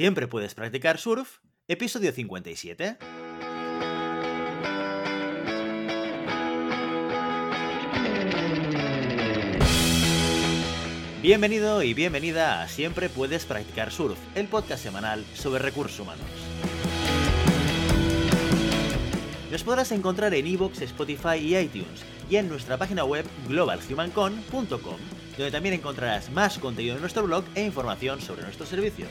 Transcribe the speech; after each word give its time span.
Siempre 0.00 0.26
puedes 0.26 0.54
practicar 0.54 0.96
surf, 0.96 1.40
episodio 1.68 2.10
57. 2.10 2.96
Bienvenido 11.20 11.82
y 11.82 11.92
bienvenida 11.92 12.62
a 12.62 12.68
Siempre 12.68 13.10
puedes 13.10 13.44
practicar 13.44 13.92
surf, 13.92 14.18
el 14.34 14.48
podcast 14.48 14.82
semanal 14.82 15.22
sobre 15.34 15.62
recursos 15.62 16.00
humanos. 16.00 16.24
Nos 19.50 19.62
podrás 19.62 19.92
encontrar 19.92 20.32
en 20.32 20.46
iVoox, 20.46 20.80
Spotify 20.80 21.36
y 21.36 21.58
iTunes 21.58 22.06
y 22.30 22.36
en 22.36 22.48
nuestra 22.48 22.78
página 22.78 23.04
web 23.04 23.26
globalhumancon.com, 23.48 24.96
donde 25.36 25.50
también 25.50 25.74
encontrarás 25.74 26.30
más 26.30 26.58
contenido 26.58 26.94
en 26.94 27.02
nuestro 27.02 27.24
blog 27.24 27.44
e 27.54 27.66
información 27.66 28.22
sobre 28.22 28.44
nuestros 28.44 28.70
servicios. 28.70 29.10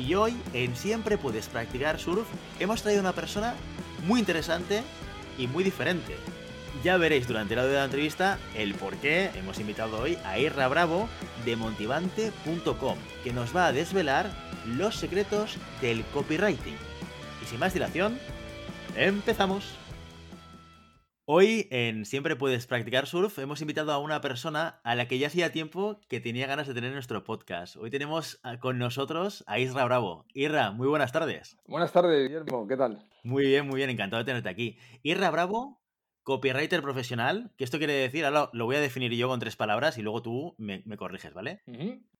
y 0.00 0.14
hoy 0.14 0.36
en 0.52 0.74
Siempre 0.76 1.18
puedes 1.18 1.46
practicar 1.48 1.98
surf 1.98 2.26
hemos 2.58 2.82
traído 2.82 3.00
una 3.00 3.12
persona 3.12 3.54
muy 4.06 4.20
interesante 4.20 4.82
y 5.38 5.46
muy 5.46 5.62
diferente. 5.62 6.16
Ya 6.82 6.96
veréis 6.96 7.26
durante 7.26 7.54
de 7.54 7.74
la 7.74 7.84
entrevista 7.84 8.38
el 8.54 8.74
por 8.74 8.96
qué 8.96 9.30
hemos 9.34 9.58
invitado 9.58 10.00
hoy 10.00 10.16
a 10.24 10.38
Irra 10.38 10.68
Bravo 10.68 11.08
de 11.44 11.56
Montivante.com, 11.56 12.96
que 13.22 13.32
nos 13.32 13.54
va 13.54 13.66
a 13.66 13.72
desvelar 13.72 14.30
los 14.66 14.96
secretos 14.96 15.56
del 15.80 16.04
copywriting. 16.06 16.76
Y 17.42 17.46
sin 17.46 17.58
más 17.58 17.74
dilación, 17.74 18.18
empezamos. 18.96 19.79
Hoy 21.32 21.68
en 21.70 22.06
Siempre 22.06 22.34
puedes 22.34 22.66
practicar 22.66 23.06
surf 23.06 23.38
hemos 23.38 23.60
invitado 23.60 23.92
a 23.92 23.98
una 23.98 24.20
persona 24.20 24.80
a 24.82 24.96
la 24.96 25.06
que 25.06 25.16
ya 25.20 25.28
hacía 25.28 25.52
tiempo 25.52 26.00
que 26.08 26.18
tenía 26.18 26.48
ganas 26.48 26.66
de 26.66 26.74
tener 26.74 26.88
en 26.88 26.94
nuestro 26.94 27.22
podcast. 27.22 27.76
Hoy 27.76 27.88
tenemos 27.88 28.40
con 28.58 28.78
nosotros 28.78 29.44
a 29.46 29.60
Isra 29.60 29.84
Bravo. 29.84 30.24
Irra, 30.34 30.72
muy 30.72 30.88
buenas 30.88 31.12
tardes. 31.12 31.56
Buenas 31.68 31.92
tardes, 31.92 32.26
Guillermo, 32.26 32.66
¿qué 32.66 32.76
tal? 32.76 33.06
Muy 33.22 33.46
bien, 33.46 33.68
muy 33.68 33.76
bien, 33.76 33.90
encantado 33.90 34.24
de 34.24 34.26
tenerte 34.26 34.48
aquí. 34.48 34.76
Irra 35.04 35.30
Bravo 35.30 35.80
copywriter 36.24 36.82
profesional, 36.82 37.52
que 37.56 37.62
esto 37.62 37.78
quiere 37.78 37.92
decir, 37.92 38.24
ahora 38.24 38.50
lo 38.52 38.64
voy 38.64 38.74
a 38.74 38.80
definir 38.80 39.12
yo 39.14 39.28
con 39.28 39.38
tres 39.38 39.54
palabras 39.54 39.98
y 39.98 40.02
luego 40.02 40.22
tú 40.22 40.56
me, 40.58 40.82
corriges, 40.96 41.32
¿vale? 41.32 41.62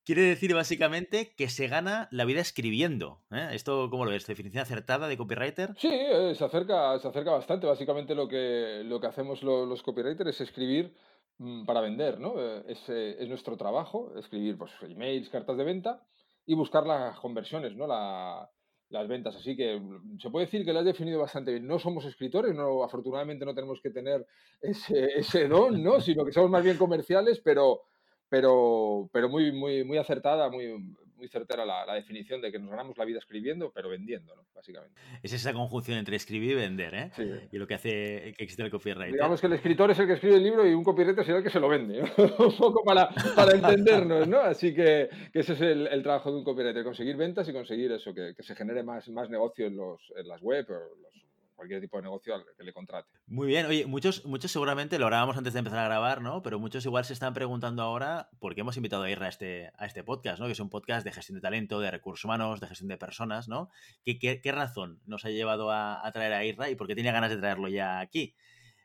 Quiere 0.04 0.22
decir 0.22 0.54
básicamente 0.54 1.34
que 1.36 1.48
se 1.48 1.68
gana 1.68 2.08
la 2.10 2.24
vida 2.24 2.40
escribiendo. 2.40 3.22
¿eh? 3.30 3.48
¿Esto 3.52 3.88
cómo 3.90 4.04
lo 4.04 4.10
ves? 4.10 4.26
¿Definición 4.26 4.62
acertada 4.62 5.08
de 5.08 5.16
copywriter? 5.16 5.74
Sí, 5.76 5.90
eh, 5.92 6.34
se, 6.34 6.44
acerca, 6.44 6.98
se 6.98 7.08
acerca 7.08 7.32
bastante. 7.32 7.66
Básicamente 7.66 8.14
lo 8.14 8.26
que, 8.26 8.82
lo 8.84 9.00
que 9.00 9.06
hacemos 9.06 9.42
los, 9.42 9.82
copywriters 9.82 10.30
es 10.30 10.40
escribir 10.40 10.94
mm, 11.38 11.64
para 11.66 11.80
vender, 11.80 12.18
¿no? 12.18 12.34
Eh, 12.38 12.64
es, 12.68 12.88
es, 12.88 13.28
nuestro 13.28 13.56
trabajo, 13.56 14.12
escribir 14.18 14.56
pues, 14.56 14.72
emails, 14.82 15.28
cartas 15.28 15.56
de 15.56 15.64
venta 15.64 16.02
y 16.46 16.54
buscar 16.54 16.86
las 16.86 17.18
conversiones, 17.20 17.76
¿no? 17.76 17.86
La, 17.86 18.50
las 18.90 19.08
ventas. 19.08 19.34
Así 19.36 19.56
que 19.56 19.78
mm, 19.78 20.18
se 20.18 20.30
puede 20.30 20.46
decir 20.46 20.64
que 20.64 20.72
lo 20.72 20.80
has 20.80 20.84
definido 20.84 21.20
bastante 21.20 21.52
bien. 21.52 21.66
No 21.66 21.78
somos 21.78 22.04
escritores, 22.04 22.54
no, 22.54 22.82
afortunadamente 22.84 23.44
no 23.44 23.54
tenemos 23.54 23.80
que 23.80 23.90
tener 23.90 24.26
ese, 24.60 25.18
ese 25.18 25.48
don, 25.48 25.82
¿no? 25.82 26.00
sino 26.00 26.24
que 26.24 26.32
somos 26.32 26.50
más 26.50 26.62
bien 26.62 26.76
comerciales, 26.76 27.40
pero, 27.40 27.82
pero, 28.30 29.10
pero 29.12 29.28
muy, 29.28 29.52
muy, 29.52 29.84
muy 29.84 29.98
acertada, 29.98 30.48
muy, 30.48 30.68
muy 31.16 31.28
certera 31.28 31.66
la, 31.66 31.94
definición 31.94 32.40
de 32.40 32.50
que 32.50 32.58
nos 32.58 32.70
ganamos 32.70 32.96
la 32.96 33.04
vida 33.04 33.18
escribiendo, 33.18 33.70
pero 33.72 33.90
vendiendo, 33.90 34.34
¿no? 34.34 34.42
Básicamente. 34.54 34.98
Es 35.22 35.32
esa 35.32 35.52
conjunción 35.52 35.98
entre 35.98 36.16
escribir 36.16 36.52
y 36.52 36.54
vender, 36.54 36.94
¿eh? 36.94 37.10
Sí. 37.14 37.30
Y 37.52 37.58
lo 37.58 37.66
que 37.66 37.74
hace 37.74 38.34
que 38.36 38.44
existe 38.44 38.62
el 38.62 38.70
copyright. 38.70 39.12
Digamos 39.12 39.40
que 39.40 39.48
el 39.48 39.52
escritor 39.54 39.90
es 39.90 39.98
el 39.98 40.06
que 40.06 40.14
escribe 40.14 40.36
el 40.36 40.44
libro 40.44 40.66
y 40.66 40.72
un 40.72 40.84
copywriter 40.84 41.24
será 41.24 41.38
el 41.38 41.44
que 41.44 41.50
se 41.50 41.60
lo 41.60 41.68
vende, 41.68 42.00
un 42.38 42.56
poco 42.56 42.84
para, 42.84 43.10
para 43.34 43.52
entendernos, 43.52 44.28
¿no? 44.28 44.40
Así 44.40 44.72
que, 44.72 45.10
que 45.32 45.40
ese 45.40 45.54
es 45.54 45.60
el, 45.60 45.88
el, 45.88 46.02
trabajo 46.02 46.30
de 46.30 46.38
un 46.38 46.44
copywriter, 46.44 46.84
conseguir 46.84 47.16
ventas 47.16 47.48
y 47.48 47.52
conseguir 47.52 47.92
eso, 47.92 48.14
que, 48.14 48.34
que 48.34 48.42
se 48.42 48.54
genere 48.54 48.82
más, 48.82 49.08
más 49.10 49.28
negocio 49.28 49.66
en, 49.66 49.76
los, 49.76 50.00
en 50.16 50.28
las 50.28 50.40
web 50.40 50.66
o 50.70 50.96
los 51.02 51.29
cualquier 51.60 51.82
tipo 51.82 51.98
de 51.98 52.04
negocio 52.04 52.42
que 52.56 52.64
le 52.64 52.72
contrate. 52.72 53.10
Muy 53.26 53.46
bien, 53.46 53.66
oye, 53.66 53.84
muchos, 53.84 54.24
muchos 54.24 54.50
seguramente 54.50 54.98
lo 54.98 55.04
hablábamos 55.04 55.36
antes 55.36 55.52
de 55.52 55.58
empezar 55.58 55.80
a 55.80 55.84
grabar, 55.84 56.22
¿no? 56.22 56.42
Pero 56.42 56.58
muchos 56.58 56.86
igual 56.86 57.04
se 57.04 57.12
están 57.12 57.34
preguntando 57.34 57.82
ahora 57.82 58.30
por 58.38 58.54
qué 58.54 58.62
hemos 58.62 58.78
invitado 58.78 59.02
a 59.02 59.10
Irra 59.10 59.26
a 59.26 59.28
este, 59.28 59.70
a 59.76 59.84
este 59.84 60.02
podcast, 60.02 60.40
¿no? 60.40 60.46
Que 60.46 60.52
es 60.52 60.60
un 60.60 60.70
podcast 60.70 61.04
de 61.04 61.12
gestión 61.12 61.34
de 61.36 61.42
talento, 61.42 61.78
de 61.78 61.90
recursos 61.90 62.24
humanos, 62.24 62.60
de 62.60 62.66
gestión 62.66 62.88
de 62.88 62.96
personas, 62.96 63.46
¿no? 63.46 63.68
¿Qué, 64.06 64.40
qué, 64.40 64.52
razón 64.52 65.02
nos 65.04 65.26
ha 65.26 65.30
llevado 65.30 65.70
a, 65.70 66.10
traer 66.14 66.32
a 66.32 66.46
Irra 66.46 66.70
y 66.70 66.76
por 66.76 66.86
qué 66.86 66.94
tenía 66.94 67.12
ganas 67.12 67.28
de 67.28 67.36
traerlo 67.36 67.68
ya 67.68 68.00
aquí? 68.00 68.34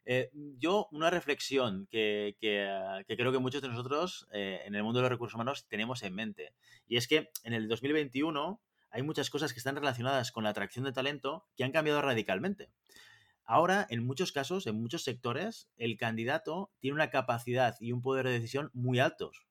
Eh, 0.04 0.30
yo, 0.34 0.90
una 0.92 1.10
reflexión 1.10 1.88
que, 1.90 2.36
que, 2.42 2.68
que, 3.08 3.16
creo 3.16 3.32
que 3.32 3.40
muchos 3.40 3.62
de 3.62 3.70
nosotros 3.70 4.28
eh, 4.34 4.60
en 4.66 4.76
el 4.76 4.84
mundo 4.84 5.00
de 5.00 5.04
los 5.04 5.12
recursos 5.12 5.36
humanos 5.36 5.66
tenemos 5.70 6.04
en 6.04 6.14
mente, 6.14 6.54
y 6.88 6.98
es 6.98 7.08
que 7.08 7.30
en 7.46 7.54
el 7.54 7.70
2021 7.70 8.62
hay 8.96 9.04
muchas 9.04 9.30
cosas 9.30 9.52
que 9.52 9.60
están 9.60 9.76
relacionadas 9.76 10.32
con 10.32 10.46
la 10.46 10.52
atracción 10.52 10.86
de 10.86 10.94
talento 10.94 11.46
que 11.58 11.66
han 11.66 11.74
cambiado 11.74 12.02
radicalmente. 12.02 12.70
Ahora, 13.44 13.86
en 13.90 14.06
muchos 14.06 14.32
casos, 14.32 14.68
en 14.68 14.82
muchos 14.82 15.04
sectores, 15.04 15.70
el 15.76 15.98
candidato 15.98 16.72
tiene 16.80 16.96
una 16.96 17.10
capacidad 17.10 17.76
y 17.82 17.92
un 17.92 18.02
poder 18.02 18.26
de 18.26 18.32
decisión 18.32 18.72
muy 18.74 19.00
altos. 19.00 19.46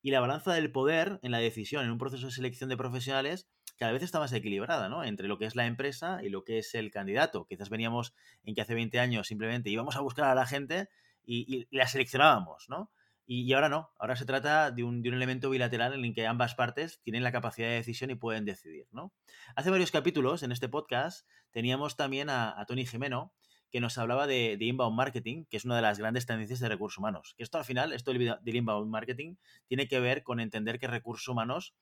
Y 0.00 0.12
la 0.12 0.20
balanza 0.20 0.52
del 0.52 0.70
poder 0.70 1.18
en 1.22 1.32
la 1.32 1.38
decisión, 1.38 1.84
en 1.84 1.90
un 1.90 1.98
proceso 1.98 2.26
de 2.26 2.32
selección 2.32 2.70
de 2.70 2.76
profesionales, 2.76 3.48
cada 3.78 3.90
vez 3.90 4.04
está 4.04 4.20
más 4.20 4.32
equilibrada, 4.32 4.88
¿no? 4.88 5.02
Entre 5.02 5.26
lo 5.26 5.38
que 5.38 5.46
es 5.46 5.56
la 5.56 5.66
empresa 5.66 6.22
y 6.22 6.28
lo 6.28 6.44
que 6.44 6.58
es 6.58 6.72
el 6.76 6.92
candidato. 6.92 7.46
Quizás 7.46 7.70
veníamos 7.70 8.14
en 8.44 8.54
que 8.54 8.60
hace 8.60 8.74
20 8.74 9.00
años 9.00 9.26
simplemente 9.26 9.70
íbamos 9.70 9.96
a 9.96 10.02
buscar 10.02 10.26
a 10.26 10.36
la 10.36 10.46
gente 10.46 10.88
y, 11.24 11.66
y 11.72 11.76
la 11.76 11.88
seleccionábamos, 11.88 12.66
¿no? 12.68 12.92
Y, 13.26 13.52
ahora 13.54 13.68
no, 13.68 13.90
ahora 13.98 14.16
se 14.16 14.26
trata 14.26 14.70
de 14.70 14.84
un, 14.84 15.04
elemento 15.06 15.48
bilateral 15.48 15.94
en 15.94 16.04
el 16.04 16.14
que 16.14 16.26
ambas 16.26 16.54
partes 16.54 17.00
tienen 17.02 17.22
la 17.22 17.32
capacidad 17.32 17.68
de 17.68 17.74
decisión 17.74 18.10
y 18.10 18.16
pueden 18.16 18.44
decidir, 18.44 18.86
¿no? 18.92 19.12
Hace 19.56 19.70
varios 19.70 19.90
capítulos 19.90 20.42
en 20.42 20.52
este 20.52 20.68
podcast 20.68 21.26
teníamos 21.50 21.96
también 21.96 22.28
a, 22.28 22.62
Tony 22.68 22.84
Jimeno, 22.84 23.32
que 23.70 23.80
nos 23.80 23.96
hablaba 23.96 24.26
de, 24.26 24.58
inbound 24.60 24.96
marketing, 24.96 25.46
que 25.48 25.56
es 25.56 25.64
una 25.64 25.76
de 25.76 25.82
las 25.82 25.98
grandes 25.98 26.26
tendencias 26.26 26.60
de 26.60 26.68
recursos 26.68 26.98
humanos. 26.98 27.34
Que 27.36 27.42
esto 27.42 27.56
al 27.56 27.64
final, 27.64 27.92
esto 27.92 28.12
del 28.12 28.56
inbound 28.56 28.90
marketing, 28.90 29.36
tiene 29.66 29.88
que 29.88 30.00
ver 30.00 30.22
con 30.22 30.38
entender 30.38 30.78
que 30.78 30.86
recursos 30.86 31.26
humanos 31.26 31.74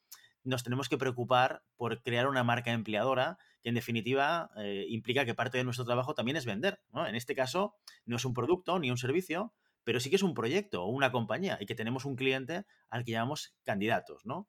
nos 0.44 0.62
tenemos 0.62 0.88
que 0.88 0.98
preocupar 0.98 1.62
por 1.76 2.03
crear 2.03 2.26
una 2.26 2.44
marca 2.44 2.72
empleadora 2.72 3.38
que 3.62 3.69
en 3.69 3.74
definitiva 3.74 4.50
eh, 4.56 4.86
implica 4.88 5.24
que 5.24 5.34
parte 5.34 5.59
de 5.59 5.64
nuestro 5.64 5.84
trabajo 5.84 6.14
también 6.14 6.36
es 6.36 6.47
vender. 6.47 6.80
¿no? 6.92 7.06
En 7.06 7.14
este 7.14 7.34
caso 7.34 7.76
no 8.04 8.16
es 8.16 8.24
un 8.24 8.34
producto 8.34 8.78
ni 8.78 8.91
un 8.91 8.98
servicio, 8.98 9.53
pero 9.84 10.00
sí 10.00 10.10
que 10.10 10.16
es 10.16 10.22
un 10.22 10.34
proyecto 10.34 10.84
o 10.84 10.88
una 10.88 11.12
compañía 11.12 11.59
y 11.60 11.66
que 11.66 11.75
tenemos 11.75 12.04
un 12.04 12.16
cliente 12.16 12.65
al 12.88 13.04
que 13.04 13.12
llamamos 13.12 13.54
candidatos, 13.65 14.25
¿no? 14.25 14.48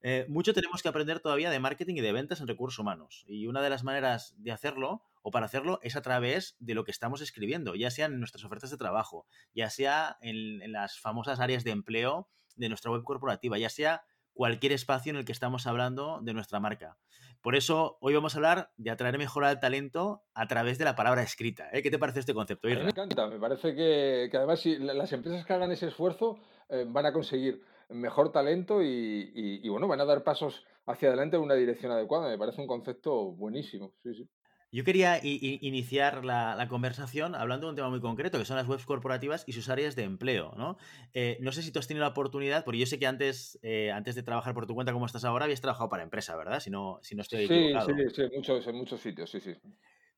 Eh, 0.00 0.26
mucho 0.28 0.52
tenemos 0.52 0.82
que 0.82 0.88
aprender 0.88 1.20
todavía 1.20 1.50
de 1.50 1.60
marketing 1.60 1.96
y 1.96 2.00
de 2.00 2.12
ventas 2.12 2.40
en 2.40 2.48
recursos 2.48 2.78
humanos 2.78 3.24
y 3.26 3.46
una 3.46 3.62
de 3.62 3.70
las 3.70 3.84
maneras 3.84 4.34
de 4.36 4.52
hacerlo 4.52 5.02
o 5.22 5.30
para 5.30 5.46
hacerlo 5.46 5.78
es 5.82 5.96
a 5.96 6.02
través 6.02 6.56
de 6.58 6.74
lo 6.74 6.84
que 6.84 6.90
estamos 6.90 7.20
escribiendo, 7.22 7.74
ya 7.74 7.90
sea 7.90 8.06
en 8.06 8.18
nuestras 8.18 8.44
ofertas 8.44 8.70
de 8.70 8.76
trabajo, 8.76 9.26
ya 9.54 9.70
sea 9.70 10.18
en, 10.20 10.60
en 10.62 10.72
las 10.72 10.98
famosas 10.98 11.40
áreas 11.40 11.64
de 11.64 11.70
empleo 11.70 12.28
de 12.56 12.68
nuestra 12.68 12.90
web 12.90 13.02
corporativa, 13.04 13.58
ya 13.58 13.70
sea 13.70 14.04
cualquier 14.34 14.72
espacio 14.72 15.10
en 15.10 15.16
el 15.16 15.24
que 15.24 15.32
estamos 15.32 15.66
hablando 15.66 16.20
de 16.22 16.34
nuestra 16.34 16.60
marca. 16.60 16.98
Por 17.44 17.56
eso 17.56 17.98
hoy 18.00 18.14
vamos 18.14 18.34
a 18.34 18.38
hablar 18.38 18.70
de 18.78 18.90
atraer 18.90 19.18
mejor 19.18 19.44
al 19.44 19.60
talento 19.60 20.22
a 20.32 20.48
través 20.48 20.78
de 20.78 20.86
la 20.86 20.96
palabra 20.96 21.22
escrita. 21.22 21.68
¿eh? 21.74 21.82
¿Qué 21.82 21.90
te 21.90 21.98
parece 21.98 22.20
este 22.20 22.32
concepto? 22.32 22.68
A 22.68 22.70
mí 22.70 22.76
me 22.76 22.88
encanta, 22.88 23.26
me 23.26 23.38
parece 23.38 23.74
que, 23.74 24.30
además 24.32 24.60
si 24.60 24.78
las 24.78 25.12
empresas 25.12 25.44
que 25.44 25.52
hagan 25.52 25.70
ese 25.70 25.88
esfuerzo 25.88 26.38
eh, 26.70 26.86
van 26.88 27.04
a 27.04 27.12
conseguir 27.12 27.62
mejor 27.90 28.32
talento 28.32 28.82
y, 28.82 29.30
y, 29.34 29.68
bueno, 29.68 29.86
van 29.86 30.00
a 30.00 30.06
dar 30.06 30.24
pasos 30.24 30.64
hacia 30.86 31.08
adelante 31.08 31.36
en 31.36 31.42
una 31.42 31.54
dirección 31.54 31.92
adecuada. 31.92 32.30
Me 32.30 32.38
parece 32.38 32.62
un 32.62 32.66
concepto 32.66 33.32
buenísimo. 33.32 33.92
Sí, 34.02 34.14
sí. 34.14 34.28
Yo 34.74 34.82
quería 34.82 35.20
iniciar 35.22 36.24
la, 36.24 36.66
conversación 36.68 37.36
hablando 37.36 37.68
de 37.68 37.70
un 37.70 37.76
tema 37.76 37.90
muy 37.90 38.00
concreto, 38.00 38.40
que 38.40 38.44
son 38.44 38.56
las 38.56 38.66
webs 38.66 38.84
corporativas 38.84 39.44
y 39.46 39.52
sus 39.52 39.68
áreas 39.68 39.94
de 39.94 40.02
empleo. 40.02 40.52
¿no? 40.56 40.78
Eh, 41.12 41.38
no 41.40 41.52
sé 41.52 41.62
si 41.62 41.70
tú 41.70 41.78
has 41.78 41.86
tenido 41.86 42.02
la 42.02 42.10
oportunidad, 42.10 42.64
porque 42.64 42.80
yo 42.80 42.86
sé 42.86 42.98
que 42.98 43.06
antes, 43.06 43.56
eh, 43.62 43.92
antes 43.92 44.16
de 44.16 44.24
trabajar 44.24 44.52
por 44.52 44.66
tu 44.66 44.74
cuenta 44.74 44.92
como 44.92 45.06
estás 45.06 45.24
ahora, 45.24 45.44
habías 45.44 45.60
trabajado 45.60 45.88
para 45.88 46.02
empresa, 46.02 46.34
¿verdad? 46.34 46.58
Si 46.58 46.70
no, 46.70 46.98
si 47.02 47.14
no 47.14 47.22
estoy 47.22 47.46
sí, 47.46 47.54
equivocado. 47.54 47.86
Sí, 47.86 47.94
sí, 48.16 48.22
en 48.22 48.30
muchos, 48.34 48.66
en 48.66 48.74
muchos 48.74 49.00
sitios, 49.00 49.30
sí, 49.30 49.38
sí. 49.38 49.54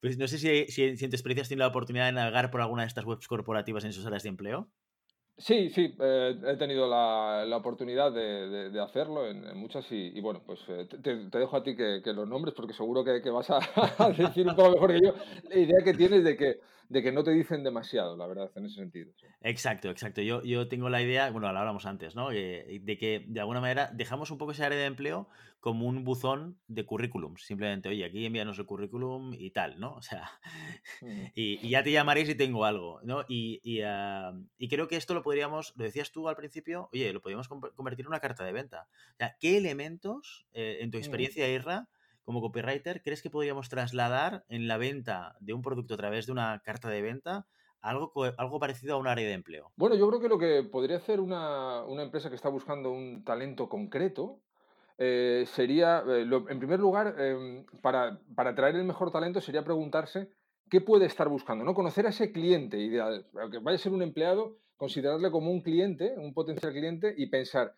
Pues 0.01 0.17
no 0.17 0.27
sé 0.27 0.39
si, 0.39 0.73
si, 0.73 0.85
en 0.85 1.11
tu 1.11 1.17
experiencia 1.17 1.43
has 1.43 1.49
tenido 1.51 1.65
la 1.65 1.69
oportunidad 1.69 2.07
de 2.07 2.13
navegar 2.13 2.51
por 2.51 2.63
alguna 2.63 2.81
de 2.81 2.89
estas 2.89 3.05
webs 3.05 3.29
corporativas 3.29 3.85
en 3.85 3.93
sus 3.93 4.07
áreas 4.07 4.23
de 4.23 4.31
empleo. 4.31 4.71
Sí, 5.39 5.69
sí, 5.69 5.95
eh, 6.01 6.35
he 6.47 6.57
tenido 6.57 6.89
la, 6.89 7.45
la 7.47 7.59
oportunidad 7.59 8.11
de, 8.11 8.49
de- 8.49 8.71
hacerlo 8.81 9.27
en, 9.29 9.45
en 9.47 9.59
muchas 9.59 9.85
y, 9.93 10.13
y 10.17 10.21
bueno, 10.23 10.41
pues 10.47 10.61
eh, 10.69 10.87
te, 11.03 11.15
dejo 11.39 11.57
a 11.59 11.63
ti 11.63 11.77
que, 11.77 12.01
que 12.03 12.15
los 12.15 12.27
nombres 12.27 12.55
porque 12.55 12.73
seguro 12.73 13.05
que, 13.05 13.21
vas 13.31 13.51
a 13.51 14.09
decir 14.17 14.49
un 14.49 14.57
poco 14.57 14.71
mejor 14.71 14.93
que 14.95 15.01
yo. 15.05 15.15
La 15.51 15.59
idea 15.59 15.85
que 15.85 15.93
tienes 15.93 16.25
de 16.25 16.37
que, 16.39 16.61
de 16.89 17.03
que 17.03 17.13
no 17.13 17.25
te 17.25 17.33
dicen 17.33 17.65
demasiado, 17.65 18.17
la 18.17 18.27
verdad, 18.27 18.51
en 18.55 18.67
ese 18.67 18.77
sentido. 18.77 19.13
sí. 19.17 19.27
Exacto, 19.41 19.91
exacto. 19.91 20.23
Yo, 20.23 20.43
yo 20.43 20.69
tengo 20.69 20.89
la 20.89 21.03
idea, 21.03 21.31
bueno, 21.31 21.53
lo 21.53 21.59
hablamos 21.59 21.87
antes, 21.87 22.15
¿no? 22.15 22.31
Eh, 22.33 22.81
de 22.83 22.99
que 22.99 23.25
de 23.27 23.41
alguna 23.41 23.61
manera 23.61 23.91
dejamos 23.93 24.31
un 24.31 24.39
poco 24.39 24.53
ese 24.53 24.65
área 24.65 24.79
de 24.79 24.87
empleo 24.87 25.29
como 25.61 25.87
un 25.87 26.05
buzón 26.05 26.61
de 26.69 26.87
currículums. 26.87 27.43
Simplemente, 27.45 27.89
oye, 27.89 28.05
aquí 28.05 28.25
envíanos 28.25 28.59
el 28.59 28.67
currículum 28.67 29.35
y 29.35 29.51
tal, 29.51 29.81
¿no? 29.81 29.95
O 29.97 30.03
sea, 30.03 30.31
y, 31.35 31.59
y 31.67 31.71
ya 31.71 31.83
te 31.83 31.91
llamaré 31.91 32.25
si 32.27 32.35
tengo 32.35 32.65
algo, 32.65 33.01
¿no? 33.03 33.25
Y, 33.29 33.61
y, 33.63 33.81
ah, 33.83 34.33
y 34.59 34.69
creo 34.69 34.87
que 34.89 34.97
esto 34.97 35.15
lo 35.15 35.23
podríamos, 35.23 35.73
lo 35.77 35.85
decías 35.85 36.13
tú 36.13 36.29
al 36.29 36.37
principio, 36.37 36.89
oye, 36.93 37.13
lo 37.13 37.21
podríamos 37.21 37.49
convertir 37.49 38.05
en 38.05 38.09
una 38.09 38.21
carta 38.21 38.45
de 38.45 38.53
venta. 38.53 38.89
O 39.15 39.17
sea, 39.19 39.37
¿qué 39.41 39.57
elementos, 39.57 40.47
eh, 40.53 40.79
en 40.81 40.91
tu 40.91 40.99
experiencia, 40.99 41.49
Irra, 41.49 41.89
como 42.27 42.41
copywriter, 42.41 43.03
crees 43.03 43.23
que 43.23 43.31
podríamos 43.31 43.69
trasladar 43.69 44.45
en 44.49 44.67
la 44.67 44.77
venta 44.77 45.37
de 45.41 45.55
un 45.55 45.63
producto 45.63 45.95
a 45.95 45.97
través 45.97 46.27
de 46.27 46.33
una 46.33 46.61
carta 46.65 46.91
de 46.91 47.01
venta? 47.01 47.47
Algo, 47.81 48.13
algo 48.37 48.59
parecido 48.59 48.97
a 48.97 48.99
un 48.99 49.07
área 49.07 49.27
de 49.27 49.35
empleo. 49.35 49.71
Bueno, 49.77 49.95
yo 49.95 50.09
creo 50.09 50.21
que 50.21 50.29
lo 50.29 50.39
que 50.39 50.65
podría 50.65 50.97
hacer 50.97 51.21
una, 51.21 51.85
una 51.85 52.03
empresa 52.03 52.29
que 52.29 52.35
está 52.35 52.49
buscando 52.49 52.91
un 52.91 53.23
talento 53.25 53.69
concreto 53.69 54.41
eh, 54.99 55.45
sería, 55.47 56.03
eh, 56.09 56.27
en 56.49 56.59
primer 56.59 56.81
lugar, 56.81 57.15
em, 57.19 57.65
para, 57.83 58.19
para 58.35 58.51
atraer 58.51 58.75
el 58.75 58.85
mejor 58.85 59.13
talento 59.13 59.41
sería 59.41 59.63
preguntarse 59.63 60.33
qué 60.69 60.81
puede 60.81 61.07
estar 61.07 61.29
buscando, 61.29 61.65
¿no? 61.65 61.75
Conocer 61.75 62.07
a 62.07 62.11
ese 62.11 62.33
cliente 62.33 62.79
ideal, 62.79 63.27
aunque 63.41 63.59
vaya 63.59 63.77
a 63.77 63.79
ser 63.79 63.93
un 63.93 64.03
empleado, 64.03 64.59
considerarle 64.77 65.31
como 65.31 65.53
un 65.53 65.61
cliente, 65.61 66.15
un 66.17 66.35
potencial 66.35 66.73
cliente 66.73 67.15
y 67.17 67.29
pensar 67.29 67.77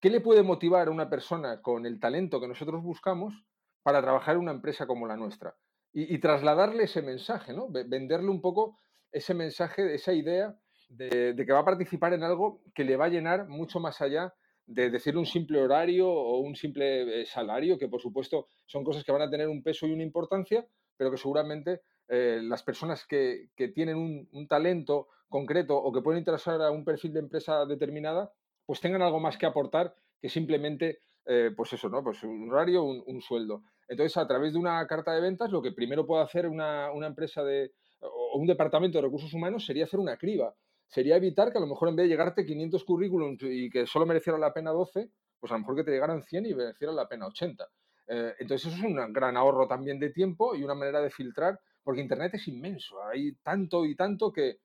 qué 0.00 0.10
le 0.10 0.20
puede 0.20 0.42
motivar 0.42 0.88
a 0.88 0.90
una 0.90 1.08
persona 1.08 1.60
con 1.62 1.86
el 1.86 2.00
talento 2.00 2.40
que 2.40 2.48
nosotros 2.48 2.82
buscamos 2.82 3.44
para 3.82 4.02
trabajar 4.02 4.34
en 4.36 4.42
una 4.42 4.52
empresa 4.52 4.86
como 4.86 5.06
la 5.06 5.16
nuestra. 5.16 5.56
Y, 5.92 6.18
trasladarle 6.18 6.84
ese 6.84 7.02
mensaje, 7.02 7.52
¿no? 7.52 7.68
Ve- 7.70 7.84
Venderle 7.84 8.30
un 8.30 8.40
poco 8.40 8.78
ese 9.10 9.34
mensaje, 9.34 9.94
esa 9.94 10.12
idea 10.12 10.54
de, 10.88 11.34
que 11.36 11.52
va 11.52 11.60
a 11.60 11.64
participar 11.64 12.12
en 12.12 12.22
algo 12.22 12.62
que 12.74 12.84
le 12.84 12.96
va 12.96 13.06
a 13.06 13.08
llenar 13.08 13.48
mucho 13.48 13.80
más 13.80 14.00
allá 14.00 14.34
de 14.66 14.90
decir 14.90 15.16
un 15.16 15.24
simple 15.26 15.60
horario 15.60 16.10
o 16.10 16.38
un 16.40 16.54
simple 16.54 17.22
eh, 17.22 17.26
salario, 17.26 17.78
que 17.78 17.88
por 17.88 18.00
supuesto 18.00 18.48
son 18.66 18.84
cosas 18.84 19.02
que 19.02 19.12
van 19.12 19.22
a 19.22 19.30
tener 19.30 19.48
un 19.48 19.62
peso 19.62 19.86
y 19.86 19.92
una 19.92 20.02
importancia, 20.02 20.66
pero 20.96 21.10
que 21.10 21.16
seguramente 21.16 21.80
eh, 22.08 22.40
las 22.42 22.62
personas 22.62 23.06
que, 23.06 23.48
que 23.56 23.68
tienen 23.68 23.96
un, 23.96 24.28
un 24.32 24.46
talento 24.46 25.08
concreto 25.28 25.76
o 25.76 25.92
que 25.92 26.02
pueden 26.02 26.18
interesar 26.18 26.60
a 26.60 26.70
un 26.70 26.84
perfil 26.84 27.14
de 27.14 27.20
empresa 27.20 27.64
determinada, 27.64 28.32
pues 28.66 28.80
tengan 28.80 29.02
algo 29.02 29.20
más 29.20 29.36
que 29.38 29.46
aportar 29.46 29.94
que 30.20 30.28
simplemente, 30.28 31.00
eh, 31.28 31.52
pues 31.56 31.72
eso, 31.74 31.88
¿no? 31.88 32.02
Pues 32.02 32.22
un 32.24 32.50
horario, 32.50 32.82
un, 32.82 33.04
un, 33.06 33.20
sueldo. 33.20 33.62
Entonces, 33.86 34.16
a 34.16 34.26
través 34.26 34.54
de 34.54 34.58
una 34.58 34.84
carta 34.86 35.12
de 35.12 35.20
ventas, 35.20 35.52
lo 35.52 35.62
que 35.62 35.70
primero 35.70 36.04
puede 36.04 36.24
hacer 36.24 36.48
una, 36.48 36.90
una 36.90 37.06
empresa 37.06 37.44
de, 37.44 37.72
o 38.00 38.38
un 38.38 38.46
departamento 38.46 38.98
de 38.98 39.02
recursos 39.02 39.32
humanos 39.32 39.64
sería 39.64 39.84
hacer 39.84 40.00
una 40.00 40.16
criba 40.16 40.54
sería 40.88 41.16
evitar 41.16 41.52
que 41.52 41.58
a 41.58 41.60
lo 41.60 41.66
mejor 41.66 41.88
en 41.88 41.96
vez 41.96 42.04
de 42.04 42.08
llegarte 42.08 42.46
500 42.46 42.84
currículums 42.84 43.42
y 43.42 43.70
que 43.70 43.86
solo 43.86 44.06
mereciera 44.06 44.38
la 44.38 44.52
pena 44.52 44.70
12, 44.70 45.10
pues 45.38 45.52
a 45.52 45.54
lo 45.54 45.60
mejor 45.60 45.76
que 45.76 45.84
te 45.84 45.90
llegaran 45.90 46.22
100 46.22 46.46
y 46.46 46.54
merecieran 46.54 46.96
la 46.96 47.08
pena 47.08 47.26
80. 47.26 47.68
Eh, 48.08 48.34
entonces 48.38 48.72
eso 48.72 48.78
es 48.78 48.84
un 48.84 49.12
gran 49.12 49.36
ahorro 49.36 49.68
también 49.68 50.00
de 50.00 50.10
tiempo 50.10 50.54
y 50.54 50.64
una 50.64 50.74
manera 50.74 51.00
de 51.00 51.10
filtrar, 51.10 51.60
porque 51.84 52.00
Internet 52.00 52.34
es 52.34 52.48
inmenso, 52.48 53.02
hay 53.04 53.32
tanto 53.42 53.84
y 53.84 53.94
tanto 53.94 54.32
que, 54.32 54.60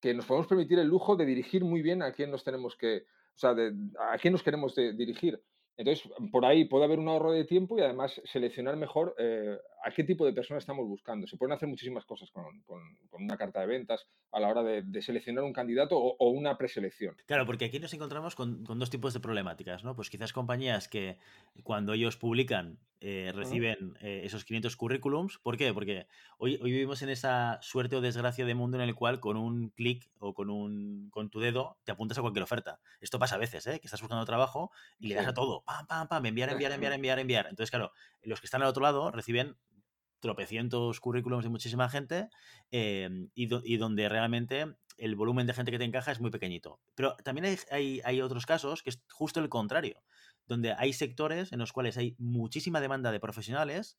que 0.00 0.12
nos 0.12 0.26
podemos 0.26 0.48
permitir 0.48 0.78
el 0.80 0.88
lujo 0.88 1.16
de 1.16 1.24
dirigir 1.24 1.64
muy 1.64 1.82
bien 1.82 2.02
a 2.02 2.12
quién 2.12 2.30
nos 2.30 2.42
tenemos 2.42 2.76
que, 2.76 3.04
o 3.34 3.38
sea, 3.38 3.54
de, 3.54 3.72
a 3.98 4.18
quién 4.18 4.32
nos 4.32 4.42
queremos 4.42 4.74
de, 4.74 4.92
dirigir. 4.92 5.40
Entonces, 5.80 6.12
por 6.30 6.44
ahí 6.44 6.66
puede 6.66 6.84
haber 6.84 6.98
un 6.98 7.08
ahorro 7.08 7.32
de 7.32 7.44
tiempo 7.44 7.78
y 7.78 7.80
además 7.80 8.20
seleccionar 8.26 8.76
mejor 8.76 9.14
eh, 9.18 9.56
a 9.82 9.90
qué 9.90 10.04
tipo 10.04 10.26
de 10.26 10.32
personas 10.32 10.62
estamos 10.62 10.86
buscando. 10.86 11.26
Se 11.26 11.36
pueden 11.36 11.54
hacer 11.54 11.68
muchísimas 11.68 12.04
cosas 12.04 12.30
con, 12.30 12.60
con, 12.62 12.80
con 13.08 13.22
una 13.22 13.36
carta 13.36 13.60
de 13.60 13.66
ventas 13.66 14.06
a 14.32 14.40
la 14.40 14.48
hora 14.48 14.62
de, 14.62 14.82
de 14.82 15.02
seleccionar 15.02 15.44
un 15.44 15.52
candidato 15.52 15.96
o, 15.98 16.16
o, 16.18 16.30
una 16.30 16.56
preselección. 16.58 17.16
Claro, 17.26 17.46
porque 17.46 17.66
aquí 17.66 17.78
nos 17.78 17.94
encontramos 17.94 18.34
con, 18.34 18.64
con, 18.64 18.78
dos 18.78 18.90
tipos 18.90 19.14
de 19.14 19.20
problemáticas, 19.20 19.84
¿no? 19.84 19.94
Pues 19.96 20.10
quizás 20.10 20.32
compañías 20.32 20.88
que 20.88 21.18
cuando 21.62 21.94
ellos 21.94 22.16
publican 22.16 22.78
eh, 23.02 23.32
reciben 23.34 23.96
eh, 24.00 24.22
esos 24.24 24.44
500 24.44 24.76
currículums. 24.76 25.38
¿Por 25.38 25.56
qué? 25.56 25.72
Porque 25.72 26.06
hoy, 26.36 26.58
hoy 26.60 26.70
vivimos 26.70 27.00
en 27.00 27.08
esa 27.08 27.58
suerte 27.62 27.96
o 27.96 28.02
desgracia 28.02 28.44
de 28.44 28.54
mundo 28.54 28.76
en 28.76 28.82
el 28.82 28.94
cual 28.94 29.20
con 29.20 29.38
un 29.38 29.70
clic 29.70 30.10
o 30.18 30.34
con, 30.34 30.50
un, 30.50 31.08
con 31.10 31.30
tu 31.30 31.40
dedo 31.40 31.78
te 31.84 31.92
apuntas 31.92 32.18
a 32.18 32.20
cualquier 32.20 32.42
oferta. 32.42 32.78
Esto 33.00 33.18
pasa 33.18 33.36
a 33.36 33.38
veces, 33.38 33.66
¿eh? 33.66 33.80
Que 33.80 33.86
estás 33.86 34.02
buscando 34.02 34.24
trabajo 34.26 34.70
y 34.98 35.08
le 35.08 35.14
das 35.14 35.28
a 35.28 35.32
todo. 35.32 35.62
Pam, 35.62 35.86
pam, 35.86 36.08
pam, 36.08 36.26
enviar, 36.26 36.50
enviar, 36.50 36.72
enviar, 36.72 36.92
enviar, 36.92 37.18
enviar. 37.18 37.46
Entonces, 37.46 37.70
claro, 37.70 37.92
los 38.22 38.40
que 38.40 38.46
están 38.46 38.60
al 38.60 38.68
otro 38.68 38.82
lado 38.82 39.10
reciben 39.10 39.56
tropecientos 40.20 41.00
currículums 41.00 41.44
de 41.44 41.50
muchísima 41.50 41.88
gente 41.88 42.28
eh, 42.70 43.08
y, 43.34 43.46
do, 43.46 43.62
y, 43.64 43.76
donde 43.76 44.08
realmente 44.08 44.66
el 44.98 45.16
volumen 45.16 45.46
de 45.46 45.54
gente 45.54 45.72
que 45.72 45.78
te 45.78 45.84
encaja 45.84 46.12
es 46.12 46.20
muy 46.20 46.30
pequeñito. 46.30 46.78
Pero 46.94 47.16
también 47.24 47.46
hay, 47.46 47.56
hay, 47.70 48.00
hay, 48.04 48.20
otros 48.20 48.46
casos 48.46 48.82
que 48.82 48.90
es 48.90 49.02
justo 49.10 49.40
el 49.40 49.48
contrario, 49.48 50.02
donde 50.46 50.74
hay 50.74 50.92
sectores 50.92 51.52
en 51.52 51.58
los 51.58 51.72
cuales 51.72 51.96
hay 51.96 52.14
muchísima 52.18 52.80
demanda 52.80 53.10
de 53.10 53.20
profesionales, 53.20 53.98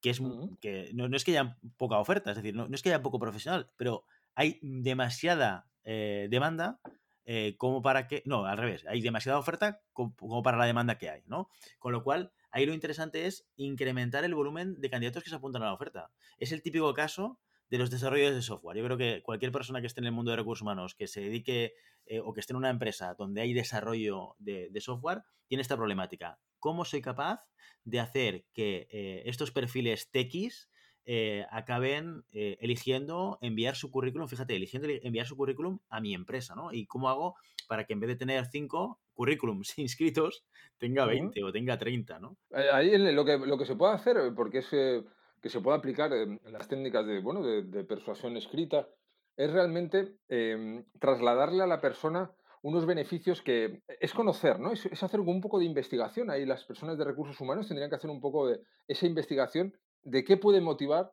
que, 0.00 0.10
es, 0.10 0.20
uh 0.20 0.24
-huh. 0.24 0.58
que 0.60 0.90
no, 0.94 1.08
no, 1.08 1.16
es 1.16 1.24
que 1.24 1.32
haya 1.32 1.56
poca 1.76 1.98
oferta, 1.98 2.30
es 2.30 2.36
decir, 2.36 2.54
no, 2.54 2.68
no, 2.68 2.74
es 2.74 2.82
que 2.82 2.88
haya 2.88 3.02
poco 3.02 3.18
profesional, 3.18 3.70
pero 3.76 4.04
hay 4.34 4.58
demasiada 4.62 5.66
eh, 5.84 6.28
demanda 6.30 6.80
eh, 7.24 7.54
como 7.58 7.82
para 7.82 8.08
que, 8.08 8.22
no, 8.26 8.44
al 8.46 8.58
revés, 8.58 8.84
hay 8.88 9.00
demasiada 9.02 9.38
oferta 9.38 9.80
como, 9.92 10.16
como 10.16 10.42
para 10.42 10.56
la 10.56 10.64
demanda 10.64 10.98
que 10.98 11.10
hay, 11.10 11.22
¿no? 11.26 11.48
Con 11.78 11.92
lo 11.92 12.02
cual, 12.02 12.32
ahí 12.50 12.66
lo 12.66 12.74
interesante 12.74 13.26
es 13.26 13.46
incrementar 13.56 14.24
el 14.24 14.34
volumen 14.34 14.80
de 14.80 14.90
candidatos 14.90 15.22
que 15.22 15.30
se 15.30 15.36
apuntan 15.36 15.62
a 15.62 15.66
la 15.66 15.74
oferta. 15.74 16.10
Es 16.38 16.52
el 16.52 16.62
típico 16.62 16.92
caso 16.94 17.38
de 17.70 17.78
los 17.78 17.90
desarrolladores 17.90 18.36
de 18.36 18.42
software. 18.42 18.76
Yo 18.76 18.84
creo 18.84 18.98
que 18.98 19.22
cualquier 19.22 19.52
persona 19.52 19.80
que 19.80 19.86
esté 19.86 20.00
en 20.00 20.06
el 20.06 20.12
mundo 20.12 20.32
de 20.32 20.36
recursos 20.36 20.62
humanos, 20.62 20.94
que 20.94 21.06
se 21.06 21.20
dedique 21.20 21.74
eh, 22.06 22.20
o 22.20 22.32
que 22.32 22.40
esté 22.40 22.52
en 22.52 22.56
una 22.56 22.70
empresa 22.70 23.14
donde 23.14 23.40
hay 23.40 23.52
desarrollo 23.52 24.34
de, 24.38 24.68
software, 24.80 25.22
tiene 25.46 25.62
esta 25.62 25.76
problemática. 25.76 26.40
¿Cómo 26.58 26.84
soy 26.84 27.00
capaz 27.00 27.40
de 27.84 28.00
hacer 28.00 28.44
que 28.52 28.88
eh, 28.90 29.22
estos 29.26 29.52
perfiles 29.52 30.10
techis 30.10 30.68
eh, 31.06 31.46
acaben 31.50 32.24
eligiendo 32.30 33.38
enviar 33.40 33.74
su 33.74 33.90
currículum, 33.90 34.28
fíjate, 34.28 34.54
eligiendo 34.54 34.88
enviar 34.90 35.26
su 35.26 35.36
currículum 35.36 35.78
a 35.88 36.00
mi 36.00 36.14
empresa, 36.14 36.54
¿no? 36.54 36.72
Y 36.72 36.86
cómo 36.86 37.08
hago 37.08 37.36
para 37.68 37.84
que 37.84 37.94
en 37.94 38.00
vez 38.00 38.08
de 38.08 38.16
tener 38.16 38.46
cinco 38.46 39.00
currículums 39.20 39.78
inscritos, 39.86 40.44
tenga 40.78 41.04
20 41.04 41.28
uh 41.28 41.44
-huh. 41.44 41.48
o 41.48 41.52
tenga 41.52 41.76
30, 41.76 42.18
¿no? 42.20 42.38
Ahí 42.72 42.96
lo 42.96 43.24
que, 43.26 43.36
lo 43.36 43.58
que 43.58 43.66
se 43.66 43.76
puede 43.76 43.92
hacer, 43.92 44.16
porque 44.34 44.58
es 44.58 44.68
eh, 44.72 45.04
que 45.42 45.50
se 45.50 45.60
puede 45.60 45.76
aplicar 45.76 46.10
en 46.14 46.40
las 46.44 46.68
técnicas 46.68 47.06
de, 47.06 47.20
bueno, 47.20 47.42
de, 47.42 47.62
de 47.64 47.84
persuasión 47.84 48.36
escrita, 48.38 48.88
es 49.36 49.52
realmente 49.52 50.16
eh, 50.28 50.84
trasladarle 50.98 51.62
a 51.62 51.66
la 51.66 51.82
persona 51.82 52.30
unos 52.62 52.86
beneficios 52.86 53.42
que 53.42 53.82
es 54.00 54.12
conocer, 54.14 54.58
¿no? 54.58 54.72
Es, 54.72 54.86
es, 54.86 55.02
hacer 55.02 55.20
un 55.20 55.40
poco 55.40 55.58
de 55.58 55.66
investigación. 55.66 56.30
Ahí 56.30 56.46
las 56.46 56.64
personas 56.64 56.96
de 56.96 57.04
recursos 57.04 57.38
humanos 57.40 57.68
tendrían 57.68 57.90
que 57.90 57.96
hacer 57.96 58.10
un 58.10 58.20
poco 58.20 58.48
de 58.48 58.60
esa 58.88 59.06
investigación 59.06 59.74
de 60.02 60.24
qué 60.24 60.36
puede 60.38 60.60
motivar 60.60 61.12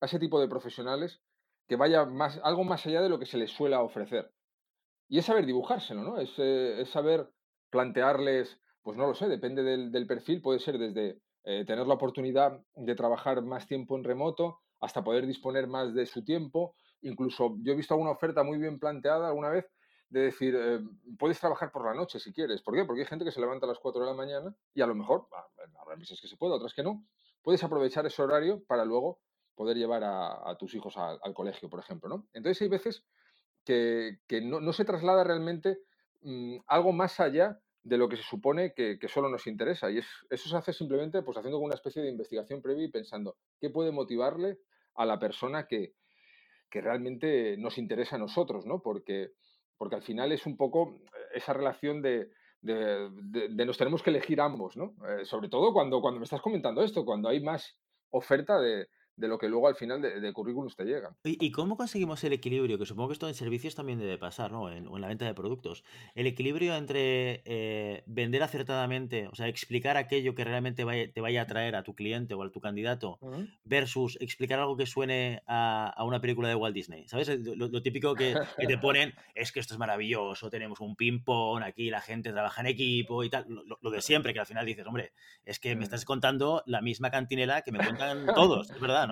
a 0.00 0.06
ese 0.06 0.18
tipo 0.18 0.40
de 0.40 0.48
profesionales 0.48 1.20
que 1.68 1.76
vaya 1.76 2.04
más, 2.04 2.40
algo 2.42 2.62
más 2.62 2.86
allá 2.86 3.00
de 3.02 3.08
lo 3.08 3.18
que 3.18 3.26
se 3.26 3.36
les 3.36 3.50
suele 3.50 3.76
ofrecer. 3.76 4.32
Y 5.08 5.18
es 5.18 5.24
saber 5.24 5.46
dibujárselo, 5.46 6.02
¿no? 6.02 6.18
Es, 6.18 6.30
eh, 6.38 6.82
es 6.82 6.90
saber 6.90 7.28
plantearles, 7.70 8.60
pues 8.82 8.96
no 8.96 9.06
lo 9.06 9.14
sé, 9.14 9.28
depende 9.28 9.62
del, 9.62 10.06
perfil, 10.06 10.40
puede 10.40 10.58
ser 10.58 10.78
desde 10.78 11.20
eh, 11.44 11.64
tener 11.66 11.86
la 11.86 11.94
oportunidad 11.94 12.60
de 12.74 12.94
trabajar 12.94 13.42
más 13.42 13.66
tiempo 13.66 13.96
en 13.96 14.04
remoto 14.04 14.60
hasta 14.80 15.04
poder 15.04 15.26
disponer 15.26 15.66
más 15.66 15.94
de 15.94 16.06
su 16.06 16.24
tiempo. 16.24 16.74
Incluso 17.02 17.56
yo 17.62 17.72
he 17.72 17.76
visto 17.76 17.94
alguna 17.94 18.12
oferta 18.12 18.42
muy 18.42 18.58
bien 18.58 18.78
planteada 18.78 19.28
alguna 19.28 19.50
vez 19.50 19.66
de 20.08 20.20
decir, 20.22 20.56
eh, 20.58 20.80
puedes 21.18 21.38
trabajar 21.38 21.70
por 21.70 21.84
la 21.84 21.94
noche 21.94 22.18
si 22.18 22.32
quieres. 22.32 22.62
¿Por 22.62 22.74
qué? 22.74 22.84
Porque 22.84 23.02
hay 23.02 23.06
gente 23.06 23.24
que 23.24 23.32
se 23.32 23.40
levanta 23.40 23.66
a 23.66 23.68
las 23.68 23.78
4 23.78 24.00
de 24.02 24.06
la 24.06 24.14
mañana 24.14 24.54
y 24.74 24.80
a 24.80 24.86
lo 24.86 24.94
mejor, 24.94 25.28
habrá 25.78 25.96
veces 25.96 26.20
que 26.20 26.28
se 26.28 26.36
puede, 26.36 26.54
otras 26.54 26.72
que 26.72 26.82
no, 26.82 27.04
puedes 27.42 27.62
aprovechar 27.62 28.06
ese 28.06 28.22
horario 28.22 28.62
para 28.64 28.84
luego 28.84 29.20
poder 29.54 29.76
llevar 29.76 30.02
a, 30.04 30.56
tus 30.58 30.74
hijos 30.74 30.96
al 30.96 31.34
colegio, 31.34 31.68
por 31.68 31.80
ejemplo. 31.80 32.08
¿no? 32.08 32.28
Entonces 32.32 32.62
hay 32.62 32.68
veces 32.68 33.04
que, 33.64 34.20
que 34.26 34.40
no, 34.40 34.60
no, 34.60 34.72
se 34.72 34.84
traslada 34.84 35.24
realmente 35.24 35.80
mmm, 36.22 36.58
algo 36.66 36.92
más 36.92 37.20
allá 37.20 37.58
de 37.82 37.96
lo 37.96 38.08
que 38.08 38.16
se 38.16 38.22
supone 38.22 38.74
que, 38.74 38.98
solo 39.08 39.28
nos 39.28 39.46
interesa. 39.46 39.90
Y 39.90 39.98
es, 39.98 40.06
eso 40.30 40.48
se 40.48 40.56
hace 40.56 40.72
simplemente 40.72 41.22
pues, 41.22 41.36
haciendo 41.38 41.58
una 41.58 41.74
especie 41.74 42.02
de 42.02 42.10
investigación 42.10 42.60
previa 42.60 42.84
y 42.84 42.90
pensando 42.90 43.36
qué 43.60 43.70
puede 43.70 43.92
motivarle 43.92 44.58
a 44.94 45.06
la 45.06 45.18
persona 45.18 45.66
que, 45.66 45.94
que 46.70 46.80
realmente 46.80 47.56
nos 47.56 47.78
interesa 47.78 48.16
a 48.16 48.18
nosotros, 48.18 48.66
¿no? 48.66 48.82
Porque, 48.82 49.32
porque 49.76 49.96
al 49.96 50.02
final 50.02 50.32
es 50.32 50.44
un 50.46 50.56
poco 50.56 51.00
esa 51.32 51.52
relación 51.52 52.02
de, 52.02 52.30
de 52.60 53.64
nos 53.64 53.78
tenemos 53.78 54.02
que 54.02 54.10
elegir 54.10 54.40
ambos, 54.40 54.76
¿no? 54.76 54.94
Eh, 55.08 55.24
sobre 55.24 55.48
todo 55.48 55.72
cuando, 55.72 56.00
cuando 56.00 56.20
me 56.20 56.24
estás 56.24 56.42
comentando 56.42 56.82
esto, 56.82 57.04
cuando 57.04 57.28
hay 57.28 57.40
más 57.40 57.78
oferta 58.10 58.58
de, 58.58 58.88
de 59.18 59.28
lo 59.28 59.38
que 59.38 59.48
luego 59.48 59.68
al 59.68 59.74
final 59.74 60.00
de, 60.00 60.20
de 60.20 60.32
currículums 60.32 60.76
te 60.76 60.84
llega. 60.84 61.14
¿Y, 61.24 61.50
cómo 61.50 61.76
conseguimos 61.76 62.22
el 62.24 62.32
equilibrio? 62.32 62.78
Que 62.78 62.86
supongo 62.86 63.08
que 63.08 63.14
esto 63.14 63.28
en 63.28 63.34
servicios 63.34 63.74
también 63.74 63.98
debe 63.98 64.16
pasar, 64.18 64.52
¿no? 64.52 64.70
En, 64.70 64.86
en 64.86 65.00
la 65.00 65.08
venta 65.08 65.24
de 65.24 65.34
productos. 65.34 65.84
El 66.14 66.26
equilibrio 66.26 66.76
entre 66.76 67.42
eh, 67.44 68.02
vender 68.06 68.42
acertadamente, 68.42 69.28
o 69.28 69.34
sea, 69.34 69.48
explicar 69.48 69.96
aquello 69.96 70.34
que 70.34 70.44
realmente 70.44 70.84
te 71.12 71.20
vaya 71.20 71.42
a 71.42 71.46
traer 71.46 71.74
a 71.76 71.82
tu 71.82 71.94
cliente 71.94 72.34
o 72.34 72.42
a 72.42 72.50
tu 72.50 72.60
candidato, 72.60 73.18
versus 73.64 74.16
explicar 74.20 74.60
algo 74.60 74.76
que 74.76 74.86
suene 74.86 75.42
a, 75.46 75.94
una 76.04 76.20
película 76.20 76.48
de 76.48 76.54
Walt 76.54 76.74
Disney. 76.74 77.08
¿Sabes? 77.08 77.28
Lo, 77.28 77.82
típico 77.82 78.14
que, 78.14 78.36
te 78.56 78.78
ponen 78.78 79.14
es 79.34 79.52
que 79.52 79.60
esto 79.60 79.74
es 79.74 79.78
maravilloso, 79.78 80.50
tenemos 80.50 80.80
un 80.80 80.94
ping-pong, 80.94 81.62
aquí 81.62 81.90
la 81.90 82.00
gente 82.00 82.30
trabaja 82.32 82.60
en 82.60 82.68
equipo 82.68 83.24
y 83.24 83.30
tal. 83.30 83.46
Lo, 83.48 83.90
de 83.90 84.00
siempre, 84.00 84.32
que 84.32 84.40
al 84.40 84.46
final 84.46 84.64
dices, 84.64 84.86
hombre, 84.86 85.12
es 85.44 85.58
que 85.58 85.74
me 85.74 85.84
estás 85.84 86.04
contando 86.04 86.62
la 86.66 86.80
misma 86.80 87.10
cantinela 87.10 87.62
que 87.62 87.72
me 87.72 87.78
cuentan 87.78 88.26
todos, 88.34 88.70
es 88.70 88.80
verdad, 88.80 89.07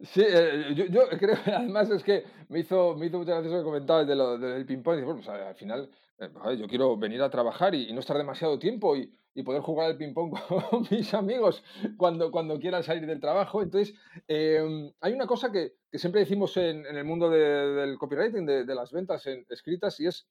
Sí, 0.00 0.22
eh, 0.26 0.72
yo, 0.74 0.86
yo, 0.86 1.08
creo, 1.18 1.36
además 1.46 1.90
es 1.90 2.02
que 2.02 2.24
me 2.48 2.60
hizo, 2.60 2.96
me 2.96 3.06
hizo 3.06 3.18
muchas 3.18 3.42
gracias 3.42 3.60
que 3.60 3.64
comentabas 3.64 4.06
de 4.06 4.16
del 4.48 4.66
ping-pong. 4.66 5.04
Bueno, 5.04 5.16
pues, 5.16 5.28
al 5.28 5.54
final, 5.54 5.90
eh, 6.18 6.56
yo 6.58 6.66
quiero 6.66 6.96
venir 6.96 7.22
a 7.22 7.30
trabajar 7.30 7.74
y, 7.74 7.92
no 7.92 8.00
estar 8.00 8.16
demasiado 8.16 8.58
tiempo 8.58 8.96
y, 8.96 9.12
y 9.34 9.42
poder 9.42 9.60
jugar 9.60 9.90
al 9.90 9.96
ping-pong 9.96 10.32
con 10.70 10.86
mis 10.90 11.12
amigos 11.14 11.62
cuando, 11.96 12.30
cuando 12.30 12.58
quieran 12.58 12.82
salir 12.82 13.06
del 13.06 13.20
trabajo. 13.20 13.62
Entonces, 13.62 13.94
em, 14.26 14.90
hay 15.00 15.12
una 15.12 15.26
cosa 15.26 15.52
que, 15.52 15.74
que 15.90 15.98
siempre 15.98 16.20
decimos 16.20 16.56
en, 16.56 16.86
el 16.86 17.04
mundo 17.04 17.28
del 17.28 17.98
copywriting, 17.98 18.46
de, 18.46 18.64
de, 18.64 18.74
las 18.74 18.92
ventas 18.92 19.26
escritas, 19.26 20.00
y 20.00 20.06
es 20.06 20.26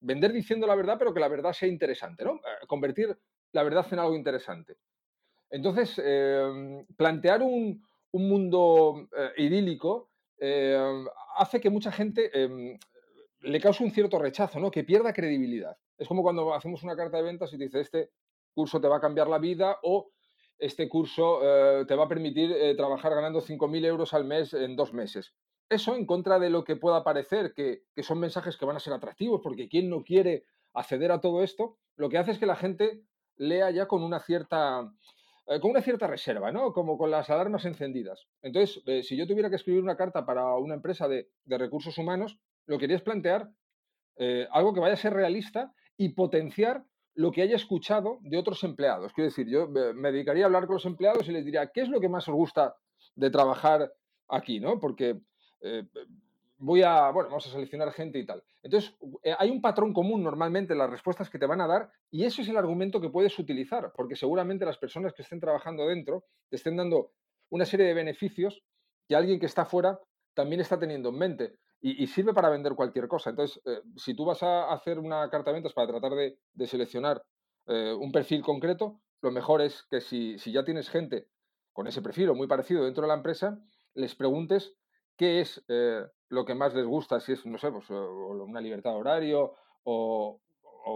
vender 0.00 0.32
diciendo 0.32 0.66
la 0.66 0.74
verdad, 0.74 0.96
pero 0.98 1.14
que 1.14 1.20
la 1.20 1.28
verdad 1.28 1.52
sea 1.52 1.68
interesante, 1.68 2.24
¿no? 2.24 2.34
Eh, 2.34 2.66
convertir 2.66 3.16
la 3.52 3.62
verdad 3.62 3.86
en 3.90 3.98
algo 3.98 4.14
interesante. 4.14 4.76
Entonces, 5.50 6.00
em, 6.04 6.84
plantear 6.96 7.42
un, 7.42 7.82
un 8.16 8.28
mundo 8.28 9.08
eh, 9.16 9.32
idílico 9.44 10.10
em, 10.38 11.06
hace 11.36 11.60
que 11.60 11.70
mucha 11.70 11.92
gente 11.92 12.30
em, 12.32 12.78
le 13.40 13.60
cause 13.60 13.84
un 13.84 13.90
cierto 13.90 14.18
rechazo, 14.18 14.58
¿no? 14.58 14.70
que 14.70 14.84
pierda 14.84 15.12
credibilidad. 15.12 15.76
Es 15.98 16.08
como 16.08 16.22
cuando 16.22 16.52
hacemos 16.54 16.82
una 16.82 16.96
carta 16.96 17.18
de 17.18 17.22
ventas 17.22 17.52
y 17.52 17.56
dice, 17.56 17.80
este 17.80 18.10
curso 18.54 18.80
te 18.80 18.88
va 18.88 18.96
a 18.96 19.00
cambiar 19.00 19.28
la 19.28 19.38
vida 19.38 19.78
o 19.82 20.10
este 20.58 20.88
curso 20.88 21.40
eh, 21.42 21.84
te 21.86 21.94
va 21.94 22.04
a 22.04 22.08
permitir 22.08 22.50
eh, 22.52 22.74
trabajar 22.74 23.14
ganando 23.14 23.42
5.000 23.42 23.84
euros 23.84 24.14
al 24.14 24.24
mes 24.24 24.54
en 24.54 24.74
dos 24.76 24.92
meses. 24.94 25.34
Eso 25.68 25.94
en 25.94 26.06
contra 26.06 26.38
de 26.38 26.48
lo 26.48 26.64
que 26.64 26.76
pueda 26.76 27.04
parecer, 27.04 27.52
que, 27.52 27.82
que 27.94 28.02
son 28.02 28.18
mensajes 28.18 28.56
que 28.56 28.64
van 28.64 28.76
a 28.76 28.80
ser 28.80 28.92
atractivos, 28.92 29.40
porque 29.42 29.68
quien 29.68 29.90
no 29.90 30.04
quiere 30.04 30.44
acceder 30.72 31.12
a 31.12 31.20
todo 31.20 31.42
esto, 31.42 31.76
lo 31.96 32.08
que 32.08 32.18
hace 32.18 32.30
es 32.30 32.38
que 32.38 32.46
la 32.46 32.56
gente 32.56 33.02
lea 33.36 33.70
ya 33.70 33.86
con 33.86 34.02
una 34.02 34.20
cierta 34.20 34.90
eh, 35.48 35.60
con 35.60 35.70
una 35.70 35.80
cierta 35.80 36.06
reserva, 36.06 36.50
¿no? 36.50 36.72
Como 36.72 36.98
con 36.98 37.10
las 37.10 37.30
alarmas 37.30 37.64
encendidas. 37.64 38.26
Entonces, 38.42 38.82
eh, 38.86 39.02
si 39.02 39.16
yo 39.16 39.26
tuviera 39.26 39.48
que 39.48 39.56
escribir 39.56 39.82
una 39.82 39.96
carta 39.96 40.26
para 40.26 40.56
una 40.56 40.74
empresa 40.74 41.06
de, 41.06 41.28
recursos 41.46 41.96
humanos, 41.98 42.38
lo 42.66 42.78
quería 42.78 42.96
es 42.96 43.02
plantear 43.02 43.48
eh, 44.16 44.48
algo 44.50 44.74
que 44.74 44.80
vaya 44.80 44.94
a 44.94 44.98
ser 44.98 45.12
realista 45.12 45.72
y 45.96 46.10
potenciar 46.10 46.84
lo 47.14 47.30
que 47.30 47.42
haya 47.42 47.54
escuchado 47.54 48.18
de 48.22 48.38
otros 48.38 48.64
empleados. 48.64 49.12
Quiero 49.12 49.30
decir, 49.30 49.48
yo 49.48 49.68
me 49.68 50.12
dedicaría 50.12 50.44
a 50.44 50.46
hablar 50.46 50.66
con 50.66 50.74
los 50.74 50.84
empleados 50.84 51.28
y 51.28 51.32
les 51.32 51.44
diría, 51.44 51.70
¿qué 51.72 51.82
es 51.82 51.88
lo 51.88 52.00
que 52.00 52.08
más 52.08 52.28
os 52.28 52.34
gusta 52.34 52.76
de 53.14 53.30
trabajar 53.30 53.90
aquí? 54.28 54.60
¿no? 54.60 54.80
Porque 54.80 55.20
voy 56.58 56.82
a, 56.82 57.10
bueno, 57.10 57.28
vamos 57.28 57.46
a 57.46 57.50
seleccionar 57.50 57.92
gente 57.92 58.18
y 58.18 58.26
tal. 58.26 58.42
Entonces, 58.62 58.94
eh, 59.22 59.34
hay 59.38 59.50
un 59.50 59.60
patrón 59.60 59.92
común 59.92 60.22
normalmente 60.22 60.72
en 60.72 60.78
las 60.78 60.90
respuestas 60.90 61.30
que 61.30 61.38
te 61.38 61.46
van 61.46 61.60
a 61.60 61.66
dar 61.66 61.90
y 62.10 62.24
ese 62.24 62.42
es 62.42 62.48
el 62.48 62.56
argumento 62.56 63.00
que 63.00 63.10
puedes 63.10 63.38
utilizar, 63.38 63.92
porque 63.94 64.16
seguramente 64.16 64.64
las 64.64 64.78
personas 64.78 65.12
que 65.12 65.22
estén 65.22 65.40
trabajando 65.40 65.86
dentro 65.86 66.24
te 66.48 66.56
estén 66.56 66.76
dando 66.76 67.12
una 67.50 67.64
serie 67.64 67.86
de 67.86 67.94
beneficios 67.94 68.62
que 69.06 69.16
alguien 69.16 69.38
que 69.38 69.46
está 69.46 69.64
fuera 69.64 70.00
también 70.34 70.60
está 70.60 70.78
teniendo 70.78 71.10
en 71.10 71.18
mente 71.18 71.58
y, 71.80 72.06
sirve 72.08 72.34
para 72.34 72.48
vender 72.48 72.74
cualquier 72.74 73.06
cosa. 73.06 73.30
Entonces, 73.30 73.62
eh, 73.64 73.80
si 73.96 74.14
tú 74.14 74.24
vas 74.24 74.42
a 74.42 74.72
hacer 74.72 74.98
una 74.98 75.28
carta 75.30 75.50
de 75.50 75.54
ventas 75.54 75.72
para 75.72 75.86
tratar 75.86 76.12
de, 76.14 76.66
seleccionar 76.66 77.22
eh, 77.66 77.92
un 77.92 78.10
perfil 78.10 78.42
concreto, 78.42 79.00
lo 79.22 79.30
mejor 79.30 79.60
es 79.60 79.84
que 79.88 80.00
si, 80.00 80.38
si 80.38 80.52
ya 80.52 80.64
tienes 80.64 80.90
gente 80.90 81.28
con 81.72 81.86
ese 81.86 82.02
perfil 82.02 82.30
o 82.30 82.34
muy 82.34 82.48
parecido 82.48 82.84
dentro 82.84 83.02
de 83.02 83.08
la 83.08 83.14
empresa, 83.14 83.60
les 83.94 84.14
preguntes 84.14 84.74
qué 85.16 85.40
es 85.40 85.62
eh, 85.68 86.04
lo 86.28 86.44
que 86.44 86.54
más 86.54 86.74
les 86.74 86.86
gusta, 86.86 87.20
si 87.20 87.32
es, 87.32 87.44
no 87.46 87.58
sé, 87.58 87.70
pues, 87.70 87.88
una 87.90 88.60
libertad 88.60 88.92
de 88.92 88.96
horario 88.96 89.54
o, 89.84 90.40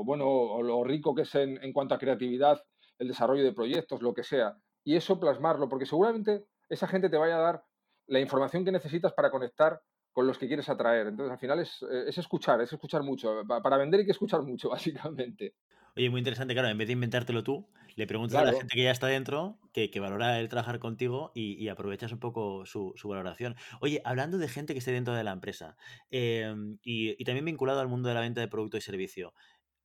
bueno, 0.05 0.27
o 0.27 0.63
lo 0.63 0.85
rico 0.85 1.15
que 1.15 1.23
es 1.23 1.35
en, 1.35 1.73
cuanto 1.73 1.95
a 1.95 1.99
creatividad, 1.99 2.63
el 2.99 3.09
desarrollo 3.09 3.45
de 3.45 3.53
proyectos, 3.53 4.03
lo 4.03 4.15
que 4.15 4.23
sea. 4.23 4.57
Y 4.85 4.97
eso 4.97 5.19
plasmarlo, 5.19 5.69
porque 5.69 5.87
seguramente 5.87 6.47
esa 6.69 6.87
gente 6.87 7.09
te 7.09 7.17
vaya 7.17 7.37
a 7.37 7.41
dar 7.41 7.65
la 8.07 8.21
información 8.21 8.65
que 8.65 8.73
necesitas 8.73 9.13
para 9.13 9.31
conectar 9.31 9.81
con 10.13 10.27
los 10.27 10.39
que 10.39 10.49
quieres 10.49 10.69
atraer. 10.69 11.09
Entonces, 11.09 11.33
al 11.33 11.39
final 11.39 11.61
es, 11.61 11.83
eh, 11.83 12.05
es 12.09 12.19
escuchar, 12.19 12.61
es 12.61 12.73
escuchar 12.73 13.03
mucho. 13.03 13.43
Para 13.47 13.77
vender 13.77 14.01
hay 14.01 14.07
que 14.07 14.13
escuchar 14.13 14.43
mucho, 14.43 14.69
básicamente. 14.71 15.55
Oye, 16.01 16.09
muy 16.09 16.21
interesante, 16.21 16.55
claro, 16.55 16.71
en 16.71 16.79
vez 16.79 16.87
de 16.87 16.95
inventártelo 16.95 17.45
tú, 17.45 17.69
le 17.95 18.07
preguntas 18.07 18.41
a 18.41 18.45
la 18.47 18.53
gente 18.55 18.75
que 18.75 18.85
ya 18.85 18.91
está 18.91 19.07
dentro, 19.07 19.59
que, 19.75 19.91
que 19.91 20.01
valora 20.01 20.41
el 20.41 20.49
trabajar 20.49 20.79
contigo 20.79 21.31
y, 21.35 21.69
aprovechas 21.69 22.11
un 22.11 22.19
poco 22.19 22.65
su, 22.65 22.95
valoración. 23.05 23.55
Oye, 23.83 24.01
hablando 24.07 24.39
de 24.39 24.49
gente 24.49 24.73
que 24.73 24.79
esté 24.79 24.93
dentro 24.93 25.13
de 25.13 25.25
la 25.25 25.33
empresa 25.33 25.77
em, 26.11 26.79
y, 26.83 27.23
también 27.25 27.45
vinculado 27.45 27.81
al 27.81 27.89
mundo 27.89 28.09
de 28.09 28.15
la 28.15 28.23
venta 28.23 28.41
de 28.41 28.49
producto 28.49 28.79
y 28.79 28.81
servicio, 28.81 29.35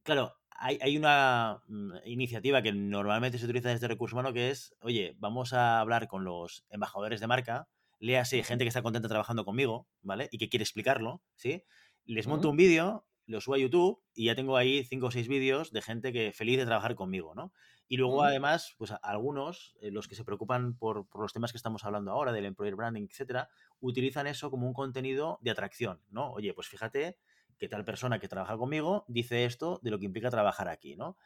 claro, 0.04 0.38
hay, 0.52 0.80
hay, 0.82 0.96
una 0.96 1.62
mm, 1.68 1.96
iniciativa 2.06 2.62
que 2.62 2.72
normalmente 2.72 3.38
se 3.38 3.44
utiliza 3.44 3.68
desde 3.68 3.90
Recursos 3.90 4.14
Humanos 4.14 4.32
que 4.32 4.52
es, 4.52 4.74
oye, 4.84 5.18
vamos 5.20 5.52
a 5.52 5.82
hablar 5.82 6.08
con 6.08 6.24
los 6.24 6.64
embajadores 6.70 7.20
de 7.20 7.28
marca, 7.28 7.68
léase 8.00 8.42
gente 8.42 8.64
que 8.64 8.70
está 8.70 8.82
contenta 8.82 9.10
trabajando 9.10 9.44
conmigo, 9.44 9.90
¿vale? 10.02 10.30
Y 10.32 10.38
que 10.38 10.48
quiere 10.48 10.64
explicarlo, 10.64 11.22
¿sí? 11.36 11.66
Les 12.06 12.26
monto 12.26 12.50
un 12.50 12.56
vídeo 12.56 13.06
lo 13.28 13.42
subo 13.42 13.56
a 13.56 13.58
YouTube 13.58 14.02
y 14.14 14.26
ya 14.26 14.36
tengo 14.36 14.58
ahí 14.58 14.84
cinco 14.84 15.08
o 15.08 15.12
seis 15.12 15.28
vídeos 15.28 15.72
de 15.72 15.82
gente 15.82 16.14
que 16.14 16.32
feliz 16.32 16.58
de 16.58 16.66
trabajar 16.66 16.96
conmigo, 16.96 17.34
¿no? 17.36 17.52
Y 17.88 17.98
luego, 17.98 18.24
además, 18.24 18.74
pues 18.78 18.94
algunos, 19.04 19.76
eh, 19.80 19.92
los 19.92 20.08
que 20.08 20.16
se 20.16 20.24
preocupan 20.24 20.76
por, 20.76 21.08
los 21.14 21.34
temas 21.34 21.52
que 21.52 21.58
estamos 21.58 21.86
hablando 21.86 22.12
ahora, 22.12 22.32
del 22.32 22.46
employer 22.46 22.76
branding, 22.76 23.08
etcétera, 23.10 23.50
utilizan 23.80 24.26
eso 24.26 24.50
como 24.50 24.66
un 24.66 24.74
contenido 24.74 25.38
de 25.42 25.52
atracción, 25.52 26.02
¿no? 26.10 26.32
Oye, 26.32 26.54
pues 26.54 26.68
fíjate 26.68 27.18
que 27.60 27.70
tal 27.70 27.86
persona 27.86 28.20
que 28.20 28.28
trabaja 28.28 28.58
conmigo 28.58 29.06
dice 29.08 29.46
esto 29.46 29.80
de 29.84 29.92
lo 29.92 30.00
que 30.00 30.06
implica 30.06 30.32
trabajar 30.32 30.68
aquí, 30.68 30.96
¿no? 30.96 31.18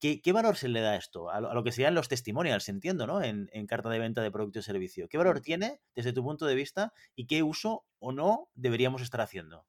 ¿Qué, 0.00 0.32
valor 0.32 0.56
se 0.56 0.68
le 0.68 0.80
da 0.80 0.92
a 0.92 0.96
esto? 0.96 1.28
A 1.28 1.40
lo, 1.40 1.64
que 1.64 1.72
serían 1.72 1.94
los 1.94 2.08
testimonials, 2.08 2.68
entiendo, 2.68 3.06
¿no? 3.08 3.20
En, 3.20 3.50
en, 3.52 3.66
carta 3.66 3.88
de 3.88 3.98
venta 3.98 4.22
de 4.22 4.30
producto 4.30 4.60
y 4.60 4.62
servicio. 4.62 5.08
¿Qué 5.08 5.18
valor 5.18 5.40
tiene 5.40 5.80
desde 5.96 6.12
tu 6.12 6.22
punto 6.22 6.46
de 6.46 6.54
vista 6.54 6.92
y 7.16 7.26
qué 7.26 7.42
uso 7.42 7.84
o 7.98 8.12
no 8.12 8.48
deberíamos 8.54 9.02
estar 9.02 9.20
haciendo? 9.20 9.66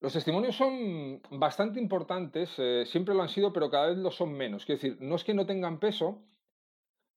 Los 0.00 0.12
testimonios 0.12 0.54
son 0.54 1.20
bastante 1.30 1.80
importantes, 1.80 2.54
eh, 2.58 2.84
siempre 2.86 3.14
lo 3.14 3.22
han 3.22 3.28
sido, 3.28 3.52
pero 3.52 3.68
cada 3.68 3.88
vez 3.88 3.98
lo 3.98 4.12
son 4.12 4.32
menos. 4.32 4.64
Quiero 4.64 4.80
decir, 4.80 4.96
no 5.00 5.16
es 5.16 5.24
que 5.24 5.34
no 5.34 5.44
tengan 5.44 5.80
peso, 5.80 6.22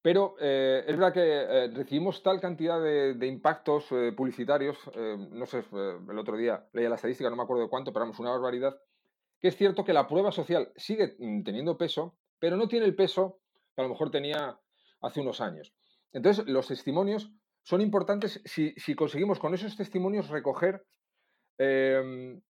pero 0.02 0.36
eh, 0.40 0.84
es 0.88 0.98
verdad 0.98 1.14
que 1.14 1.22
eh, 1.22 1.68
recibimos 1.68 2.24
tal 2.24 2.42
cantidad 2.42 2.82
de, 2.82 3.28
impactos 3.28 3.86
publicitarios, 4.18 4.78
no 4.96 5.46
sé, 5.46 5.64
el 5.72 6.18
otro 6.18 6.36
día 6.36 6.68
leía 6.74 6.90
la 6.90 6.96
estadística, 6.96 7.30
no 7.30 7.36
me 7.36 7.44
acuerdo 7.44 7.64
de 7.64 7.70
cuánto, 7.70 7.94
pero 7.94 8.06
vamos, 8.06 8.20
una 8.20 8.32
barbaridad, 8.32 8.76
que 9.40 9.50
es 9.50 9.56
cierto 9.56 9.86
que 9.86 9.94
la 9.94 10.08
prueba 10.08 10.32
social 10.32 10.72
sigue 10.76 11.16
mm, 11.20 11.44
teniendo 11.44 11.78
peso, 11.78 12.18
pero 12.40 12.58
no 12.58 12.68
tiene 12.68 12.88
el 12.88 12.96
peso 12.96 13.42
que 13.76 13.82
a 13.82 13.84
lo 13.84 13.90
mejor 13.90 14.10
tenía 14.10 14.60
hace 15.02 15.22
unos 15.22 15.40
años. 15.40 15.72
Entonces, 16.14 16.48
los 16.48 16.68
testimonios 16.68 17.32
son 17.62 17.82
importantes 17.82 18.42
si, 18.46 18.74
si 18.78 18.96
conseguimos 18.96 19.38
con 19.38 19.54
esos 19.54 19.76
testimonios 19.78 20.30
recoger 20.30 20.84
em, 21.60 22.42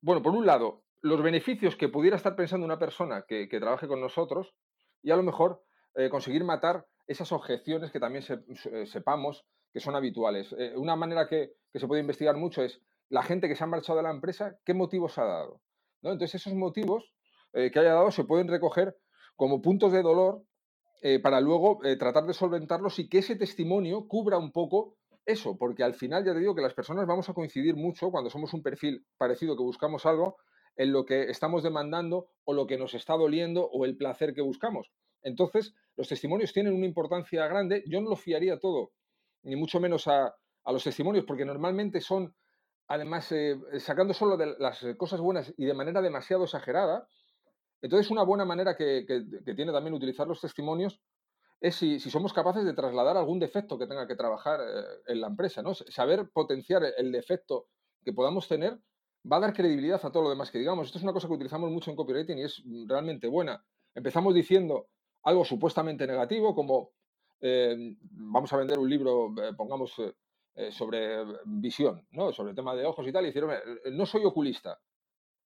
bueno, 0.00 0.22
por 0.22 0.34
un 0.34 0.46
lado, 0.46 0.82
los 1.00 1.22
beneficios 1.22 1.76
que 1.76 1.88
pudiera 1.88 2.16
estar 2.16 2.36
pensando 2.36 2.64
una 2.64 2.78
persona 2.78 3.24
que, 3.26 3.46
trabaje 3.48 3.88
con 3.88 4.00
nosotros 4.00 4.54
y 5.02 5.10
a 5.10 5.16
lo 5.16 5.22
mejor 5.22 5.62
eh, 5.94 6.08
conseguir 6.08 6.44
matar 6.44 6.86
esas 7.06 7.32
objeciones 7.32 7.90
que 7.90 8.00
también 8.00 8.24
eh, 8.28 8.86
sepamos 8.86 9.44
que 9.72 9.80
son 9.80 9.94
habituales. 9.94 10.54
Eh, 10.58 10.74
una 10.76 10.96
manera 10.96 11.26
que, 11.26 11.52
se 11.74 11.86
puede 11.86 12.00
investigar 12.00 12.36
mucho 12.36 12.62
es 12.62 12.80
la 13.08 13.22
gente 13.22 13.48
que 13.48 13.54
se 13.54 13.64
ha 13.64 13.68
marchado 13.68 13.98
de 13.98 14.02
la 14.02 14.10
empresa, 14.10 14.58
¿qué 14.64 14.74
motivos 14.74 15.16
ha 15.18 15.24
dado? 15.24 15.60
Entonces, 16.02 16.36
esos 16.36 16.54
motivos 16.54 17.12
que 17.52 17.78
haya 17.78 17.94
dado 17.94 18.10
se 18.10 18.24
pueden 18.24 18.46
recoger 18.46 18.96
como 19.34 19.62
puntos 19.62 19.90
de 19.90 20.02
dolor 20.02 20.42
para 21.22 21.40
luego 21.40 21.80
tratar 21.98 22.24
de 22.26 22.34
solventarlos 22.34 22.98
y 22.98 23.08
que 23.08 23.18
ese 23.18 23.36
testimonio 23.36 24.06
cubra 24.06 24.38
un 24.38 24.52
poco 24.52 24.96
eso, 25.28 25.56
porque 25.58 25.84
al 25.84 25.94
final 25.94 26.24
ya 26.24 26.32
te 26.32 26.40
digo 26.40 26.54
que 26.54 26.62
las 26.62 26.72
personas 26.72 27.06
vamos 27.06 27.28
a 27.28 27.34
coincidir 27.34 27.76
mucho 27.76 28.10
cuando 28.10 28.30
somos 28.30 28.54
un 28.54 28.62
perfil 28.62 29.04
parecido 29.18 29.56
que 29.56 29.62
buscamos 29.62 30.06
algo 30.06 30.38
en 30.74 30.90
lo 30.90 31.04
que 31.04 31.24
estamos 31.24 31.62
demandando 31.62 32.30
o 32.44 32.54
lo 32.54 32.66
que 32.66 32.78
nos 32.78 32.94
está 32.94 33.14
doliendo 33.14 33.68
o 33.70 33.84
el 33.84 33.96
placer 33.96 34.32
que 34.32 34.40
buscamos. 34.40 34.90
Entonces, 35.22 35.74
los 35.96 36.08
testimonios 36.08 36.52
tienen 36.54 36.72
una 36.72 36.86
importancia 36.86 37.46
grande. 37.46 37.84
Yo 37.86 38.00
no 38.00 38.08
lo 38.08 38.16
fiaría 38.16 38.58
todo, 38.58 38.92
ni 39.42 39.54
mucho 39.54 39.80
menos 39.80 40.08
a, 40.08 40.34
los 40.64 40.84
testimonios, 40.84 41.24
porque 41.26 41.44
normalmente 41.44 42.00
son, 42.00 42.34
además, 42.86 43.30
eh, 43.32 43.58
sacando 43.80 44.14
solo 44.14 44.36
de 44.36 44.54
las 44.58 44.84
cosas 44.96 45.20
buenas 45.20 45.52
y 45.58 45.66
de 45.66 45.74
manera 45.74 46.00
demasiado 46.00 46.44
exagerada. 46.44 47.06
Entonces, 47.82 48.10
una 48.10 48.22
buena 48.22 48.46
manera 48.46 48.76
que, 48.76 49.04
que 49.06 49.54
tiene 49.54 49.72
también 49.72 49.94
utilizar 49.94 50.26
los 50.26 50.40
testimonios 50.40 51.00
es 51.60 51.76
si, 51.76 51.98
somos 51.98 52.32
capaces 52.32 52.64
de 52.64 52.72
trasladar 52.72 53.16
algún 53.16 53.38
defecto 53.38 53.78
que 53.78 53.86
tenga 53.86 54.06
que 54.06 54.14
trabajar 54.14 54.60
eh, 54.60 54.84
en 55.06 55.20
la 55.20 55.26
empresa, 55.26 55.62
¿no? 55.62 55.74
Saber 55.74 56.30
potenciar 56.30 56.82
el 56.96 57.10
defecto 57.10 57.66
que 58.04 58.12
podamos 58.12 58.46
tener 58.46 58.78
va 59.30 59.38
a 59.38 59.40
dar 59.40 59.52
credibilidad 59.52 60.00
a 60.04 60.12
todo 60.12 60.22
lo 60.22 60.30
demás 60.30 60.50
que 60.50 60.58
digamos. 60.58 60.86
Esto 60.86 60.98
es 60.98 61.04
una 61.04 61.12
cosa 61.12 61.26
que 61.26 61.34
utilizamos 61.34 61.70
mucho 61.70 61.90
en 61.90 61.96
copywriting 61.96 62.38
y 62.38 62.42
es 62.42 62.62
realmente 62.86 63.26
buena. 63.26 63.64
Empezamos 63.94 64.34
diciendo 64.34 64.88
algo 65.24 65.44
supuestamente 65.44 66.06
negativo, 66.06 66.54
como 66.54 66.92
eh, 67.40 67.96
vamos 68.10 68.52
a 68.52 68.56
vender 68.56 68.78
un 68.78 68.88
libro, 68.88 69.34
eh, 69.42 69.52
pongamos, 69.56 69.94
sobre 70.70 71.24
visión, 71.44 72.04
¿no? 72.10 72.32
Sobre 72.32 72.50
el 72.50 72.56
tema 72.56 72.74
de 72.74 72.84
ojos 72.84 73.06
y 73.06 73.12
tal, 73.12 73.22
y 73.22 73.28
decir, 73.28 73.44
no 73.92 74.06
soy 74.06 74.24
oculista. 74.24 74.80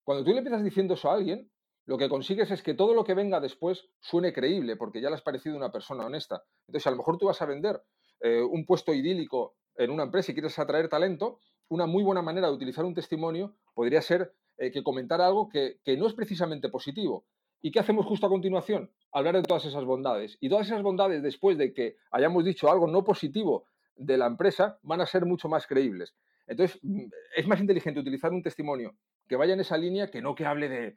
Cuando 0.06 0.24
tú 0.24 0.32
le 0.32 0.38
empiezas 0.38 0.64
diciendo 0.64 0.94
eso 0.94 1.12
a 1.12 1.16
alguien, 1.16 1.52
lo 1.86 1.98
que 1.98 2.10
consigues 2.10 2.52
es 2.52 2.62
que 2.62 2.74
todo 2.74 2.94
lo 2.94 3.04
que 3.04 3.14
venga 3.14 3.40
después 3.40 3.90
suene 4.00 4.34
creíble, 4.34 4.76
porque 4.76 5.02
ya 5.02 5.10
le 5.10 5.16
has 5.16 5.22
parecido 5.22 5.58
una 5.58 5.72
persona 5.72 6.06
honesta. 6.06 6.44
Entonces, 6.68 6.88
a 6.88 6.92
lo 6.92 6.98
mejor 6.98 7.18
tú 7.18 7.26
vas 7.26 7.42
a 7.42 7.46
vender 7.46 7.82
eh, 8.22 8.42
un 8.42 8.66
puesto 8.66 8.94
idílico 8.94 9.56
en 9.76 9.90
una 9.90 10.04
empresa 10.04 10.32
y 10.32 10.36
quieres 10.36 10.58
atraer 10.60 10.90
talento, 10.90 11.40
una 11.70 11.88
muy 11.88 12.04
buena 12.04 12.22
manera 12.22 12.48
de 12.48 12.54
utilizar 12.54 12.86
un 12.86 12.94
testimonio 12.94 13.56
podría 13.74 14.02
ser 14.02 14.34
eh, 14.58 14.72
que 14.72 14.84
comentar 14.84 15.22
algo 15.22 15.50
que, 15.50 15.80
que 15.84 15.98
no 15.98 16.08
es 16.08 16.14
precisamente 16.14 16.70
positivo. 16.70 17.26
¿Y 17.62 17.72
qué 17.72 17.80
hacemos 17.80 18.06
justo 18.06 18.26
a 18.26 18.30
continuación? 18.30 18.92
Hablar 19.12 19.36
de 19.36 19.44
todas 19.44 19.66
esas 19.66 19.86
bondades. 19.86 20.38
Y 20.40 20.50
todas 20.50 20.68
esas 20.68 20.82
bondades, 20.82 21.22
después 21.22 21.58
de 21.58 21.74
que 21.74 21.96
hayamos 22.12 22.44
dicho 22.44 22.72
algo 22.72 22.88
no 22.88 23.04
positivo 23.04 23.66
de 23.96 24.18
la 24.18 24.26
empresa, 24.26 24.80
van 24.82 25.02
a 25.02 25.06
ser 25.06 25.26
mucho 25.26 25.48
más 25.48 25.68
creíbles. 25.68 26.16
Entonces, 26.48 26.80
mm, 26.84 27.06
es 27.36 27.48
más 27.48 27.60
inteligente 27.60 28.00
utilizar 28.00 28.32
un 28.32 28.44
testimonio 28.44 28.96
que 29.28 29.36
vaya 29.36 29.54
en 29.54 29.62
esa 29.62 29.78
línea 29.78 30.12
que 30.12 30.22
no 30.22 30.36
que 30.36 30.46
hable 30.46 30.70
de, 30.70 30.96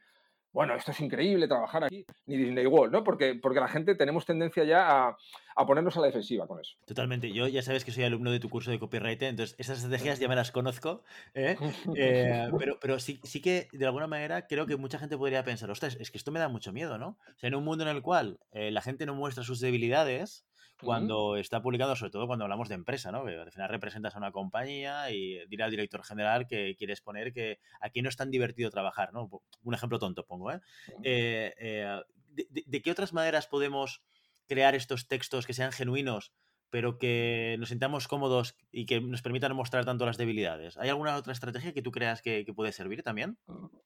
bueno, 0.54 0.76
esto 0.76 0.92
es 0.92 1.00
increíble 1.00 1.48
trabajar 1.48 1.82
aquí, 1.82 2.06
ni 2.26 2.36
Disney 2.36 2.64
World, 2.66 2.92
¿no? 2.92 3.02
Porque, 3.02 3.34
porque 3.34 3.58
la 3.58 3.66
gente 3.66 3.96
tenemos 3.96 4.24
tendencia 4.24 4.62
ya 4.62 5.08
a, 5.56 5.66
ponernos 5.66 5.96
a 5.96 6.00
la 6.00 6.06
defensiva 6.06 6.46
con 6.46 6.60
eso. 6.60 6.76
Totalmente. 6.86 7.32
Yo 7.32 7.48
ya 7.48 7.60
sabes 7.60 7.84
que 7.84 7.90
soy 7.90 8.04
alumno 8.04 8.30
de 8.30 8.38
tu 8.38 8.48
curso 8.48 8.70
de 8.70 8.78
copyright, 8.78 9.20
entonces 9.22 9.56
esas 9.58 9.78
estrategias 9.78 10.20
ya 10.20 10.28
me 10.28 10.36
las 10.36 10.52
conozco, 10.52 11.02
¿eh? 11.34 11.56
Eh, 11.96 12.48
pero, 12.56 12.78
pero 12.80 13.00
sí, 13.00 13.20
sí 13.24 13.40
que 13.40 13.66
de 13.72 13.86
alguna 13.86 14.06
manera 14.06 14.46
creo 14.46 14.66
que 14.66 14.76
mucha 14.76 14.98
gente 14.98 15.18
podría 15.18 15.42
pensar, 15.42 15.70
ostras, 15.70 15.96
es 15.98 16.12
que 16.12 16.18
esto 16.18 16.30
me 16.30 16.38
da 16.38 16.48
mucho 16.48 16.72
miedo, 16.72 16.98
¿no? 16.98 17.18
O 17.34 17.38
sea, 17.38 17.48
en 17.48 17.56
un 17.56 17.64
mundo 17.64 17.82
en 17.82 17.90
el 17.90 18.02
cual 18.02 18.38
eh, 18.52 18.70
la 18.70 18.80
gente 18.80 19.06
no 19.06 19.14
muestra 19.16 19.42
sus 19.42 19.58
debilidades, 19.58 20.46
cuando 20.80 21.36
está 21.36 21.62
publicado, 21.62 21.96
sobre 21.96 22.10
todo 22.10 22.26
cuando 22.26 22.44
hablamos 22.44 22.68
de 22.68 22.74
empresa, 22.74 23.12
¿no? 23.12 23.24
Que 23.24 23.36
al 23.36 23.52
final 23.52 23.68
representas 23.68 24.14
a 24.14 24.18
una 24.18 24.32
compañía 24.32 25.10
y 25.10 25.44
dirá 25.46 25.66
al 25.66 25.70
director 25.70 26.04
general 26.04 26.46
que 26.46 26.74
quieres 26.76 27.00
poner 27.00 27.32
que 27.32 27.58
aquí 27.80 28.02
no 28.02 28.08
es 28.08 28.16
tan 28.16 28.30
divertido 28.30 28.70
trabajar, 28.70 29.12
¿no? 29.12 29.30
Un 29.62 29.74
ejemplo 29.74 29.98
tonto 29.98 30.26
pongo, 30.26 30.52
¿eh? 30.52 30.60
eh, 31.02 31.54
eh 31.58 32.00
de, 32.34 32.82
qué 32.82 32.90
otras 32.90 33.12
maneras 33.12 33.46
podemos 33.46 34.02
crear 34.48 34.74
estos 34.74 35.06
textos 35.06 35.46
que 35.46 35.54
sean 35.54 35.72
genuinos 35.72 36.32
pero 36.74 36.98
que 36.98 37.54
nos 37.60 37.68
sintamos 37.68 38.08
cómodos 38.08 38.56
y 38.72 38.84
que 38.84 39.00
nos 39.00 39.22
permitan 39.22 39.54
mostrar 39.54 39.84
tanto 39.84 40.06
las 40.06 40.16
debilidades. 40.16 40.76
¿Hay 40.76 40.88
alguna 40.88 41.14
otra 41.14 41.32
estrategia 41.32 41.72
que 41.72 41.82
tú 41.82 41.92
creas 41.92 42.20
que, 42.20 42.44
puede 42.52 42.72
servir 42.72 43.04
también? 43.04 43.38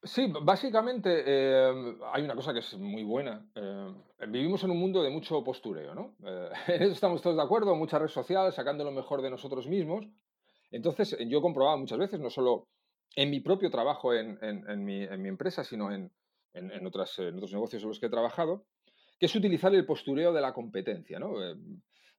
Sí, 0.02 0.32
básicamente 0.40 1.22
eh, 1.26 1.70
hay 2.10 2.22
una 2.22 2.34
cosa 2.34 2.54
que 2.54 2.60
es 2.60 2.78
muy 2.78 3.02
buena. 3.02 3.46
Eh, 3.54 3.92
vivimos 4.28 4.64
en 4.64 4.70
un 4.70 4.78
mundo 4.78 5.02
de 5.02 5.10
mucho 5.10 5.44
postureo, 5.44 5.94
¿no? 5.94 6.14
Eh, 6.24 6.48
en 6.68 6.82
eso 6.84 6.92
estamos 6.94 7.20
todos 7.20 7.36
de 7.36 7.42
acuerdo, 7.42 7.76
mucha 7.76 7.98
red 7.98 8.08
social, 8.08 8.50
sacando 8.54 8.84
lo 8.84 8.90
mejor 8.90 9.20
de 9.20 9.28
nosotros 9.28 9.66
mismos. 9.66 10.06
Entonces, 10.70 11.14
yo 11.28 11.40
he 11.40 11.42
comprobado 11.42 11.76
muchas 11.76 11.98
veces, 11.98 12.18
no 12.20 12.30
solo 12.30 12.68
en 13.16 13.28
mi 13.28 13.40
propio 13.40 13.70
trabajo 13.70 14.14
en, 14.14 14.38
mi, 14.82 15.02
empresa, 15.28 15.62
sino 15.62 15.92
en, 15.92 16.10
en, 16.54 16.86
otros 16.86 17.18
negocios 17.18 17.82
en 17.82 17.88
los 17.90 18.00
que 18.00 18.06
he 18.06 18.10
trabajado, 18.10 18.64
que 19.20 19.26
es 19.26 19.36
utilizar 19.36 19.74
el 19.74 19.84
postureo 19.84 20.32
de 20.32 20.40
la 20.40 20.54
competencia, 20.54 21.18
¿no? 21.18 21.34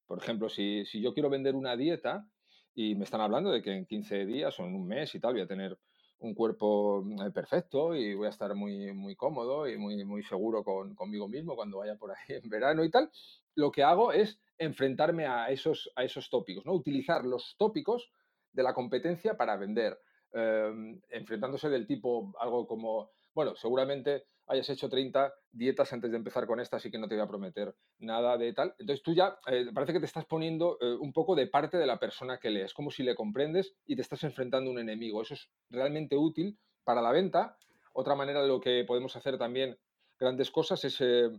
Por 0.09 0.17
ejemplo, 0.17 0.49
si, 0.49 0.83
yo 0.91 1.13
quiero 1.13 1.29
vender 1.29 1.53
una 1.53 1.77
dieta 1.77 2.27
y 2.73 2.95
me 2.95 3.03
están 3.03 3.21
hablando 3.21 3.51
de 3.51 3.61
que 3.61 3.71
en 3.71 3.85
15 3.85 4.25
días 4.25 4.59
o 4.59 4.65
en 4.65 4.73
un 4.73 4.87
mes 4.87 5.13
y 5.13 5.19
tal 5.19 5.33
voy 5.33 5.43
a 5.43 5.47
tener 5.47 5.77
un 6.17 6.33
cuerpo 6.33 7.05
eh, 7.23 7.29
perfecto 7.29 7.95
y 7.95 8.15
voy 8.15 8.25
a 8.25 8.31
estar 8.31 8.55
muy, 8.55 8.91
muy 8.91 9.15
cómodo 9.15 9.69
y 9.69 9.77
muy, 9.77 10.03
muy 10.05 10.23
seguro 10.23 10.63
conmigo 10.63 11.27
mismo 11.27 11.55
cuando 11.55 11.77
vaya 11.77 11.95
por 11.95 12.09
ahí 12.09 12.17
en 12.43 12.49
verano 12.49 12.83
y 12.83 12.89
tal, 12.89 13.11
lo 13.53 13.71
que 13.71 13.83
hago 13.83 14.11
es 14.11 14.39
enfrentarme 14.57 15.27
a 15.27 15.51
esos, 15.51 15.91
a 15.95 16.03
esos 16.03 16.27
tópicos, 16.31 16.65
¿no? 16.65 16.73
utilizar 16.73 17.23
los 17.23 17.55
tópicos 17.59 18.11
de 18.51 18.63
la 18.63 18.73
competencia 18.73 19.38
para 19.38 19.57
vender, 19.57 19.95
em, 20.34 20.99
enfrentándose 21.10 21.69
del 21.69 21.86
tipo 21.86 22.34
algo 22.39 22.65
como, 22.65 23.12
bueno, 23.36 23.55
seguramente 23.55 24.23
hayas 24.49 24.69
hecho 24.69 24.89
30 24.89 25.31
dietas 25.51 25.93
antes 25.93 26.09
de 26.09 26.17
empezar 26.17 26.47
con 26.47 26.59
esta, 26.59 26.77
así 26.77 26.89
que 26.89 26.97
no 26.97 27.07
te 27.07 27.15
voy 27.15 27.23
a 27.23 27.27
prometer 27.27 27.75
nada 27.99 28.35
de 28.38 28.51
tal. 28.53 28.73
Entonces 28.79 29.03
tú 29.03 29.13
ya 29.13 29.38
eh, 29.47 29.67
parece 29.73 29.93
que 29.93 29.99
te 29.99 30.07
estás 30.07 30.25
poniendo 30.25 30.77
eh, 30.81 30.95
un 30.99 31.13
poco 31.13 31.35
de 31.35 31.47
parte 31.47 31.77
de 31.77 31.85
la 31.85 31.99
persona 31.99 32.39
que 32.39 32.49
lees, 32.49 32.73
como 32.73 32.89
si 32.89 33.03
le 33.03 33.15
comprendes 33.15 33.75
y 33.85 33.95
te 33.95 34.01
estás 34.01 34.23
enfrentando 34.23 34.69
a 34.69 34.73
un 34.73 34.79
enemigo. 34.79 35.21
Eso 35.21 35.35
es 35.35 35.49
realmente 35.69 36.17
útil 36.17 36.57
para 36.83 37.01
la 37.01 37.12
venta. 37.12 37.57
Otra 37.93 38.15
manera 38.15 38.41
de 38.41 38.47
lo 38.47 38.59
que 38.59 38.83
podemos 38.85 39.15
hacer 39.15 39.38
también 39.38 39.77
grandes 40.19 40.49
cosas 40.49 40.83
es, 40.83 40.99
eh, 40.99 41.29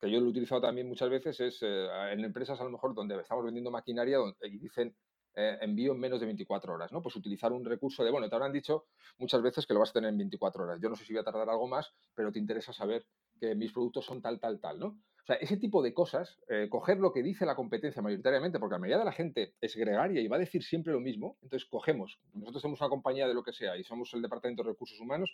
que 0.00 0.10
yo 0.10 0.20
lo 0.20 0.26
he 0.26 0.30
utilizado 0.30 0.60
también 0.60 0.86
muchas 0.86 1.10
veces, 1.10 1.40
es 1.40 1.62
en 1.62 2.24
empresas 2.24 2.60
a 2.60 2.64
lo 2.64 2.70
mejor 2.70 2.94
donde 2.94 3.20
estamos 3.20 3.44
vendiendo 3.44 3.72
maquinaria 3.72 4.18
y 4.42 4.58
dicen 4.58 4.94
eh, 5.40 5.56
envío 5.60 5.92
en 5.92 6.00
menos 6.00 6.18
de 6.18 6.26
24 6.26 6.74
horas, 6.74 6.90
¿no? 6.90 7.00
Pues 7.00 7.14
utilizar 7.14 7.52
un 7.52 7.64
recurso 7.64 8.02
de, 8.02 8.10
bueno, 8.10 8.28
te 8.28 8.34
habrán 8.34 8.52
dicho 8.52 8.86
muchas 9.18 9.40
veces 9.40 9.66
que 9.66 9.72
lo 9.72 9.78
vas 9.78 9.90
a 9.90 9.92
tener 9.92 10.10
en 10.10 10.18
24 10.18 10.64
horas. 10.64 10.80
Yo 10.82 10.88
no 10.88 10.96
sé 10.96 11.04
si 11.04 11.12
voy 11.12 11.20
a 11.20 11.24
tardar 11.24 11.48
algo 11.48 11.68
más, 11.68 11.94
pero 12.12 12.32
te 12.32 12.40
interesa 12.40 12.72
saber 12.72 13.06
que 13.38 13.54
mis 13.54 13.70
productos 13.72 14.04
son 14.04 14.20
tal, 14.20 14.40
tal, 14.40 14.58
tal, 14.58 14.80
¿no? 14.80 14.86
O 14.88 15.26
sea, 15.28 15.36
ese 15.36 15.56
tipo 15.56 15.80
de 15.80 15.94
cosas, 15.94 16.40
eh, 16.48 16.66
coger 16.68 16.98
lo 16.98 17.12
que 17.12 17.22
dice 17.22 17.46
la 17.46 17.54
competencia 17.54 18.02
mayoritariamente, 18.02 18.58
porque 18.58 18.74
la 18.74 18.78
mayoría 18.80 18.98
de 18.98 19.04
la 19.04 19.12
gente 19.12 19.54
es 19.60 19.76
gregaria 19.76 20.20
y 20.20 20.26
va 20.26 20.34
a 20.34 20.40
decir 20.40 20.64
siempre 20.64 20.92
lo 20.92 20.98
mismo, 20.98 21.38
entonces 21.42 21.68
cogemos, 21.68 22.18
nosotros 22.34 22.60
somos 22.60 22.80
una 22.80 22.90
compañía 22.90 23.28
de 23.28 23.34
lo 23.34 23.44
que 23.44 23.52
sea 23.52 23.76
y 23.76 23.84
somos 23.84 24.12
el 24.14 24.22
Departamento 24.22 24.64
de 24.64 24.70
Recursos 24.70 24.98
Humanos, 24.98 25.32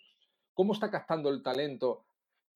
¿cómo 0.52 0.74
está 0.74 0.90
captando 0.90 1.30
el 1.30 1.42
talento 1.42 2.04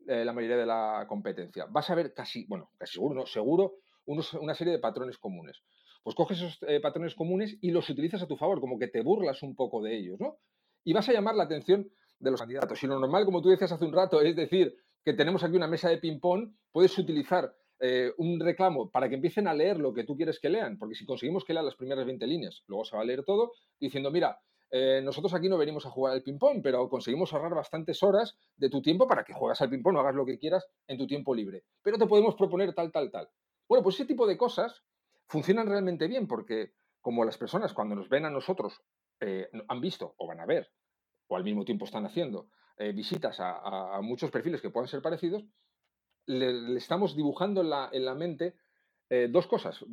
eh, 0.06 0.22
la 0.22 0.34
mayoría 0.34 0.58
de 0.58 0.66
la 0.66 1.06
competencia? 1.08 1.64
Vas 1.64 1.88
a 1.88 1.94
ver 1.94 2.12
casi, 2.12 2.44
bueno, 2.44 2.72
casi 2.76 2.94
seguro, 2.94 3.14
¿no? 3.14 3.24
Seguro 3.24 3.76
una 4.04 4.54
serie 4.54 4.72
de 4.72 4.78
patrones 4.78 5.16
comunes 5.16 5.62
pues 6.02 6.14
coges 6.16 6.38
esos 6.38 6.58
eh, 6.62 6.80
patrones 6.80 7.14
comunes 7.14 7.56
y 7.61 7.70
los 7.70 7.88
utilizas 7.90 8.22
a 8.22 8.26
tu 8.26 8.37
favor, 8.37 8.61
como 8.61 8.78
que 8.78 8.88
te 8.88 9.02
burlas 9.02 9.42
un 9.42 9.54
poco 9.54 9.82
de 9.82 9.96
ellos, 9.96 10.20
¿no? 10.20 10.38
Y 10.84 10.92
vas 10.92 11.08
a 11.08 11.12
llamar 11.12 11.34
la 11.34 11.44
atención 11.44 11.90
de 12.18 12.30
los 12.30 12.40
candidatos. 12.40 12.78
Si 12.78 12.87
lo 12.87 12.98
normal, 12.98 13.24
como 13.24 13.42
tú 13.42 13.48
decías 13.48 13.72
hace 13.72 13.84
un 13.84 13.92
rato, 13.92 14.20
es 14.20 14.34
decir, 14.34 14.74
que 15.04 15.12
tenemos 15.12 15.42
aquí 15.44 15.56
una 15.56 15.66
mesa 15.66 15.88
de 15.88 15.98
ping-pong, 15.98 16.52
puedes 16.72 16.96
utilizar 16.98 17.54
eh, 17.80 18.12
un 18.18 18.40
reclamo 18.40 18.90
para 18.90 19.08
que 19.08 19.14
empiecen 19.14 19.46
a 19.46 19.54
leer 19.54 19.78
lo 19.78 19.94
que 19.94 20.04
tú 20.04 20.16
quieres 20.16 20.40
que 20.40 20.48
lean, 20.48 20.78
porque 20.78 20.94
si 20.94 21.04
conseguimos 21.06 21.44
que 21.44 21.52
lean 21.52 21.66
las 21.66 21.76
primeras 21.76 22.04
20 22.06 22.26
líneas, 22.26 22.64
luego 22.66 22.84
se 22.84 22.96
va 22.96 23.02
a 23.02 23.04
leer 23.04 23.24
todo, 23.24 23.52
diciendo, 23.78 24.11
mira, 24.11 24.40
eh, 24.70 25.00
nosotros 25.02 25.32
aquí 25.32 25.48
no 25.48 25.56
venimos 25.56 25.87
a 25.87 25.90
jugar 25.90 26.12
al 26.12 26.22
ping-pong, 26.22 26.61
pero 26.62 26.88
conseguimos 26.88 27.32
ahorrar 27.32 27.54
bastantes 27.54 28.02
horas 28.02 28.37
de 28.56 28.68
tu 28.68 28.82
tiempo 28.82 29.06
para 29.06 29.24
que 29.24 29.32
juegas 29.32 29.61
al 29.62 29.70
ping-pong 29.70 29.96
o 29.96 30.00
hagas 30.00 30.14
lo 30.14 30.26
que 30.26 30.38
quieras 30.38 30.66
en 30.87 30.98
tu 30.98 31.06
tiempo 31.06 31.34
libre. 31.34 31.64
Pero 31.82 31.98
te 31.98 32.06
podemos 32.06 32.34
proponer 32.34 32.74
tal, 32.74 32.90
tal, 32.92 33.11
tal. 33.11 33.28
Bueno, 33.68 33.82
pues 33.82 33.94
ese 33.96 34.06
tipo 34.06 34.26
de 34.26 34.37
cosas 34.37 34.82
funcionan 35.28 35.66
realmente 35.66 36.08
bien 36.08 36.26
porque 36.26 36.72
como 37.00 37.24
las 37.24 37.38
personas 37.38 37.72
cuando 37.72 37.94
nos 37.94 38.08
ven 38.08 38.24
a 38.24 38.30
nosotros 38.30 38.80
eh, 39.20 39.48
han 39.68 39.80
visto 39.80 40.14
o 40.18 40.26
van 40.26 40.40
a 40.40 40.46
ver 40.46 40.70
o 41.28 41.36
al 41.36 41.44
mismo 41.44 41.64
tiempo 41.64 41.84
están 41.84 42.06
haciendo 42.06 42.48
eh, 42.78 42.92
visitas 42.92 43.36
a, 43.40 44.00
muchos 44.02 44.30
perfiles 44.30 44.60
que 44.60 44.70
puedan 44.70 44.88
ser 44.88 45.02
parecidos, 45.02 45.44
le, 46.26 46.76
estamos 46.76 47.16
dibujando 47.16 47.60
en 47.60 47.70
la, 47.70 47.90
en 47.92 48.04
la 48.04 48.14
mente 48.14 48.54
eh, 49.10 49.28
dos 49.30 49.46
cosas. 49.46 49.84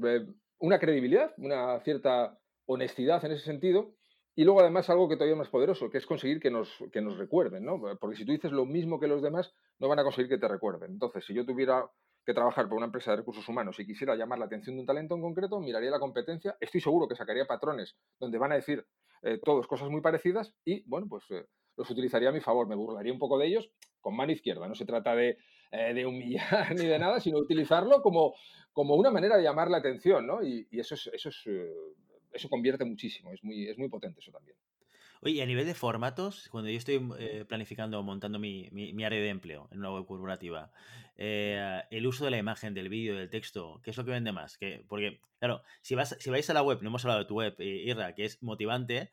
una 0.59 0.79
credibilidad, 0.79 1.33
una 1.37 1.79
cierta 1.81 2.37
honestidad 2.67 3.23
en 3.25 3.31
ese 3.31 3.43
sentido, 3.43 3.95
y 4.35 4.43
luego 4.43 4.59
además 4.59 4.89
algo 4.89 5.09
que 5.09 5.15
todavía 5.15 5.35
más 5.35 5.49
poderoso, 5.49 5.89
que 5.89 5.97
es 5.97 6.05
conseguir 6.05 6.39
que 6.39 6.51
nos, 6.51 6.69
que 6.91 7.01
nos 7.01 7.17
recuerden, 7.17 7.65
¿no? 7.65 7.81
Porque 7.99 8.17
si 8.17 8.25
tú 8.25 8.33
dices 8.33 8.51
lo 8.51 8.65
mismo 8.65 8.99
que 8.99 9.07
los 9.07 9.21
demás, 9.21 9.53
no 9.79 9.87
van 9.87 9.99
a 9.99 10.03
conseguir 10.03 10.29
que 10.29 10.37
te 10.37 10.47
recuerden. 10.47 10.91
Entonces, 10.91 11.25
si 11.25 11.33
yo 11.33 11.45
tuviera 11.45 11.89
que 12.25 12.33
trabajar 12.33 12.67
por 12.67 12.77
una 12.77 12.88
empresa 12.88 13.11
de 13.11 13.17
recursos 13.17 13.47
humanos 13.47 13.79
y 13.79 13.85
quisiera 13.85 14.15
llamar 14.15 14.39
la 14.39 14.45
atención 14.45 14.75
de 14.75 14.81
un 14.81 14.85
talento 14.88 15.15
en 15.15 15.21
concreto, 15.21 15.59
miraría 15.59 15.91
la 15.91 15.99
competencia, 15.99 16.57
estoy 16.59 16.81
seguro 16.81 17.07
que 17.07 17.15
sacaría 17.15 17.45
patrones 17.45 17.95
donde 18.19 18.38
van 18.38 18.51
a 18.51 18.55
decir 18.55 18.85
eh, 19.21 19.39
todos 19.43 19.67
cosas 19.67 19.89
muy 19.89 20.01
parecidas 20.01 20.53
y, 20.65 20.83
bueno, 20.89 21.07
pues 21.07 21.23
eh, 21.29 21.45
los 21.77 21.89
utilizaría 21.89 22.29
a 22.29 22.31
mi 22.31 22.41
favor, 22.41 22.67
me 22.67 22.75
burlaría 22.75 23.13
un 23.13 23.19
poco 23.19 23.38
de 23.38 23.47
ellos 23.47 23.69
con 24.01 24.15
mano 24.15 24.31
izquierda, 24.31 24.67
no 24.67 24.75
se 24.75 24.85
trata 24.85 25.15
de, 25.15 25.38
eh, 25.71 26.05
humillar 26.05 26.73
ni 26.75 26.88
de 26.88 26.97
nada, 26.97 27.19
sino 27.19 27.38
utilizarlo 27.38 28.01
como, 28.01 28.33
como 28.73 28.95
una 28.95 29.11
manera 29.11 29.38
de 29.38 29.43
llamar 29.43 29.69
la 29.69 29.77
atención, 29.77 30.25
¿no? 30.25 30.43
Y, 30.43 30.67
eso, 30.71 30.95
es, 30.95 31.07
eso, 31.13 31.29
es, 31.29 31.43
eso 32.31 32.49
convierte 32.49 32.85
muchísimo, 32.85 33.31
es 33.33 33.43
muy, 33.43 33.67
es 33.67 33.77
muy 33.77 33.89
potente 33.89 34.19
eso 34.19 34.31
también. 34.31 34.57
Oye, 35.25 35.41
a 35.41 35.45
nivel 35.47 35.65
de 35.65 35.73
formatos, 35.73 36.49
cuando 36.51 36.69
yo 36.69 36.77
estoy 36.77 37.01
eh, 37.17 37.45
planificando 37.47 37.99
o 37.99 38.03
montando 38.03 38.38
mi, 38.38 38.69
mi, 38.71 39.03
área 39.03 39.19
de 39.19 39.29
empleo 39.29 39.67
en 39.71 39.79
una 39.79 39.91
web 39.91 40.05
corporativa, 40.05 40.71
eh, 41.17 41.81
el 41.89 42.05
uso 42.05 42.25
de 42.25 42.29
la 42.29 42.38
imagen, 42.38 42.75
del 42.75 42.89
vídeo, 42.89 43.17
del 43.17 43.31
texto, 43.31 43.81
¿qué 43.83 43.89
es 43.89 43.97
lo 43.97 44.05
que 44.05 44.11
vende 44.11 44.31
más? 44.31 44.59
Que, 44.59 44.85
porque, 44.88 45.19
claro, 45.39 45.63
si, 45.81 45.95
vas, 45.95 46.15
si 46.19 46.29
vais 46.29 46.47
a 46.51 46.53
la 46.53 46.61
web, 46.61 46.77
no 46.83 46.89
hemos 46.89 47.03
hablado 47.05 47.21
de 47.21 47.25
tu 47.25 47.38
web, 47.38 47.55
eh, 47.57 47.85
Irra, 47.88 48.13
que 48.13 48.23
es 48.23 48.43
motivante, 48.43 49.09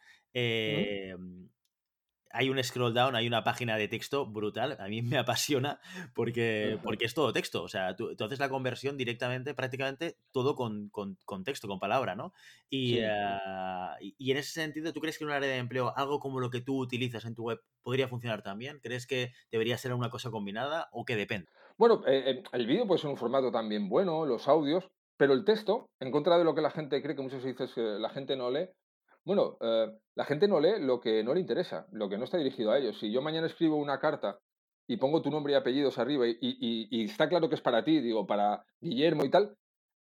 hay 2.33 2.51
un 2.51 2.63
scroll 2.63 2.95
down, 2.95 3.15
hay 3.15 3.27
una 3.27 3.45
página 3.45 3.77
de 3.77 3.89
texto 3.89 4.27
brutal. 4.27 4.77
A 4.81 4.89
mí 4.89 5.03
me 5.03 5.19
apasiona 5.19 5.81
porque, 6.15 6.79
porque 6.83 7.05
es 7.05 7.15
todo 7.15 7.33
texto. 7.33 7.63
O 7.63 7.69
sea, 7.69 7.95
tú, 7.95 8.15
haces 8.19 8.39
la 8.39 8.49
conversión 8.49 8.97
directamente, 8.97 9.55
prácticamente 9.55 10.17
todo 10.33 10.55
con, 10.57 10.89
con, 10.91 11.45
texto, 11.45 11.69
con 11.69 11.79
palabra, 11.79 12.15
¿no? 12.15 12.33
Ah, 13.05 13.97
y, 14.01 14.15
y, 14.19 14.31
en 14.31 14.37
ese 14.37 14.53
sentido, 14.53 14.93
¿tú 14.93 15.01
crees 15.01 15.19
que 15.19 15.25
en 15.25 15.31
un 15.31 15.37
área 15.37 15.49
de 15.49 15.59
empleo 15.59 15.93
algo 15.97 16.21
como 16.21 16.41
lo 16.41 16.51
que 16.51 16.61
tú 16.61 16.79
utilizas 16.79 17.25
en 17.25 17.35
tu 17.35 17.45
web 17.45 17.61
podría 17.83 18.09
funcionar 18.09 18.43
también? 18.43 18.81
¿Crees 18.81 19.07
que 19.07 19.33
debería 19.51 19.79
ser 19.79 19.93
una 19.93 20.11
cosa 20.11 20.31
combinada 20.31 20.89
o 20.93 21.05
que 21.05 21.17
depende? 21.17 21.51
Bueno, 21.77 22.03
eh, 22.07 22.23
eh, 22.27 22.43
el 22.53 22.67
vídeo 22.67 22.87
puede 22.87 23.01
ser 23.01 23.11
un 23.11 23.17
formato 23.17 23.51
también 23.51 23.89
bueno, 23.89 24.25
los 24.27 24.49
audios, 24.49 24.91
pero 25.17 25.35
el 25.35 25.45
texto, 25.45 25.91
en 26.01 26.11
contra 26.11 26.39
de 26.39 26.45
lo 26.45 26.55
que 26.55 26.61
la 26.63 26.71
gente 26.71 27.03
cree, 27.03 27.15
que 27.15 27.23
muchas 27.23 27.45
veces 27.45 27.77
la 27.77 28.09
gente 28.09 28.37
no 28.37 28.51
lee, 28.51 28.69
bueno, 29.25 29.57
eh, 29.61 29.93
la 30.15 30.25
gente 30.25 30.49
no 30.49 30.61
lee 30.61 30.81
lo 30.81 31.01
que 31.01 31.23
no 31.23 31.35
le 31.35 31.41
interesa, 31.41 31.87
lo 31.93 32.09
que 32.09 32.19
no 32.19 32.25
está 32.25 32.39
dirigido 32.39 32.73
a 32.73 32.79
ellos. 32.79 32.99
Si 32.99 33.13
yo 33.13 33.23
mañana 33.23 33.47
escribo 33.47 33.77
una 33.77 33.99
carta 34.01 34.39
y 34.87 34.97
pongo 34.97 35.23
tu 35.23 35.31
nombre 35.31 35.53
y 35.53 35.57
apellidos 35.57 35.99
arriba 35.99 36.25
y, 36.27 37.05
está 37.05 37.29
claro 37.29 37.49
que 37.49 37.55
es 37.55 37.61
para 37.61 37.85
ti, 37.85 38.01
digo, 38.01 38.27
para 38.27 38.65
Guillermo 38.81 39.25
y 39.25 39.31
tal, 39.31 39.57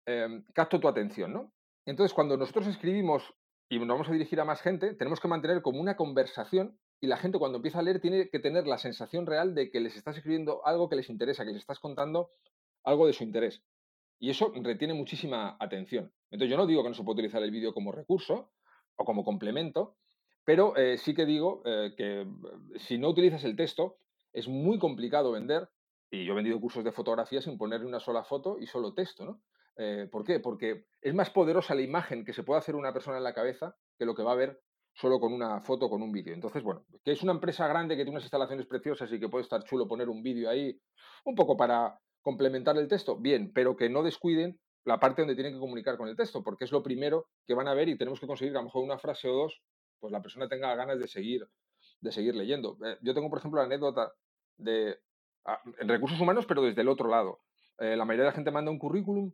em, 0.06 0.44
capto 0.54 0.80
tu 0.80 0.88
atención, 0.88 1.34
¿no? 1.34 1.54
Entonces, 1.86 2.14
cuando 2.14 2.36
nosotros 2.38 2.68
escribimos 2.68 3.34
y 3.70 3.80
nos 3.80 3.88
vamos 3.88 4.10
a 4.10 4.14
dirigir 4.14 4.40
a 4.42 4.46
más 4.46 4.62
gente, 4.62 4.94
tenemos 4.96 5.20
que 5.20 5.28
mantener 5.28 5.62
como 5.62 5.80
una 5.80 5.96
conversación 5.96 6.78
y 7.00 7.08
la 7.08 7.18
gente 7.18 7.40
cuando 7.40 7.58
empieza 7.58 7.80
a 7.80 7.84
leer 7.84 8.00
tiene 8.00 8.30
que 8.30 8.40
tener 8.40 8.68
la 8.68 8.78
sensación 8.78 9.26
real 9.26 9.56
de 9.56 9.72
que 9.72 9.80
les 9.80 9.96
estás 9.96 10.18
escribiendo 10.18 10.66
algo 10.66 10.90
que 10.90 10.96
les 10.96 11.10
interesa, 11.10 11.46
que 11.46 11.52
les 11.52 11.62
estás 11.62 11.80
contando 11.80 12.32
algo 12.84 13.08
de 13.08 13.14
su 13.14 13.24
interés. 13.24 13.64
Y 14.20 14.30
eso 14.30 14.52
retiene 14.56 14.94
muchísima 14.94 15.58
atención. 15.60 16.12
Entonces 16.30 16.52
yo 16.52 16.58
no 16.58 16.68
digo 16.68 16.84
que 16.84 16.90
no 16.90 16.96
se 16.96 17.04
puede 17.04 17.16
utilizar 17.16 17.42
el 17.42 17.50
vídeo 17.50 17.74
como 17.74 17.92
recurso 17.92 18.52
o 18.96 19.06
como 19.06 19.24
complemento, 19.24 19.96
pero 20.44 20.76
eh, 20.76 20.98
sí 20.98 21.14
que 21.14 21.26
digo 21.26 21.62
eh, 21.66 21.94
que 21.96 22.26
mm, 22.26 22.78
si 22.78 22.98
no 22.98 23.10
utilizas 23.10 23.44
el 23.44 23.56
texto 23.56 23.98
es 24.34 24.48
muy 24.48 24.80
complicado 24.80 25.32
vender. 25.32 25.70
Y 26.10 26.26
yo 26.26 26.34
he 26.34 26.36
vendido 26.36 26.60
cursos 26.60 26.84
de 26.84 26.92
fotografía 26.92 27.42
sin 27.42 27.58
ponerle 27.58 27.88
una 27.88 28.00
sola 28.00 28.24
foto 28.24 28.58
y 28.60 28.68
solo 28.68 28.94
texto, 28.94 29.24
¿no? 29.24 29.42
Eh, 29.78 30.10
¿Por 30.12 30.26
qué? 30.26 30.40
Porque 30.40 30.86
es 31.02 31.14
más 31.14 31.30
poderosa 31.30 31.74
la 31.74 31.82
imagen 31.82 32.26
que 32.26 32.34
se 32.34 32.44
puede 32.44 32.60
hacer 32.60 32.76
una 32.76 32.92
persona 32.92 33.18
en 33.18 33.24
la 33.24 33.34
cabeza 33.34 33.78
que 33.98 34.06
lo 34.06 34.14
que 34.14 34.24
va 34.24 34.34
a 34.34 34.36
ver 34.36 34.62
solo 34.94 35.20
con 35.20 35.32
una 35.32 35.62
foto, 35.62 35.90
con 35.90 36.02
un 36.02 36.12
vídeo. 36.12 36.34
Entonces, 36.34 36.64
bueno, 36.64 36.86
que 37.04 37.14
es 37.14 37.24
una 37.24 37.32
empresa 37.32 37.68
grande 37.68 37.96
que 37.96 38.04
tiene 38.04 38.12
unas 38.12 38.24
instalaciones 38.24 38.66
preciosas 38.66 39.12
y 39.14 39.20
que 39.20 39.30
puede 39.30 39.44
estar 39.44 39.64
chulo 39.64 39.88
poner 39.88 40.10
un 40.10 40.22
vídeo 40.22 40.50
ahí, 40.50 40.78
un 41.24 41.36
poco 41.36 41.56
para 41.56 41.98
complementar 42.22 42.78
el 42.78 42.90
texto, 42.90 43.18
bien, 43.18 43.54
pero 43.54 43.78
que 43.78 43.90
no 43.90 44.04
descuiden 44.04 44.60
la 44.86 45.00
parte 45.00 45.22
donde 45.22 45.36
tienen 45.36 45.54
que 45.54 45.60
comunicar 45.60 45.98
con 45.98 46.08
el 46.08 46.16
texto, 46.16 46.44
porque 46.44 46.66
es 46.66 46.72
lo 46.72 46.82
primero 46.82 47.28
que 47.46 47.54
van 47.54 47.68
a 47.68 47.74
ver 47.74 47.90
y 47.90 47.98
tenemos 47.98 48.20
que 48.20 48.28
conseguir 48.28 48.54
que 48.54 48.58
a 48.58 48.62
lo 48.62 48.66
mejor 48.66 48.84
una 48.84 48.98
frase 48.98 49.28
o 49.28 49.34
dos, 49.34 49.62
pues 50.00 50.12
la 50.12 50.22
persona 50.22 50.48
tenga 50.48 50.74
ganas 50.76 51.00
de 51.00 51.08
seguir, 51.08 51.48
de 52.00 52.12
seguir 52.12 52.36
leyendo. 52.36 52.78
Eh, 52.86 52.98
yo 53.02 53.14
tengo, 53.14 53.30
por 53.30 53.40
ejemplo, 53.40 53.60
la 53.60 53.68
anécdota 53.68 54.12
de 54.58 55.00
ah, 55.46 55.62
en 55.80 55.88
recursos 55.88 56.20
humanos, 56.20 56.46
pero 56.48 56.64
desde 56.64 56.82
el 56.82 56.90
otro 56.90 57.08
lado. 57.10 57.42
Eh, 57.78 57.96
la 57.96 58.06
mayoría 58.06 58.26
de 58.26 58.32
la 58.32 58.36
gente 58.36 58.52
manda 58.52 58.72
un 58.72 58.80
currículum 58.80 59.32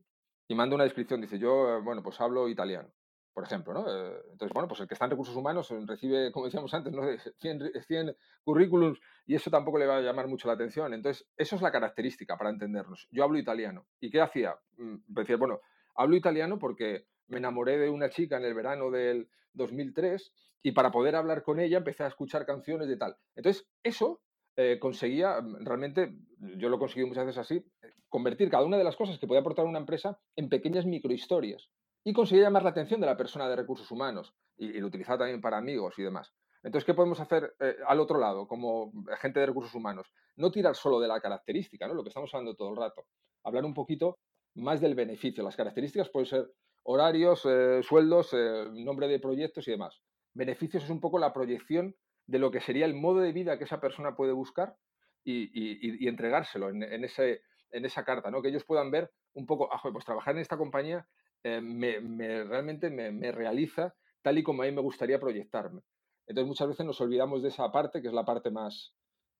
y 0.47 0.55
manda 0.55 0.75
una 0.75 0.83
descripción. 0.83 1.21
Dice, 1.21 1.39
yo, 1.39 1.77
eh, 1.77 1.81
bueno, 1.81 2.03
pues 2.03 2.19
hablo 2.19 2.49
italiano 2.49 2.91
por 3.37 3.43
ejemplo. 3.43 3.71
¿no? 3.71 3.81
Eh, 3.81 4.19
entonces, 4.31 4.51
bueno, 4.51 4.67
pues 4.67 4.79
el 4.79 4.87
que 4.87 4.95
está 4.95 5.05
en 5.05 5.11
recursos 5.11 5.35
humanos 5.35 5.71
recibe, 5.85 6.31
como 6.31 6.45
decíamos 6.45 6.73
antes, 6.73 6.91
¿no? 6.91 7.03
100, 7.87 8.15
currículums 8.43 8.99
y 9.27 9.35
eso 9.35 9.51
tampoco 9.51 9.77
le 9.77 9.85
va 9.85 9.97
a 9.97 10.01
llamar 10.01 10.27
mucho 10.27 10.47
la 10.47 10.55
atención. 10.55 10.91
Entonces, 10.91 11.27
eso 11.37 11.55
es 11.55 11.61
la 11.61 11.71
característica 11.71 12.35
para 12.35 12.49
entendernos. 12.49 13.07
Yo 13.11 13.23
hablo 13.23 13.37
italiano. 13.37 13.85
¿Y 13.99 14.09
qué 14.09 14.21
hacía? 14.21 14.55
Mm, 14.77 14.95
decía, 15.09 15.37
bueno, 15.37 15.59
hablo 15.93 16.15
italiano 16.15 16.57
porque 16.57 17.05
me 17.27 17.37
enamoré 17.37 17.77
de 17.77 17.91
una 17.91 18.09
chica 18.09 18.37
en 18.37 18.43
el 18.45 18.55
verano 18.55 18.89
del 18.89 19.29
2003 19.53 20.33
y 20.63 20.71
para 20.71 20.89
poder 20.89 21.15
hablar 21.15 21.43
con 21.43 21.59
ella 21.59 21.77
empecé 21.77 22.05
a 22.05 22.07
escuchar 22.07 22.43
canciones 22.43 22.87
de 22.87 22.97
tal. 22.97 23.17
Entonces, 23.35 23.67
eso 23.83 24.19
eh, 24.55 24.79
conseguía, 24.79 25.39
mm, 25.41 25.63
realmente, 25.63 26.11
yo 26.57 26.69
lo 26.69 26.77
he 26.77 26.79
conseguido 26.79 27.07
muchas 27.07 27.27
veces 27.27 27.41
así, 27.41 27.63
convertir 28.09 28.49
cada 28.49 28.65
una 28.65 28.77
de 28.77 28.83
las 28.83 28.95
cosas 28.95 29.19
que 29.19 29.27
podía 29.27 29.41
aportar 29.41 29.65
una 29.65 29.77
empresa 29.77 30.17
en 30.35 30.49
pequeñas 30.49 30.87
microhistorias 30.87 31.69
y 32.07 32.13
conseguir 32.13 32.45
llamar 32.45 32.63
la 32.63 32.69
atención 32.69 33.01
de 33.01 33.05
la 33.05 33.17
persona 33.17 33.49
de 33.49 33.57
recursos 33.57 33.91
humanos 33.91 34.33
y, 34.55 34.79
lo 34.79 34.87
utilizar 34.87 35.17
también 35.17 35.41
para 35.41 35.57
amigos 35.57 35.93
y 35.99 36.03
demás. 36.03 36.33
Entonces, 36.63 36.85
¿qué 36.85 36.93
podemos 36.93 37.19
hacer 37.19 37.53
eh, 37.59 37.75
al 37.85 37.99
otro 37.99 38.17
lado 38.17 38.47
como 38.47 38.93
gente 39.19 39.41
de 39.41 39.47
recursos 39.47 39.75
humanos? 39.75 40.07
No 40.37 40.49
tirar 40.49 40.73
solo 40.73 41.01
de 41.01 41.09
la 41.09 41.19
característica, 41.19 41.85
¿no? 41.85 41.93
lo 41.93 42.03
que 42.03 42.07
estamos 42.07 42.33
hablando 42.33 42.55
todo 42.55 42.69
el 42.69 42.77
rato. 42.77 43.03
Hablar 43.43 43.65
un 43.65 43.73
poquito 43.73 44.19
más 44.55 44.79
del 44.79 44.95
beneficio. 44.95 45.43
Las 45.43 45.57
características 45.57 46.07
pueden 46.07 46.27
ser 46.27 46.49
horarios, 46.83 47.45
eh, 47.45 47.81
sueldos, 47.83 48.29
eh, 48.31 48.67
nombre 48.71 49.09
de 49.09 49.19
proyectos 49.19 49.67
y 49.67 49.71
demás. 49.71 49.99
Beneficios 50.33 50.85
es 50.85 50.89
un 50.89 51.01
poco 51.01 51.19
la 51.19 51.33
proyección 51.33 51.93
de 52.25 52.39
lo 52.39 52.51
que 52.51 52.61
sería 52.61 52.85
el 52.85 52.95
modo 52.95 53.19
de 53.19 53.33
vida 53.33 53.57
que 53.57 53.65
esa 53.65 53.81
persona 53.81 54.15
puede 54.15 54.31
buscar 54.31 54.77
y, 55.25 56.07
entregárselo 56.07 56.69
en, 56.69 57.03
ese, 57.03 57.41
en 57.71 57.83
esa 57.83 58.05
carta, 58.05 58.31
¿no? 58.31 58.41
que 58.41 58.47
ellos 58.47 58.63
puedan 58.63 58.91
ver 58.91 59.11
un 59.33 59.45
poco, 59.45 59.67
ah, 59.73 59.81
pues 59.91 60.05
trabajar 60.05 60.35
en 60.35 60.39
esta 60.39 60.55
compañía 60.55 61.05
eh, 61.43 61.61
me, 61.61 61.99
realmente 62.43 62.89
me, 62.89 63.31
realiza 63.31 63.93
tal 64.21 64.37
y 64.37 64.43
como 64.43 64.63
a 64.63 64.65
mí 64.65 64.71
me 64.71 64.81
gustaría 64.81 65.19
proyectarme. 65.19 65.81
Entonces 66.25 66.47
muchas 66.47 66.67
veces 66.67 66.85
nos 66.85 66.99
olvidamos 66.99 67.41
de 67.41 67.49
esa 67.49 67.71
parte, 67.71 68.01
que 68.01 68.07
es 68.07 68.13
la 68.13 68.25
parte 68.25 68.51
más, 68.51 68.93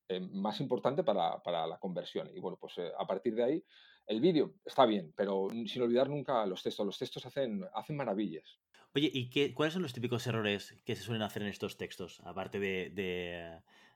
eh, 0.07 0.21
más 0.21 0.61
importante 0.61 1.03
para, 1.03 1.41
la 1.67 1.77
conversión. 1.79 2.29
Y 2.33 2.39
bueno, 2.39 2.57
pues 2.59 2.77
eh, 2.77 2.91
a 2.97 3.05
partir 3.05 3.35
de 3.35 3.43
ahí, 3.43 3.63
el 4.05 4.21
vídeo 4.21 4.53
está 4.63 4.85
bien, 4.85 5.13
pero 5.17 5.49
sin 5.65 5.81
olvidar 5.81 6.09
nunca 6.09 6.45
los 6.45 6.63
textos. 6.63 6.85
Los 6.85 6.97
textos 6.97 7.25
hacen, 7.25 7.65
hacen 7.73 7.97
maravillas. 7.97 8.57
Oye, 8.95 9.11
¿y 9.13 9.29
qué, 9.29 9.53
cuáles 9.53 9.73
son 9.73 9.83
los 9.83 9.93
típicos 9.93 10.25
errores 10.27 10.81
que 10.85 10.95
se 10.95 11.03
suelen 11.03 11.23
hacer 11.23 11.41
en 11.41 11.49
estos 11.49 11.75
textos? 11.75 12.21
Aparte 12.23 12.57
de, 12.57 12.89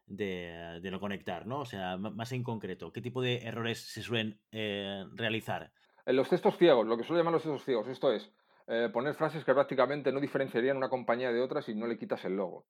de, 0.05 0.81
de, 0.81 0.91
no 0.91 0.99
conectar, 0.99 1.47
¿no? 1.47 1.61
O 1.61 1.65
sea, 1.65 1.95
más 1.97 2.33
en 2.33 2.43
concreto, 2.43 2.91
¿qué 2.91 3.01
tipo 3.01 3.21
de 3.21 3.43
errores 3.43 3.79
se 3.79 4.03
suelen 4.03 4.41
realizar? 4.51 5.71
En 6.05 6.15
los 6.15 6.29
textos 6.29 6.57
ciegos, 6.57 6.87
lo 6.87 6.97
que 6.97 7.03
suele 7.03 7.19
llamar 7.19 7.33
los 7.33 7.43
textos 7.43 7.63
ciegos, 7.63 7.87
esto 7.87 8.11
es 8.11 8.31
eh, 8.67 8.89
poner 8.91 9.13
frases 9.15 9.43
que 9.43 9.53
prácticamente 9.53 10.11
no 10.11 10.19
diferenciarían 10.19 10.77
una 10.77 10.89
compañía 10.89 11.31
de 11.31 11.41
otra 11.41 11.61
si 11.61 11.75
no 11.75 11.87
le 11.87 11.97
quitas 11.97 12.23
el 12.25 12.37
logo. 12.37 12.65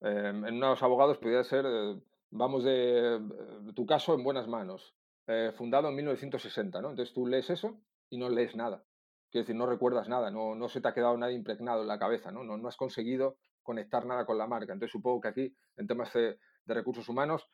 Em, 0.00 0.44
en 0.44 0.56
unos 0.56 0.82
abogados 0.82 1.18
podría 1.18 1.44
ser, 1.44 1.64
eh, 1.66 2.00
vamos 2.30 2.64
de 2.64 3.20
tu 3.74 3.86
caso 3.86 4.14
en 4.14 4.24
buenas 4.24 4.48
manos, 4.48 4.94
eh, 5.26 5.52
fundado 5.56 5.88
en 5.88 5.94
1960, 5.96 6.80
¿no? 6.80 6.90
Entonces 6.90 7.14
tú 7.14 7.26
lees 7.26 7.48
eso 7.50 7.78
y 8.10 8.18
no 8.18 8.28
lees 8.28 8.56
nada. 8.56 8.82
Quiero 9.30 9.44
decir, 9.44 9.56
no 9.56 9.66
recuerdas 9.66 10.08
nada, 10.08 10.30
no, 10.30 10.54
no 10.54 10.68
se 10.68 10.80
te 10.80 10.88
ha 10.88 10.94
quedado 10.94 11.16
nada 11.16 11.32
impregnado 11.32 11.82
en 11.82 11.88
la 11.88 11.98
cabeza, 11.98 12.30
¿no? 12.30 12.44
No, 12.44 12.68
has 12.68 12.76
conseguido 12.76 13.36
conectar 13.62 14.06
nada 14.06 14.26
con 14.26 14.38
la 14.38 14.46
marca. 14.46 14.72
Entonces 14.72 14.92
supongo 14.92 15.20
que 15.20 15.28
aquí, 15.28 15.56
en 15.76 15.86
temas 15.86 16.12
de, 16.12 16.38
recursos 16.66 17.08
humanos, 17.08 17.46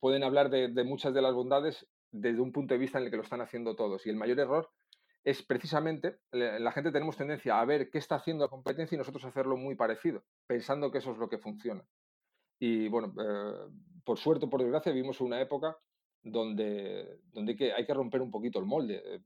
pueden 0.00 0.22
hablar 0.22 0.50
de, 0.50 0.68
de, 0.68 0.84
muchas 0.84 1.12
de 1.12 1.22
las 1.22 1.34
bondades 1.34 1.86
desde 2.10 2.40
un 2.40 2.52
punto 2.52 2.74
de 2.74 2.78
vista 2.78 2.98
en 2.98 3.04
el 3.04 3.10
que 3.10 3.16
lo 3.16 3.22
están 3.22 3.40
haciendo 3.40 3.76
todos. 3.76 4.06
Y 4.06 4.10
el 4.10 4.16
mayor 4.16 4.38
error 4.40 4.70
es 5.24 5.42
precisamente, 5.42 6.20
la 6.30 6.70
gente 6.70 6.92
tenemos 6.92 7.16
tendencia 7.16 7.60
a 7.60 7.64
ver 7.64 7.90
qué 7.90 7.98
está 7.98 8.14
haciendo 8.14 8.44
la 8.44 8.48
competencia 8.48 8.94
y 8.94 8.98
nosotros 8.98 9.24
hacerlo 9.24 9.56
muy 9.56 9.74
parecido, 9.74 10.22
pensando 10.46 10.90
que 10.92 10.98
eso 10.98 11.10
es 11.10 11.18
lo 11.18 11.28
que 11.28 11.38
funciona. 11.38 11.84
Y 12.60 12.88
bueno, 12.88 13.12
eh, 13.20 13.68
por 14.04 14.18
suerte 14.18 14.46
o 14.46 14.50
por 14.50 14.60
desgracia, 14.62 14.92
vivimos 14.92 15.20
una 15.20 15.40
época 15.40 15.76
donde, 16.22 17.18
donde 17.32 17.52
hay, 17.52 17.56
que, 17.56 17.72
hay 17.72 17.84
que 17.84 17.94
romper 17.94 18.22
un 18.22 18.30
poquito 18.30 18.60
el 18.60 18.66
molde, 18.66 19.02
eh, 19.04 19.20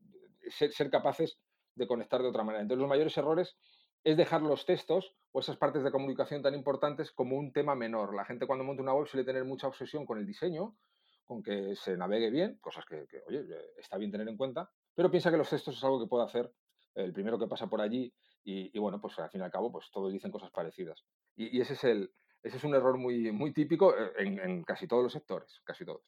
ser, 0.48 0.72
ser 0.72 0.90
capaces 0.90 1.38
de 1.74 1.86
conectar 1.86 2.22
de 2.22 2.28
otra 2.28 2.44
manera. 2.44 2.62
Entonces, 2.62 2.80
los 2.80 2.88
mayores 2.88 3.16
errores 3.18 3.56
es 4.02 4.16
dejar 4.16 4.40
los 4.40 4.64
textos 4.64 5.14
o 5.32 5.40
esas 5.40 5.58
partes 5.58 5.82
de 5.82 5.90
comunicación 5.90 6.42
tan 6.42 6.54
importantes 6.54 7.12
como 7.12 7.36
un 7.36 7.52
tema 7.52 7.74
menor. 7.74 8.14
La 8.14 8.24
gente 8.24 8.46
cuando 8.46 8.64
monta 8.64 8.82
una 8.82 8.94
web 8.94 9.06
suele 9.06 9.26
tener 9.26 9.44
mucha 9.44 9.68
obsesión 9.68 10.06
con 10.06 10.18
el 10.18 10.26
diseño 10.26 10.74
con 11.30 11.44
que 11.44 11.76
se 11.76 11.96
navegue 11.96 12.28
bien, 12.28 12.58
cosas 12.60 12.84
que, 12.84 13.06
oye, 13.28 13.38
eh, 13.48 13.74
está 13.78 13.96
bien 13.96 14.10
tener 14.10 14.26
en 14.26 14.36
cuenta, 14.36 14.68
pero 14.96 15.12
piensa 15.12 15.30
que 15.30 15.36
los 15.36 15.48
textos 15.48 15.76
es 15.76 15.84
algo 15.84 16.00
que 16.00 16.08
puede 16.08 16.24
hacer 16.24 16.52
el 16.96 17.12
primero 17.12 17.38
que 17.38 17.46
pasa 17.46 17.68
por 17.68 17.80
allí 17.80 18.12
y, 18.42 18.76
bueno, 18.80 19.00
pues 19.00 19.16
al 19.20 19.30
fin 19.30 19.40
y 19.40 19.44
al 19.44 19.50
cabo, 19.52 19.70
pues 19.70 19.88
todos 19.92 20.12
dicen 20.12 20.32
cosas 20.32 20.50
parecidas. 20.50 21.04
Y, 21.36 21.60
ese, 21.60 21.74
es 21.74 21.84
el, 21.84 22.12
ese 22.42 22.56
es 22.56 22.64
un 22.64 22.74
error 22.74 22.98
muy, 22.98 23.30
muy 23.30 23.52
típico 23.52 23.96
eh, 23.96 24.10
en, 24.18 24.64
casi 24.64 24.88
todos 24.88 25.04
los 25.04 25.12
sectores, 25.12 25.60
casi 25.62 25.84
todos. 25.84 26.02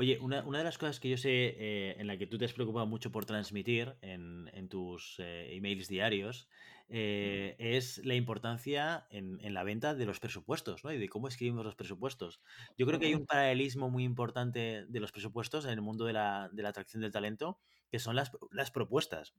Oye, 0.00 0.18
una, 0.20 0.42
de 0.42 0.64
las 0.64 0.78
cosas 0.78 1.00
que 1.00 1.08
yo 1.08 1.16
sé 1.16 1.56
eh, 1.58 1.96
en 1.98 2.06
la 2.06 2.16
que 2.16 2.28
tú 2.28 2.38
te 2.38 2.44
has 2.44 2.52
preocupado 2.52 2.86
mucho 2.86 3.10
por 3.10 3.24
transmitir 3.24 3.96
en, 4.00 4.48
en 4.54 4.68
tus 4.68 5.16
emails 5.18 5.88
diarios 5.88 6.48
eh, 6.90 7.54
es 7.58 7.98
la 8.04 8.14
importancia 8.14 9.06
en, 9.10 9.52
la 9.52 9.62
venta 9.62 9.94
de 9.94 10.06
los 10.06 10.20
presupuestos, 10.20 10.84
¿no? 10.84 10.92
Y 10.92 10.98
de 10.98 11.08
cómo 11.08 11.28
escribimos 11.28 11.64
los 11.64 11.74
presupuestos. 11.74 12.40
Yo 12.78 12.86
creo 12.86 12.98
que 12.98 13.06
hay 13.06 13.14
un 13.14 13.26
paralelismo 13.26 13.90
muy 13.90 14.04
importante 14.04 14.86
de 14.88 15.00
los 15.00 15.12
presupuestos 15.12 15.66
en 15.66 15.72
el 15.72 15.82
mundo 15.82 16.06
de 16.06 16.14
la, 16.14 16.50
atracción 16.64 17.02
del 17.02 17.12
talento, 17.12 17.58
que 17.90 17.98
son 17.98 18.16
las, 18.16 18.30
propuestas. 18.70 19.34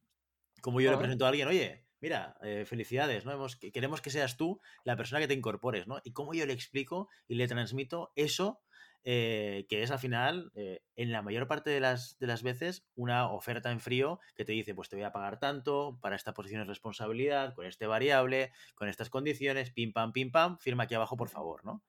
Como 0.62 0.80
yo 0.80 0.92
le 0.92 0.98
presento 0.98 1.26
a 1.26 1.30
alguien, 1.30 1.48
oye, 1.48 1.86
mira, 2.02 2.38
eh, 2.44 2.66
felicidades, 2.66 3.26
¿no? 3.26 3.48
queremos 3.74 4.02
que 4.02 4.12
seas 4.12 4.38
tú 4.38 4.60
la 4.84 4.96
persona 4.96 5.20
que 5.20 5.28
te 5.28 5.34
incorpores, 5.34 5.88
¿no? 5.88 6.02
Y 6.04 6.12
cómo 6.12 6.34
yo 6.36 6.46
le 6.46 6.54
explico 6.54 7.08
y 7.28 7.36
le 7.36 7.48
transmito 7.48 8.12
eso 8.16 8.60
eh, 9.04 9.66
que 9.70 9.84
es 9.84 9.92
al 9.92 10.00
final, 10.00 10.52
eh, 10.56 10.82
en 10.96 11.12
la 11.12 11.22
mayor 11.22 11.48
parte 11.48 11.70
de 11.70 11.80
las, 11.80 12.18
de 12.20 12.28
las 12.28 12.44
veces, 12.44 12.86
una 12.96 13.32
oferta 13.32 13.72
en 13.72 13.80
frío 13.80 14.20
que 14.36 14.46
te 14.46 14.52
dice, 14.52 14.76
pues 14.76 14.90
te 14.90 14.96
voy 14.96 15.06
a 15.06 15.12
pagar 15.12 15.40
tanto, 15.40 15.98
para 16.02 16.16
esta 16.16 16.34
posición 16.34 16.62
de 16.62 16.68
responsabilidad, 16.68 17.54
con 17.54 17.66
este 17.66 17.88
variable, 17.88 18.52
con 18.76 18.90
estas 18.90 19.10
condiciones, 19.10 19.72
pim 19.72 19.94
pam, 19.94 20.12
pim 20.12 20.32
pam, 20.32 20.58
firma 20.60 20.84
aquí 20.84 20.96
abajo, 20.96 21.18
por 21.18 21.30
favor, 21.30 21.64
¿no? 21.66 21.84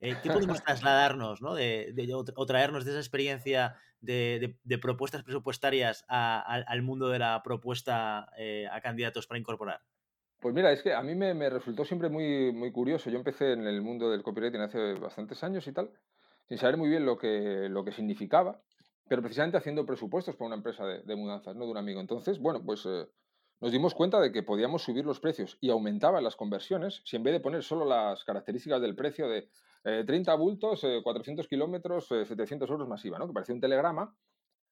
Eh, 0.00 0.14
¿Qué 0.22 0.30
podemos 0.30 0.62
trasladarnos 0.64 1.40
¿no? 1.40 1.54
de, 1.54 1.94
o 2.34 2.46
traernos 2.46 2.84
de 2.84 2.90
esa 2.90 3.00
experiencia 3.00 3.76
de, 4.00 4.58
propuestas 4.80 5.22
presupuestarias 5.22 6.04
al 6.08 6.82
mundo 6.82 7.08
de 7.08 7.18
la 7.18 7.42
propuesta 7.42 8.28
eh, 8.36 8.66
a 8.70 8.80
candidatos 8.80 9.26
para 9.26 9.38
incorporar? 9.38 9.80
Pues 10.40 10.54
mira, 10.54 10.70
es 10.70 10.82
que 10.82 10.92
a 10.92 11.02
mí 11.02 11.14
me, 11.14 11.48
resultó 11.48 11.84
siempre 11.84 12.10
muy, 12.10 12.52
muy 12.52 12.70
curioso. 12.70 13.08
Yo 13.10 13.16
empecé 13.16 13.52
en 13.52 13.66
el 13.66 13.80
mundo 13.80 14.10
del 14.10 14.22
copywriting 14.22 14.60
hace 14.60 14.94
bastantes 14.94 15.42
años 15.42 15.66
y 15.66 15.72
tal, 15.72 15.90
sin 16.48 16.58
saber 16.58 16.76
muy 16.76 16.88
bien 16.88 17.04
lo 17.04 17.18
que, 17.18 17.68
lo 17.68 17.84
que 17.84 17.92
significaba, 17.92 18.60
pero 19.08 19.22
precisamente 19.22 19.56
haciendo 19.56 19.86
presupuestos 19.86 20.36
para 20.36 20.46
una 20.46 20.56
empresa 20.56 20.84
de, 20.86 21.16
mudanzas, 21.16 21.54
no 21.56 21.64
de 21.64 21.70
un 21.70 21.76
amigo. 21.76 22.00
Entonces, 22.00 22.38
bueno, 22.40 22.62
pues 22.64 22.84
eh, 22.86 23.06
nos 23.60 23.72
dimos 23.72 23.94
cuenta 23.94 24.20
de 24.20 24.32
que 24.32 24.42
podíamos 24.42 24.82
subir 24.82 25.04
los 25.04 25.20
precios 25.20 25.58
y 25.60 25.70
aumentaban 25.70 26.22
las 26.24 26.36
conversiones 26.36 27.02
si 27.04 27.16
en 27.16 27.22
vez 27.22 27.32
de 27.32 27.40
poner 27.40 27.62
solo 27.62 27.84
las 27.84 28.24
características 28.24 28.80
del 28.80 28.96
precio 28.96 29.28
de 29.28 29.48
30 29.82 30.32
eh, 30.32 30.36
bultos, 30.36 30.84
400 31.02 31.44
eh, 31.44 31.48
kilómetros, 31.48 32.08
700 32.08 32.68
euros 32.68 32.88
masiva, 32.88 33.18
¿no? 33.18 33.26
que 33.26 33.32
parecía 33.32 33.54
un 33.54 33.60
telegrama, 33.60 34.14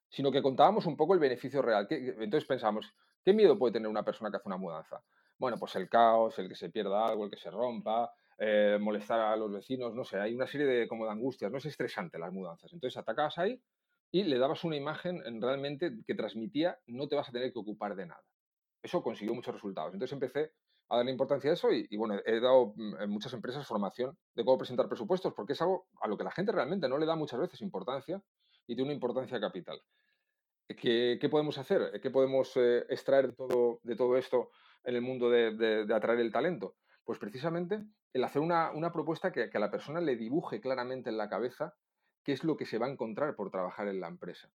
sino 0.08 0.30
que 0.30 0.42
contábamos 0.42 0.87
un 0.87 0.96
poco 0.96 1.14
el 1.14 1.20
beneficio 1.20 1.62
real. 1.62 1.87
entonces 1.90 2.44
pensamos, 2.44 2.92
¿qué 3.24 3.32
miedo 3.32 3.58
puede 3.58 3.72
tener 3.72 3.88
una 3.88 4.04
persona 4.04 4.30
que 4.30 4.37
hace 4.37 4.48
una 4.48 4.56
mudanza? 4.56 5.00
Bueno, 5.38 5.56
pues 5.58 5.74
el 5.76 5.88
caos, 5.88 6.38
el 6.38 6.48
que 6.48 6.54
se 6.54 6.70
pierda 6.70 7.06
algo, 7.06 7.24
el 7.24 7.30
que 7.30 7.37
se 7.37 7.50
rompa, 7.50 8.12
eh, 8.38 8.79
molestar 8.81 9.20
a 9.20 9.37
los 9.37 9.53
vecinos, 9.53 9.94
no 9.94 10.05
sé, 10.05 10.18
hay 10.18 10.35
una 10.35 10.47
serie 10.47 10.66
de, 10.66 10.88
como 10.88 11.05
de 11.05 11.12
angustias, 11.12 11.51
no 11.51 11.59
es 11.59 11.66
estresante 11.66 12.18
las 12.18 12.33
mudanzas. 12.33 12.73
Entonces 12.73 12.97
atacabas 12.97 13.38
ahí 13.38 13.61
y 14.11 14.25
le 14.25 14.38
dabas 14.38 14.64
una 14.64 14.77
imagen 14.77 15.23
realmente 15.40 15.92
que 16.07 16.14
transmitía 16.14 16.79
no 16.87 17.09
te 17.09 17.16
vas 17.16 17.29
a 17.29 17.33
tener 17.33 17.53
que 17.53 17.59
ocupar 17.59 17.97
de 17.97 18.07
nada. 18.07 18.23
Eso 18.83 19.03
consiguió 19.03 19.35
muchos 19.35 19.55
resultados. 19.55 19.94
Entonces 19.94 20.12
empecé 20.12 20.53
a 20.88 20.97
darle 20.97 21.12
importancia 21.12 21.51
a 21.51 21.55
eso 21.55 21.73
y, 21.73 21.97
bueno, 21.97 22.20
he 22.25 22.40
dado 22.40 22.75
mm, 22.77 23.03
en 23.03 23.11
muchas 23.11 23.33
empresas 23.33 23.66
formación 23.66 24.16
de 24.35 24.44
cómo 24.44 24.59
presentar 24.59 24.88
presupuestos 24.88 25.33
porque 25.35 25.55
es 25.55 25.62
algo 25.62 25.87
a 26.01 26.09
lo 26.09 26.16
que 26.16 26.25
la 26.25 26.31
gente 26.31 26.53
realmente 26.53 26.88
no 26.88 26.99
le 26.99 27.07
da 27.07 27.16
muchas 27.16 27.40
veces 27.40 27.61
importancia 27.62 28.23
y 28.66 28.75
tiene 28.75 28.85
una 28.85 28.94
importancia 28.94 29.40
capital. 29.40 29.81
¿Qué, 30.68 31.29
podemos 31.31 31.59
hacer? 31.59 32.01
¿Qué 32.01 32.11
podemos 32.11 32.57
eh, 32.57 32.87
extraer 32.88 33.29
de 33.29 33.33
todo, 33.35 33.81
de 33.83 33.97
todo 33.97 34.16
esto 34.16 34.51
en 34.83 34.97
el 34.97 35.03
mundo 35.03 35.29
de, 35.29 35.87
atraer 35.94 36.20
el 36.20 36.33
talento? 36.33 36.77
Pues 37.04 37.18
precisamente 37.18 37.84
el 38.12 38.24
hacer 38.24 38.40
una, 38.42 38.92
propuesta 38.92 39.32
que, 39.32 39.50
que, 39.50 39.56
a 39.56 39.60
la 39.60 39.70
persona 39.70 40.00
le 40.00 40.16
dibuje 40.16 40.60
claramente 40.60 41.10
en 41.10 41.18
la 41.18 41.28
cabeza 41.28 41.74
qué 42.22 42.32
es 42.32 42.44
lo 42.44 42.56
que 42.56 42.66
se 42.66 42.78
va 42.78 42.86
a 42.86 42.90
encontrar 42.90 43.36
por 43.36 43.50
trabajar 43.50 43.88
en 43.88 44.00
la 44.00 44.08
empresa. 44.08 44.50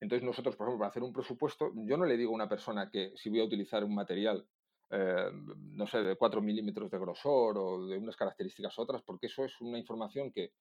Entonces 0.00 0.26
nosotros, 0.26 0.56
por 0.56 0.66
ejemplo, 0.66 0.80
para 0.80 0.90
hacer 0.90 1.02
un 1.02 1.12
presupuesto, 1.12 1.72
yo 1.74 1.96
no 1.96 2.04
le 2.04 2.16
digo 2.16 2.32
a 2.32 2.34
una 2.34 2.48
persona 2.48 2.90
que 2.90 3.12
si 3.16 3.30
voy 3.30 3.40
a 3.40 3.44
utilizar 3.44 3.82
un 3.82 3.94
material, 3.94 4.46
eh, 4.90 5.30
no 5.32 5.86
sé, 5.86 5.98
de 5.98 6.16
4 6.16 6.42
milímetros 6.42 6.90
de 6.90 6.98
grosor 6.98 7.56
o 7.56 7.86
de 7.86 7.96
unas 7.96 8.16
características 8.16 8.78
otras, 8.78 9.02
porque 9.02 9.26
eso 9.26 9.44
es 9.44 9.58
una 9.60 9.78
información 9.78 10.32
que, 10.32 10.52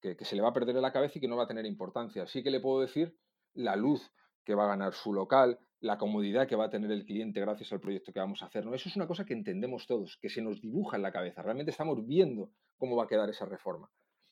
se 0.00 0.36
le 0.36 0.42
va 0.42 0.50
a 0.50 0.52
perder 0.52 0.76
en 0.76 0.82
la 0.82 0.92
cabeza 0.92 1.14
y 1.16 1.20
que 1.20 1.28
no 1.28 1.36
va 1.36 1.44
a 1.44 1.48
tener 1.48 1.64
importancia. 1.64 2.26
Sí 2.26 2.42
que 2.42 2.50
le 2.50 2.60
puedo 2.60 2.82
decir 2.82 3.16
la 3.54 3.74
luz 3.74 4.12
que 4.44 4.54
va 4.54 4.64
a 4.64 4.68
ganar 4.68 4.92
su 4.92 5.14
local, 5.14 5.58
la 5.84 5.98
comodidad 5.98 6.48
que 6.48 6.56
va 6.56 6.66
a 6.66 6.70
tener 6.70 6.90
el 6.90 7.04
cliente 7.04 7.40
gracias 7.40 7.72
al 7.72 7.80
proyecto 7.80 8.12
que 8.12 8.20
vamos 8.20 8.42
a 8.42 8.46
hacer. 8.46 8.64
¿no? 8.64 8.74
Eso 8.74 8.88
es 8.88 8.96
una 8.96 9.06
cosa 9.06 9.24
que 9.24 9.34
entendemos 9.34 9.86
todos, 9.86 10.18
que 10.20 10.28
se 10.28 10.42
nos 10.42 10.60
dibuja 10.60 10.96
en 10.96 11.02
la 11.02 11.12
cabeza. 11.12 11.42
Realmente 11.42 11.70
estamos 11.70 12.06
viendo 12.06 12.50
cómo 12.76 12.96
va 12.96 13.04
a 13.04 13.06
quedar 13.06 13.28
esa 13.30 13.44
reforma. 13.44 13.90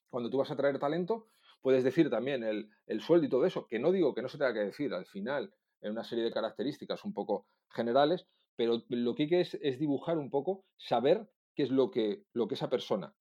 Cuando 0.08 0.30
tú 0.30 0.38
vas 0.38 0.50
a 0.50 0.56
traer 0.56 0.78
talento, 0.78 1.28
Puedes 1.62 1.84
decir 1.84 2.10
también 2.10 2.42
el, 2.42 3.00
sueldo 3.00 3.26
y 3.26 3.30
todo 3.30 3.46
eso, 3.46 3.68
que 3.68 3.78
no 3.78 3.92
digo 3.92 4.14
que 4.14 4.20
no 4.20 4.28
se 4.28 4.36
tenga 4.36 4.52
que 4.52 4.64
decir 4.64 4.92
al 4.92 5.06
final 5.06 5.54
en 5.80 5.92
una 5.92 6.02
serie 6.02 6.24
de 6.24 6.32
características 6.32 7.04
un 7.04 7.14
poco 7.14 7.46
generales, 7.70 8.26
pero 8.56 8.82
lo 8.88 9.14
que 9.14 9.22
hay 9.22 9.28
que 9.28 9.40
es, 9.40 9.54
es 9.62 9.78
dibujar 9.78 10.18
un 10.18 10.28
poco, 10.28 10.64
saber 10.76 11.30
qué 11.54 11.62
es 11.62 11.70
lo 11.70 11.90
que, 11.92 12.24
lo 12.32 12.48
que 12.48 12.56
esa 12.56 12.68
persona 12.68 13.14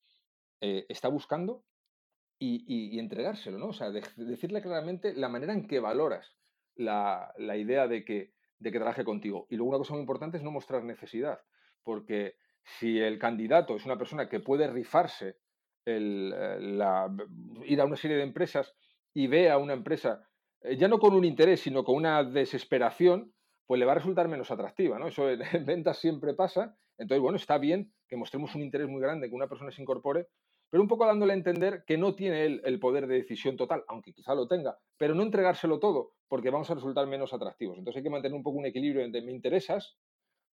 eh, 0.59 0.87
está 0.89 1.07
buscando 1.07 1.63
y, 2.39 2.97
entregárselo, 2.97 3.59
¿no? 3.59 3.67
O 3.67 3.73
sea, 3.73 3.91
decirle 3.91 4.63
claramente 4.63 5.13
la 5.13 5.29
manera 5.29 5.53
en 5.53 5.67
que 5.67 5.79
valoras 5.79 6.35
la, 6.75 7.33
idea 7.57 7.87
de 7.87 8.03
que, 8.03 8.33
de 8.59 8.71
que 8.71 8.79
trabaje 8.79 9.03
contigo. 9.03 9.47
Y 9.49 9.55
luego 9.55 9.69
una 9.69 9.77
cosa 9.77 9.93
muy 9.93 10.01
importante 10.01 10.37
es 10.37 10.43
no 10.43 10.51
mostrar 10.51 10.83
necesidad, 10.83 11.39
porque 11.83 12.35
si 12.63 12.99
el 12.99 13.17
candidato 13.19 13.75
es 13.75 13.85
una 13.85 13.97
persona 13.97 14.29
que 14.29 14.39
puede 14.39 14.67
rifarse 14.67 15.37
el, 15.85 16.33
eh, 16.35 17.65
ir 17.65 17.81
a 17.81 17.85
una 17.85 17.95
serie 17.95 18.17
de 18.17 18.23
empresas 18.23 18.73
y 19.13 19.27
ve 19.27 19.49
a 19.49 19.57
una 19.57 19.73
empresa, 19.73 20.27
eh, 20.61 20.77
ya 20.77 20.87
no 20.87 20.99
con 20.99 21.13
un 21.13 21.25
interés, 21.25 21.61
sino 21.61 21.83
con 21.83 21.95
una 21.95 22.23
desesperación, 22.23 23.33
pues 23.65 23.79
le 23.79 23.85
va 23.85 23.93
a 23.93 23.95
resultar 23.95 24.27
menos 24.27 24.51
atractiva, 24.51 24.99
¿no? 24.99 25.07
Eso 25.07 25.29
en, 25.29 25.39
ventas 25.65 25.97
siempre 25.97 26.33
pasa. 26.33 26.75
Entonces, 26.97 27.21
bueno, 27.21 27.37
está 27.37 27.57
bien 27.57 27.91
que 28.07 28.17
mostremos 28.17 28.53
un 28.55 28.61
interés 28.61 28.87
muy 28.87 29.01
grande, 29.01 29.29
que 29.29 29.35
una 29.35 29.47
persona 29.47 29.71
se 29.71 29.81
incorpore, 29.81 30.27
pero 30.71 30.81
un 30.81 30.87
poco 30.87 31.05
dándole 31.05 31.33
a 31.33 31.35
entender 31.35 31.83
que 31.85 31.97
no 31.97 32.15
tiene 32.15 32.45
él 32.45 32.61
el 32.63 32.79
poder 32.79 33.05
de 33.05 33.15
decisión 33.15 33.57
total, 33.57 33.83
aunque 33.89 34.13
quizá 34.13 34.33
lo 34.33 34.47
tenga, 34.47 34.79
pero 34.97 35.13
no 35.13 35.21
entregárselo 35.21 35.79
todo, 35.79 36.13
porque 36.29 36.49
vamos 36.49 36.71
a 36.71 36.75
resultar 36.75 37.05
menos 37.07 37.33
atractivos. 37.33 37.77
Entonces 37.77 37.97
hay 37.97 38.03
que 38.03 38.09
mantener 38.09 38.35
un 38.37 38.41
poco 38.41 38.57
un 38.57 38.65
equilibrio 38.65 39.03
entre 39.03 39.21
me 39.21 39.33
interesas, 39.33 39.97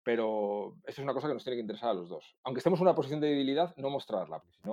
pero 0.03 0.79
eso 0.85 1.01
es 1.01 1.05
una 1.05 1.13
cosa 1.13 1.29
que 1.29 1.35
nos 1.35 1.45
tiene 1.45 1.59
que 1.59 1.61
interesar 1.61 1.91
a 1.91 1.95
los 1.95 2.09
dos. 2.09 2.35
Aunque 2.45 2.61
estemos 2.61 2.81
en 2.81 2.85
una 2.85 2.95
posición 2.95 3.21
de 3.21 3.29
debilidad, 3.29 3.77
no 3.77 3.91
mostrarla, 3.91 4.41
porque 4.41 4.57
si 4.57 4.71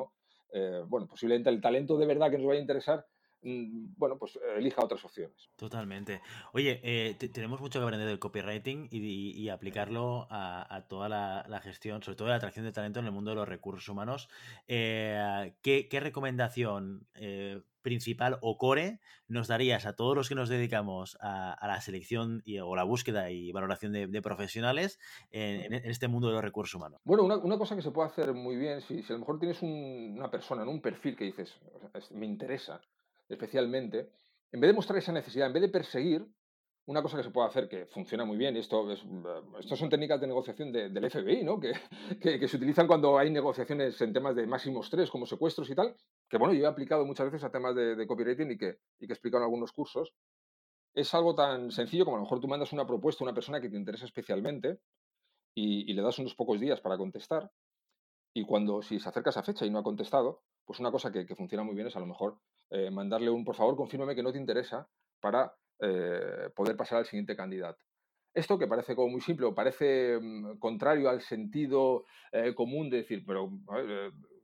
eh, 0.53 0.83
bueno, 0.87 1.07
posiblemente 1.07 1.49
el 1.49 1.59
talento 1.59 1.97
de 1.97 2.05
verdad 2.05 2.31
que 2.31 2.37
nos 2.37 2.47
vaya 2.47 2.59
a 2.59 2.61
interesar 2.61 3.05
bueno, 3.43 4.17
pues 4.17 4.39
elija 4.57 4.83
otras 4.83 5.03
opciones. 5.03 5.49
Totalmente. 5.55 6.21
Oye, 6.53 6.79
eh, 6.83 7.15
tenemos 7.33 7.59
mucho 7.61 7.79
que 7.79 7.83
aprender 7.83 8.07
del 8.07 8.19
copywriting 8.19 8.87
y, 8.91 9.49
aplicarlo 9.49 10.27
a, 10.29 10.85
toda 10.87 11.09
la, 11.09 11.59
gestión, 11.61 12.01
sobre 12.01 12.15
todo 12.15 12.27
la 12.29 12.35
atracción 12.35 12.65
de 12.65 12.71
talento 12.71 12.99
en 12.99 13.05
el 13.05 13.11
mundo 13.11 13.31
de 13.31 13.35
los 13.35 13.47
recursos 13.47 13.87
humanos. 13.89 14.29
Eh, 14.67 15.55
¿qué, 15.61 15.99
recomendación 15.99 17.07
principal 17.83 18.39
o 18.41 18.57
core 18.57 18.99
nos 19.27 19.47
darías 19.47 19.85
a 19.85 19.95
todos 19.95 20.15
los 20.15 20.29
que 20.29 20.35
nos 20.35 20.49
dedicamos 20.49 21.17
a, 21.21 21.67
la 21.67 21.79
selección 21.81 22.41
y, 22.45 22.57
o 22.59 22.75
la 22.75 22.83
búsqueda 22.83 23.29
y 23.29 23.51
valoración 23.51 23.91
de, 23.91 24.21
profesionales 24.21 24.99
en, 25.31 25.73
este 25.73 26.07
mundo 26.07 26.27
de 26.29 26.33
los 26.33 26.43
recursos 26.43 26.73
humanos? 26.73 26.99
Bueno, 27.03 27.23
una, 27.23 27.57
cosa 27.57 27.75
que 27.75 27.81
se 27.81 27.91
puede 27.91 28.09
hacer 28.09 28.33
muy 28.33 28.55
bien, 28.55 28.81
si, 28.81 29.03
a 29.07 29.13
lo 29.13 29.19
mejor 29.19 29.39
tienes 29.39 29.61
una 29.61 30.31
persona, 30.31 30.63
en 30.63 30.69
un 30.69 30.81
perfil 30.81 31.15
que 31.15 31.25
dices, 31.25 31.53
me 32.11 32.25
interesa 32.25 32.81
especialmente, 33.33 34.11
en 34.51 34.59
vez 34.59 34.69
de 34.69 34.73
mostrar 34.73 34.97
esa 34.97 35.11
necesidad, 35.11 35.47
en 35.47 35.53
vez 35.53 35.61
de 35.61 35.69
perseguir, 35.69 36.25
una 36.85 37.01
cosa 37.01 37.17
que 37.17 37.23
se 37.23 37.29
puede 37.29 37.47
hacer 37.47 37.69
que 37.69 37.85
funciona 37.85 38.25
muy 38.25 38.37
bien, 38.37 38.55
y 38.55 38.59
esto, 38.59 38.91
es, 38.91 39.01
esto 39.59 39.75
son 39.75 39.89
técnicas 39.89 40.19
de 40.19 40.27
negociación 40.27 40.71
del 40.71 41.09
FBI, 41.09 41.43
¿no? 41.43 41.59
que, 42.21 42.39
que, 42.39 42.47
se 42.47 42.57
utilizan 42.57 42.87
cuando 42.87 43.17
hay 43.17 43.29
negociaciones 43.29 43.99
en 44.01 44.11
temas 44.11 44.35
de 44.35 44.45
máximo 44.45 44.81
estrés, 44.81 45.09
como 45.09 45.25
secuestros 45.25 45.69
y 45.69 45.75
tal, 45.75 45.95
que 46.29 46.37
bueno, 46.37 46.53
yo 46.53 46.63
he 46.63 46.67
aplicado 46.67 47.05
muchas 47.05 47.27
veces 47.27 47.43
a 47.45 47.51
temas 47.51 47.75
de, 47.75 48.05
copywriting 48.05 48.51
y 48.51 48.57
que, 48.57 48.79
y 48.99 49.07
que 49.07 49.13
he 49.13 49.15
explicado 49.15 49.43
en 49.43 49.45
algunos 49.45 49.71
cursos. 49.71 50.13
Es 50.93 51.13
algo 51.13 51.33
tan 51.33 51.71
sencillo 51.71 52.05
como 52.05 52.17
a 52.17 52.19
lo 52.19 52.25
mejor 52.25 52.39
tú 52.39 52.47
mandas 52.47 52.73
una 52.73 52.85
propuesta 52.85 53.23
a 53.23 53.25
una 53.25 53.33
persona 53.33 53.61
que 53.61 53.69
te 53.69 53.77
interesa 53.77 54.05
especialmente 54.05 54.79
y, 55.55 55.93
le 55.93 56.01
das 56.01 56.19
unos 56.19 56.35
pocos 56.35 56.59
días 56.59 56.81
para 56.81 56.97
contestar. 56.97 57.51
Y 58.33 58.45
cuando, 58.45 58.81
si 58.81 58.99
se 58.99 59.09
acerca 59.09 59.29
esa 59.29 59.43
fecha 59.43 59.65
y 59.65 59.69
no 59.69 59.79
ha 59.79 59.83
contestado, 59.83 60.41
pues 60.65 60.79
una 60.79 60.91
cosa 60.91 61.11
que, 61.11 61.25
funciona 61.35 61.63
muy 61.63 61.75
bien 61.75 61.87
es 61.87 61.95
a 61.95 61.99
lo 61.99 62.05
mejor 62.05 62.37
eh, 62.69 62.89
mandarle 62.89 63.29
un, 63.29 63.43
por 63.43 63.55
favor, 63.55 63.75
confírmame 63.75 64.15
que 64.15 64.23
no 64.23 64.31
te 64.31 64.37
interesa 64.37 64.87
para 65.19 65.53
eh, 65.79 66.49
poder 66.55 66.75
pasar 66.75 66.99
al 66.99 67.05
siguiente 67.05 67.35
candidato. 67.35 67.83
Esto 68.33 68.57
que 68.57 68.67
parece 68.67 68.95
como 68.95 69.09
muy 69.09 69.21
simple 69.21 69.45
o 69.45 69.53
parece 69.53 70.17
mm, 70.19 70.57
contrario 70.57 71.09
al 71.09 71.21
sentido 71.21 72.05
eh, 72.31 72.55
común 72.55 72.89
de 72.89 72.97
decir, 72.97 73.23
pero 73.25 73.51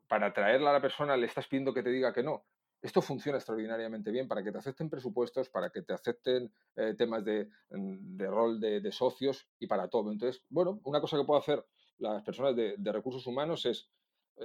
para 0.08 0.28
atraerla 0.28 0.70
a 0.70 0.74
la 0.74 0.82
persona 0.82 1.18
le 1.18 1.26
estás 1.26 1.48
pidiendo 1.48 1.74
que 1.74 1.84
te 1.84 1.90
diga 1.90 2.14
que 2.14 2.24
no. 2.24 2.46
Esto 2.82 3.02
funciona 3.02 3.38
extraordinariamente 3.38 4.10
bien 4.12 4.28
para 4.28 4.44
que 4.44 4.52
te 4.52 4.58
acepten 4.58 4.90
presupuestos, 4.90 5.50
para 5.50 5.70
que 5.70 5.82
te 5.82 5.94
acepten 5.94 6.52
temas 6.98 7.26
de, 7.26 7.50
mm, 7.72 8.20
rol 8.20 8.60
de, 8.60 8.92
socios 8.92 9.50
y 9.60 9.68
para 9.68 9.90
todo. 9.90 10.12
Entonces, 10.12 10.44
bueno, 10.50 10.80
una 10.84 11.02
cosa 11.02 11.18
que 11.18 11.26
puedo 11.26 11.40
hacer 11.40 11.66
las 11.98 12.24
personas 12.24 12.56
de 12.56 12.92
recursos 12.92 13.28
humanos 13.28 13.66
es, 13.66 13.90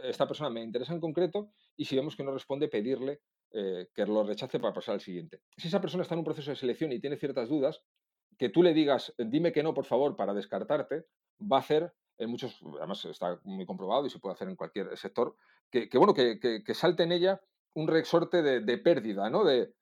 esta 0.03 0.27
persona 0.27 0.51
me 0.51 0.63
interesa 0.63 0.93
en 0.93 1.01
concreto 1.01 1.51
y 1.77 1.85
si 1.85 1.97
vemos 1.97 2.17
que 2.17 2.25
no 2.25 2.33
responde, 2.33 2.69
pedirle 2.69 3.21
eh, 3.53 3.89
que 3.95 4.07
lo 4.07 4.25
rechace 4.25 4.59
para 4.59 4.75
pasar 4.75 4.95
al 4.95 5.01
siguiente. 5.01 5.41
Si 5.57 5.69
esa 5.69 5.81
persona 5.81 6.03
está 6.03 6.15
en 6.15 6.21
un 6.21 6.25
proceso 6.25 6.51
de 6.51 6.57
selección 6.57 6.93
y 6.93 7.01
tiene 7.01 7.17
ciertas 7.17 7.49
dudas, 7.49 7.83
que 8.39 8.49
tú 8.49 8.63
le 8.63 8.75
digas, 8.75 9.15
dime 9.19 9.53
que 9.53 9.63
no, 9.63 9.75
por 9.75 9.85
favor, 9.85 10.17
para 10.17 10.35
descartarte, 10.35 11.05
va 11.41 11.59
a 11.59 11.61
hacer 11.61 11.95
en 12.19 12.31
muchos, 12.31 12.61
además 12.79 13.05
está 13.05 13.41
muy 13.45 13.67
comprobado 13.67 14.07
y 14.07 14.11
se 14.11 14.19
puede 14.19 14.35
hacer 14.35 14.49
en 14.49 14.57
cualquier 14.57 14.97
sector, 14.97 15.37
que, 15.71 15.89
bueno, 15.95 16.15
que, 16.15 16.39
que, 16.39 16.75
salte 16.75 17.03
en 17.03 17.13
ella 17.13 17.41
un 17.75 17.89
resorte 17.89 18.43
de, 18.43 18.61
de 18.61 18.79
pérdida, 18.79 19.29
¿no? 19.31 19.45
De, 19.45 19.75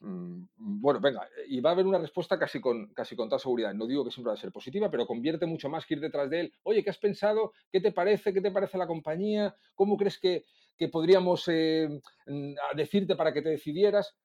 Mm, 0.00 0.44
bueno, 0.56 1.00
venga, 1.00 1.28
y 1.48 1.60
va 1.60 1.70
a 1.70 1.72
haber 1.72 1.86
una 1.86 1.98
respuesta 1.98 2.38
casi 2.38 2.60
con, 2.60 2.92
casi 2.94 3.16
con 3.16 3.28
toda 3.28 3.38
seguridad. 3.38 3.74
No 3.74 3.86
digo 3.86 4.04
que 4.04 4.10
siempre 4.10 4.30
va 4.30 4.34
a 4.34 4.40
ser 4.40 4.52
positiva, 4.52 4.90
pero 4.90 5.06
convierte 5.06 5.46
mucho 5.46 5.68
más 5.68 5.86
que 5.86 5.94
ir 5.94 6.00
detrás 6.00 6.30
de 6.30 6.40
él. 6.40 6.54
Oye, 6.62 6.82
¿qué 6.82 6.90
has 6.90 6.98
pensado? 6.98 7.52
¿Qué 7.70 7.80
te 7.80 7.92
parece? 7.92 8.32
¿Qué 8.32 8.40
te 8.40 8.50
parece 8.50 8.78
la 8.78 8.86
compañía? 8.86 9.54
¿Cómo 9.74 9.96
crees 9.96 10.18
que, 10.18 10.44
podríamos 10.90 11.46
eh, 11.48 11.88
mm, 12.26 12.54
decirte 12.76 13.16
para 13.16 13.32
que 13.32 13.42
te 13.42 13.50
decidieras? 13.50 14.16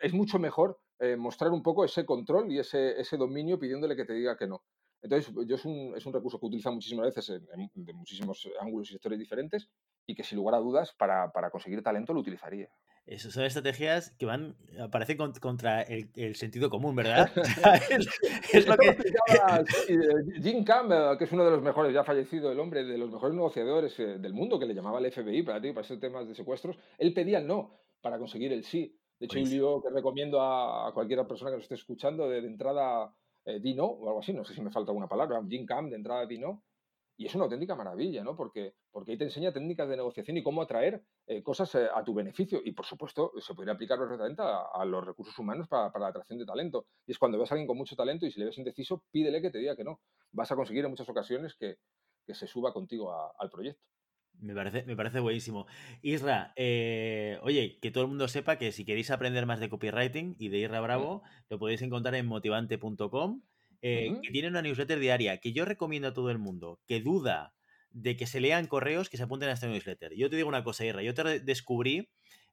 Es 0.00 0.12
mucho 0.12 0.38
mejor 0.38 0.78
eh, 0.98 1.16
mostrar 1.16 1.50
un 1.50 1.62
poco 1.62 1.84
ese 1.84 2.04
control 2.06 2.50
y 2.50 2.58
ese, 2.58 3.00
ese 3.00 3.16
dominio 3.16 3.58
pidiéndole 3.58 3.96
que 3.96 4.04
te 4.04 4.14
diga 4.14 4.36
que 4.36 4.46
no. 4.46 4.62
Entonces, 5.02 5.34
yo 5.46 5.56
es 5.56 5.64
un, 5.64 5.94
es 5.96 6.06
un 6.06 6.12
recurso 6.12 6.38
que 6.38 6.46
utiliza 6.46 6.70
muchísimas 6.70 7.06
veces 7.06 7.40
en, 7.52 7.70
de 7.74 7.92
muchísimos 7.92 8.48
ángulos 8.60 8.88
y 8.88 8.92
sectores 8.92 9.18
diferentes 9.18 9.68
y 10.06 10.14
que 10.14 10.22
sin 10.22 10.38
lugar 10.38 10.54
a 10.54 10.58
dudas 10.58 10.94
para, 10.96 11.32
para 11.32 11.50
conseguir 11.50 11.82
talento 11.82 12.14
lo 12.14 12.20
utilizaría. 12.20 12.68
Esas 13.04 13.32
son 13.32 13.44
estrategias 13.44 14.14
que 14.16 14.26
van, 14.26 14.56
aparecen 14.80 15.16
contra 15.16 15.82
el, 15.82 16.36
sentido 16.36 16.70
común, 16.70 16.94
¿verdad? 16.94 17.28
es, 18.52 18.66
lo 18.66 18.76
que... 18.76 18.96
Jim 20.42 20.62
Campbell, 20.64 21.18
que 21.18 21.24
es 21.24 21.32
uno 21.32 21.44
de 21.44 21.50
los 21.50 21.62
mejores, 21.62 21.92
ya 21.92 22.04
fallecido, 22.04 22.52
el 22.52 22.60
hombre 22.60 22.84
de 22.84 22.96
los 22.96 23.10
mejores 23.10 23.34
negociadores 23.34 23.98
eh, 23.98 24.18
del 24.18 24.32
mundo, 24.32 24.58
que 24.58 24.66
le 24.66 24.74
llamaba 24.74 25.00
el 25.00 25.10
FBI 25.10 25.42
para, 25.42 25.60
ti, 25.60 25.72
para 25.72 25.84
esos 25.84 25.98
temas 25.98 26.28
de 26.28 26.34
secuestros, 26.36 26.78
él 26.96 27.12
pedía 27.12 27.38
el 27.38 27.46
no 27.46 27.80
para 28.00 28.18
conseguir 28.18 28.52
el 28.52 28.62
sí. 28.62 28.96
De 29.18 29.26
hecho, 29.26 29.38
hay 29.38 29.44
un 29.44 29.50
libro 29.50 29.82
que 29.82 29.90
recomiendo 29.90 30.40
a, 30.40 30.92
cualquier 30.94 31.24
persona 31.26 31.50
que 31.50 31.56
nos 31.56 31.64
esté 31.64 31.74
escuchando, 31.74 32.28
de, 32.28 32.38
entrada, 32.38 33.12
eh, 33.44 33.60
di 33.60 33.74
no, 33.74 33.86
o 33.86 34.08
algo 34.08 34.20
así, 34.20 34.32
no 34.32 34.44
sé 34.44 34.54
si 34.54 34.60
me 34.60 34.70
falta 34.70 34.90
alguna 34.90 35.08
palabra, 35.08 35.42
Jim 35.48 35.66
Camp, 35.66 35.90
de 35.90 35.96
entrada, 35.96 36.26
di 36.26 36.38
no, 36.38 36.62
y 37.16 37.26
es 37.26 37.34
una 37.34 37.44
auténtica 37.44 37.74
maravilla, 37.74 38.24
¿no? 38.24 38.34
Porque, 38.34 38.74
porque 38.90 39.12
ahí 39.12 39.18
te 39.18 39.24
enseña 39.24 39.52
técnicas 39.52 39.88
de 39.88 39.96
negociación 39.96 40.36
y 40.38 40.42
cómo 40.42 40.62
atraer 40.62 41.04
eh, 41.26 41.42
cosas 41.42 41.74
eh, 41.74 41.88
a 41.94 42.02
tu 42.02 42.14
beneficio. 42.14 42.60
Y, 42.64 42.72
por 42.72 42.86
supuesto, 42.86 43.32
se 43.38 43.54
podría 43.54 43.74
aplicar 43.74 43.98
perfectamente 43.98 44.42
a, 44.42 44.84
los 44.84 45.04
recursos 45.04 45.38
humanos 45.38 45.68
para, 45.68 45.92
la 45.98 46.08
atracción 46.08 46.38
de 46.38 46.46
talento. 46.46 46.86
Y 47.06 47.12
es 47.12 47.18
cuando 47.18 47.38
ves 47.38 47.50
a 47.52 47.54
alguien 47.54 47.68
con 47.68 47.76
mucho 47.76 47.94
talento 47.94 48.26
y 48.26 48.32
si 48.32 48.40
le 48.40 48.46
ves 48.46 48.58
indeciso, 48.58 49.04
pídele 49.10 49.40
que 49.40 49.50
te 49.50 49.58
diga 49.58 49.76
que 49.76 49.84
no. 49.84 50.00
Vas 50.32 50.50
a 50.50 50.56
conseguir 50.56 50.84
en 50.84 50.90
muchas 50.90 51.08
ocasiones 51.08 51.54
que, 51.54 51.76
se 52.26 52.46
suba 52.46 52.72
contigo 52.72 53.12
al 53.38 53.50
proyecto. 53.50 53.82
Me 54.42 54.54
parece, 54.54 54.84
me 54.84 54.96
parece 54.96 55.20
buenísimo. 55.20 55.66
Isra, 56.02 56.52
eh, 56.56 57.38
oye, 57.42 57.78
que 57.80 57.92
todo 57.92 58.02
el 58.02 58.08
mundo 58.08 58.26
sepa 58.26 58.56
que 58.56 58.72
si 58.72 58.84
queréis 58.84 59.10
aprender 59.12 59.46
más 59.46 59.60
de 59.60 59.68
copywriting 59.68 60.34
y 60.38 60.48
de 60.48 60.58
Isra 60.58 60.80
Bravo, 60.80 61.22
lo 61.48 61.58
podéis 61.58 61.80
encontrar 61.82 62.16
en 62.16 62.26
motivante.com 62.26 63.42
eh, 63.82 64.18
que 64.22 64.30
tiene 64.30 64.48
una 64.48 64.62
newsletter 64.62 64.98
diaria 64.98 65.38
que 65.38 65.52
yo 65.52 65.64
recomiendo 65.64 66.08
a 66.08 66.12
todo 66.12 66.30
el 66.30 66.38
mundo 66.38 66.80
que 66.86 67.00
duda 67.00 67.54
de 67.90 68.16
que 68.16 68.26
se 68.26 68.40
lean 68.40 68.66
correos 68.66 69.08
que 69.08 69.16
se 69.16 69.24
apunten 69.24 69.48
a 69.48 69.52
esta 69.52 69.68
newsletter. 69.68 70.12
Yo 70.14 70.28
te 70.28 70.36
digo 70.36 70.48
una 70.48 70.64
cosa, 70.64 70.84
Irra, 70.84 71.02
yo 71.02 71.14
te 71.14 71.40
descubrí 71.40 72.08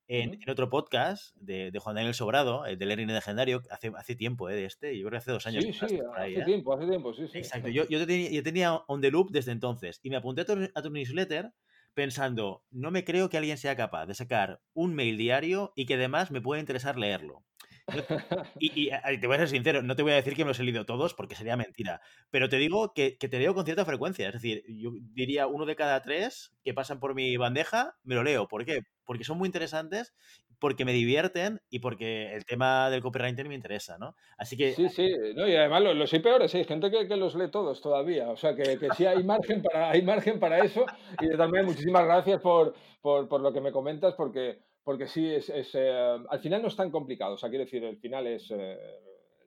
en, 0.07 0.39
otro 0.49 0.69
podcast 0.69 1.35
de, 1.35 1.71
Juan 1.79 1.95
Daniel 1.95 2.15
Sobrado, 2.15 2.65
el 2.65 2.79
de 2.79 2.85
Learning 2.87 3.07
Legendario, 3.07 3.61
hace, 3.69 3.91
hace 3.95 4.15
tiempo 4.15 4.49
eh, 4.49 4.55
de 4.55 4.65
este, 4.65 4.97
yo 4.97 5.03
creo 5.03 5.11
que 5.11 5.17
hace 5.17 5.31
dos 5.31 5.45
años. 5.45 5.63
Sí, 5.63 5.71
sí, 5.73 5.99
hace 6.15 6.33
¿eh? 6.33 6.45
tiempo, 6.45 6.73
hace 6.73 6.87
tiempo, 6.87 7.13
sí, 7.13 7.27
sí. 7.27 7.37
Exacto, 7.37 7.69
yo, 7.69 7.87
yo, 7.87 8.05
tenía, 8.05 8.31
yo, 8.31 8.41
tenía, 8.41 8.73
on 8.87 9.01
the 9.01 9.11
loop 9.11 9.29
desde 9.29 9.51
entonces 9.51 9.99
y 10.01 10.09
me 10.09 10.15
apunté 10.15 10.41
a 10.41 10.45
tu, 10.45 10.53
a 10.73 10.81
tu 10.81 10.89
newsletter 10.89 11.51
pensando, 11.93 12.63
no 12.71 12.91
me 12.91 13.03
creo 13.03 13.29
que 13.29 13.37
alguien 13.37 13.57
sea 13.57 13.75
capaz 13.75 14.05
de 14.05 14.15
sacar 14.15 14.61
un 14.73 14.95
mail 14.95 15.17
diario 15.17 15.73
y 15.75 15.85
que 15.85 15.95
además 15.95 16.31
me 16.31 16.41
pueda 16.41 16.59
interesar 16.59 16.97
leerlo. 16.97 17.43
Y, 18.59 18.89
te 19.19 19.27
voy 19.27 19.35
a 19.35 19.39
ser 19.39 19.49
sincero, 19.49 19.81
no 19.81 19.95
te 19.95 20.03
voy 20.03 20.11
a 20.11 20.15
decir 20.15 20.35
que 20.35 20.43
me 20.43 20.49
los 20.49 20.59
he 20.59 20.63
leído 20.63 20.85
todos 20.85 21.13
porque 21.13 21.35
sería 21.35 21.57
mentira, 21.57 22.01
pero 22.29 22.49
te 22.49 22.57
digo 22.57 22.93
que, 22.93 23.11
te 23.19 23.39
leo 23.39 23.53
con 23.53 23.65
cierta 23.65 23.85
frecuencia. 23.85 24.27
Es 24.27 24.33
decir, 24.33 24.63
yo 24.67 24.91
diría 25.13 25.47
uno 25.47 25.65
de 25.65 25.75
cada 25.75 26.01
tres 26.01 26.51
que 26.63 26.73
pasan 26.73 26.99
por 26.99 27.15
mi 27.15 27.37
bandeja, 27.37 27.95
me 28.03 28.15
lo 28.15 28.23
leo. 28.23 28.47
¿Por 28.47 28.65
qué? 28.65 28.83
Porque 29.05 29.23
son 29.23 29.37
muy 29.37 29.47
interesantes, 29.47 30.13
porque 30.59 30.85
me 30.85 30.93
divierten 30.93 31.61
y 31.69 31.79
porque 31.79 32.33
el 32.33 32.45
tema 32.45 32.89
del 32.89 33.01
copywriting 33.01 33.47
me 33.47 33.55
interesa, 33.55 33.97
¿no? 33.97 34.15
Así 34.37 34.57
que... 34.57 34.73
Sí, 34.73 34.89
sí, 34.89 35.09
no, 35.35 35.47
y 35.47 35.55
además 35.55 35.83
los, 35.83 35.95
los 35.95 36.13
hay 36.13 36.19
peores, 36.19 36.53
hay 36.55 36.65
gente 36.65 36.91
que, 36.91 37.15
los 37.15 37.35
lee 37.35 37.49
todos 37.49 37.81
todavía, 37.81 38.29
o 38.29 38.37
sea 38.37 38.55
que, 38.55 38.77
que, 38.77 38.89
sí 38.95 39.05
hay 39.05 39.23
margen 39.23 39.61
para, 39.61 39.89
hay 39.91 40.01
margen 40.01 40.39
para 40.39 40.63
eso 40.63 40.85
y 41.21 41.35
también 41.35 41.65
muchísimas 41.65 42.05
gracias 42.05 42.41
por, 42.41 42.73
por, 43.01 43.27
por 43.27 43.41
lo 43.41 43.51
que 43.51 43.61
me 43.61 43.71
comentas 43.71 44.13
porque 44.15 44.59
porque 44.89 45.05
sí, 45.05 45.27
es, 45.27 45.51
eh, 45.75 46.17
al 46.29 46.39
final 46.39 46.63
no 46.63 46.67
es 46.67 46.75
tan 46.75 46.89
complicado. 46.89 47.35
O 47.35 47.37
sea, 47.37 47.49
quiero 47.49 47.63
decir, 47.63 47.83
el 47.83 47.97
final 47.97 48.25
es 48.25 48.49
eh, 48.49 48.75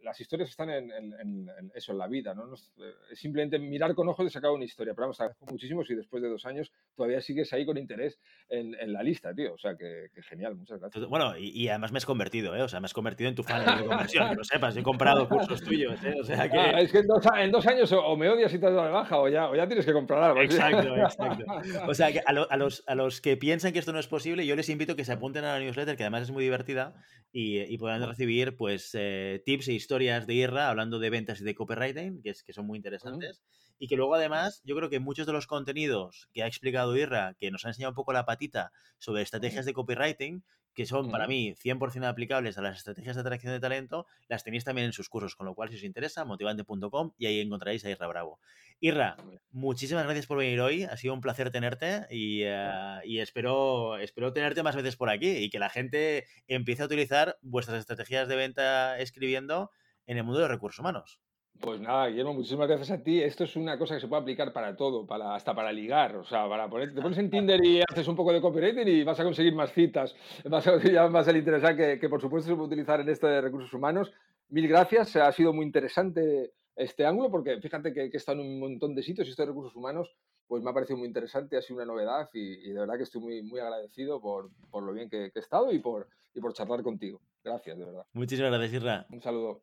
las 0.03 0.21
historias 0.21 0.51
están 0.51 0.71
en, 0.71 1.51
eso, 1.75 1.93
en 1.93 1.99
la 1.99 2.07
vida, 2.07 2.35
¿no? 2.35 2.55
es 2.55 2.73
eh, 2.79 3.17
simplemente 3.17 3.59
mirar 3.59 3.95
con 3.95 4.09
ojos 4.09 4.25
de 4.25 4.31
sacar 4.31 4.51
una 4.51 4.65
historia. 4.65 4.95
Pero 4.95 5.07
vamos, 5.07 5.21
agradezco 5.21 5.47
muchísimo 5.47 5.85
si 5.85 5.95
después 5.95 6.23
de 6.23 6.29
dos 6.29 6.45
años 6.45 6.71
todavía 6.95 7.21
sigues 7.21 7.53
ahí 7.53 7.65
con 7.65 7.79
interés 7.79 8.19
en, 8.49 8.93
la 8.93 9.03
lista, 9.03 9.35
tío. 9.35 9.55
O 9.55 9.59
sea, 9.59 9.77
que, 9.77 10.09
genial, 10.23 10.57
muchas 10.57 10.81
gracias. 10.81 11.07
Bueno, 11.07 11.37
y, 11.39 11.69
además 11.69 11.93
me 11.93 11.99
has 11.99 12.07
convertido, 12.07 12.55
¿eh? 12.55 12.63
O 12.63 12.69
sea, 12.69 12.81
me 12.81 12.87
has 12.87 12.95
convertido 12.95 13.29
en 13.29 13.35
tu 13.35 13.43
fan 13.43 13.65
de 13.65 13.87
conversión, 13.87 14.31
que 14.31 14.37
lo 14.37 14.45
sepas. 14.45 14.77
He 14.77 14.83
comprado 14.83 15.29
cursos 15.29 15.63
tuyos, 15.63 16.03
¿eh? 16.05 16.15
O 16.21 16.25
sea 16.25 16.51
que... 16.51 16.59
Ah, 16.59 16.81
es 16.81 16.93
que 16.93 16.99
en 16.99 17.51
dos, 17.51 17.67
años 17.67 17.93
o 17.93 18.17
me 18.17 18.29
odias 18.29 18.53
y 18.53 18.59
te 18.59 18.67
has 18.67 18.73
dado 18.73 18.87
de 18.87 18.93
baja 18.93 19.19
o 19.19 19.29
ya, 19.29 19.49
o 19.49 19.57
ya 19.57 19.67
tienes 19.67 19.87
que 19.87 19.93
comprar 19.93 20.23
algo. 20.23 20.43
Exacto, 20.43 20.97
exacto. 20.97 21.45
O 21.87 21.95
sea, 21.95 22.13
que 22.13 22.21
a, 22.25 22.33
los, 22.57 22.85
a 22.87 22.95
los 22.95 23.21
que 23.21 23.37
piensan 23.37 23.73
que 23.73 23.79
esto 23.79 23.93
no 23.93 23.99
es 23.99 24.09
posible, 24.09 24.47
yo 24.47 24.57
les 24.57 24.69
invito 24.69 24.93
a 24.93 24.97
que 24.97 25.05
se 25.05 25.13
apunten 25.13 25.45
a 25.45 25.55
la 25.55 25.65
newsletter, 25.65 25.97
que 25.97 26.03
además 26.03 26.23
es 26.23 26.31
muy 26.31 26.45
divertida, 26.45 26.95
y, 27.33 27.61
y 27.61 27.79
puedan 27.79 28.07
recibir 28.07 28.57
pues 28.57 28.91
eh, 28.95 29.43
tips 29.45 29.69
e 29.69 29.73
historias 29.73 30.27
de 30.27 30.35
IRA 30.35 30.69
hablando 30.69 30.99
de 30.99 31.11
ventas 31.11 31.41
y 31.41 31.45
de 31.45 31.55
copywriting, 31.55 32.23
que, 32.23 32.31
es, 32.31 32.43
que 32.43 32.53
son 32.53 32.67
muy 32.67 32.77
interesantes. 32.77 33.43
Y 33.79 33.89
que 33.89 33.97
luego 33.97 34.15
además 34.15 34.61
yo 34.65 34.77
creo 34.77 34.91
que 34.91 35.01
muchos 35.01 35.27
de 35.27 35.33
los 35.33 35.47
contenidos 35.47 36.29
que 36.33 36.43
ha 36.43 36.47
explicado 36.47 36.97
Irra, 36.97 37.35
que 37.39 37.51
nos 37.51 37.65
ha 37.65 37.69
enseñado 37.69 37.91
un 37.91 37.97
poco 37.97 38.13
la 38.13 38.25
patita 38.25 38.73
sobre 38.99 39.23
estrategias 39.23 39.67
de 39.67 39.73
copywriting, 39.73 40.45
que 40.75 40.87
son 40.87 41.11
para 41.11 41.27
mí 41.27 41.55
100% 41.55 42.07
aplicables 42.07 42.57
a 42.57 42.63
las 42.63 42.79
estrategias 42.79 43.17
de 43.17 43.21
atracción 43.21 43.53
de 43.53 43.61
talento, 43.61 44.07
las 44.29 44.43
tenéis 44.43 44.65
también 44.65 44.87
en 44.87 44.93
sus 44.93 45.09
cursos, 45.09 45.37
con 45.37 45.47
lo 45.47 45.55
cual 45.55 45.69
si 45.69 45.77
os 45.77 45.85
interesa, 45.85 46.25
motivante.com 46.25 47.13
y 47.19 47.27
ahí 47.27 47.41
encontraréis 47.41 47.85
a 47.85 47.91
Irra 47.91 48.07
Bravo. 48.07 48.41
Irra, 48.81 49.17
muchísimas 49.51 50.05
gracias 50.05 50.27
por 50.27 50.39
venir 50.39 50.61
hoy, 50.61 50.85
ha 50.85 50.97
sido 50.97 51.15
un 51.15 51.21
placer 51.21 51.51
tenerte 51.51 52.07
y, 52.11 52.43
eh, 52.45 53.01
y, 53.05 53.19
espero, 53.19 53.99
espero 53.99 54.33
tenerte 54.33 54.63
más 54.63 54.77
veces 54.77 54.97
por 54.97 55.11
aquí 55.11 55.29
y 55.29 55.51
que 55.51 55.59
la 55.59 55.69
gente 55.69 56.27
empiece 56.47 56.83
a 56.83 56.87
utilizar 56.87 57.39
vuestras 57.43 57.79
estrategias 57.79 58.29
de 58.29 58.37
venta 58.37 58.99
escribiendo 58.99 59.71
en 60.07 60.17
el 60.17 60.25
mundo 60.25 60.41
de 60.41 60.49
recursos 60.49 60.81
humanos. 60.81 61.21
Pues 61.61 61.81
nada, 61.81 62.09
Guillermo, 62.09 62.35
muchísimas 62.35 62.67
gracias 62.67 62.91
a 62.91 63.03
ti. 63.03 63.23
Esto 63.23 63.45
es 63.45 63.55
una 63.55 63.79
cosa 63.79 63.95
que 63.95 64.01
se 64.01 64.09
puede 64.09 64.23
aplicar 64.23 64.53
para 64.53 64.75
todo, 64.77 65.07
para, 65.07 65.35
hasta 65.35 65.55
para 65.55 65.73
ligar. 65.73 66.17
O 66.17 66.25
sea, 66.25 66.49
para 66.49 66.69
poner, 66.69 66.93
te 66.93 67.01
pones 67.01 67.19
en 67.19 67.31
Tinder 67.31 67.65
y 67.65 67.81
haces 67.89 68.09
un 68.09 68.17
poco 68.17 68.33
de 68.33 68.41
copywriting 68.41 68.89
y 68.89 69.05
vas 69.05 69.21
a 69.21 69.25
conseguir 69.25 69.55
más 69.55 69.73
citas. 69.73 70.15
Vas 70.45 70.67
a 70.67 70.73
conseguir 70.73 71.01
más 71.11 71.29
el 71.29 71.37
interesar 71.37 71.77
que, 71.77 71.99
que, 72.01 72.09
por 72.09 72.21
supuesto, 72.21 72.51
se 72.51 72.57
puede 72.57 72.67
utilizar 72.67 73.01
en 73.01 73.09
esto 73.09 73.27
de 73.29 73.41
recursos 73.41 73.73
humanos. 73.73 74.13
Mil 74.49 74.67
gracias, 74.67 75.15
ha 75.17 75.31
sido 75.33 75.53
muy 75.53 75.65
interesante 75.65 76.53
este 76.75 77.07
ángulo 77.07 77.31
porque 77.31 77.61
fíjate 77.61 77.93
que, 77.93 78.11
que 78.11 78.17
he 78.17 78.19
estado 78.19 78.41
en 78.41 78.47
un 78.47 78.59
montón 78.59 78.95
de 78.95 79.03
sitios 79.03 79.27
y 79.29 79.31
esto 79.31 79.43
de 79.43 79.49
recursos 79.49 79.77
humanos 79.77 80.17
pues 80.53 80.63
me 80.63 80.69
ha 80.69 80.75
parecido 80.75 80.99
muy 80.99 81.09
interesante, 81.09 81.57
ha 81.57 81.63
sido 81.63 81.77
una 81.77 81.87
novedad 81.87 82.29
y, 82.35 82.71
de 82.73 82.79
verdad 82.79 82.99
que 82.99 83.05
estoy 83.05 83.23
muy, 83.23 83.43
muy 83.43 83.59
agradecido 83.59 84.21
por, 84.21 84.51
por 84.71 84.83
lo 84.83 84.93
bien 84.93 85.09
que, 85.09 85.31
que, 85.31 85.39
he 85.39 85.43
estado 85.43 85.73
y 85.73 85.79
por, 85.79 86.09
y 86.35 86.41
por 86.41 86.53
charlar 86.53 86.83
contigo. 86.83 87.23
Gracias, 87.43 87.79
de 87.79 87.87
verdad. 87.87 88.05
Muchísimas 88.13 88.53
gracias, 88.53 88.75
Irra. 88.75 89.07
Un 89.09 89.23
saludo. 89.23 89.63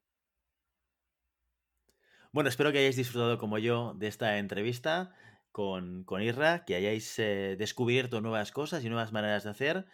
Bueno, 2.32 2.48
espero 2.48 2.72
que 2.72 2.78
hayáis 2.78 2.96
disfrutado 2.96 3.40
como 3.40 3.58
yo 3.58 3.96
de 3.96 4.08
esta 4.08 4.38
entrevista 4.38 5.16
con, 5.52 6.04
con 6.04 6.22
Irra, 6.22 6.64
que 6.64 6.76
hayáis 6.76 7.18
eh, 7.18 7.56
descubierto 7.58 8.22
nuevas 8.22 8.52
cosas 8.52 8.84
y 8.86 8.90
nuevas 8.90 9.12
maneras 9.12 9.46
de 9.46 9.50
hacer. 9.50 9.88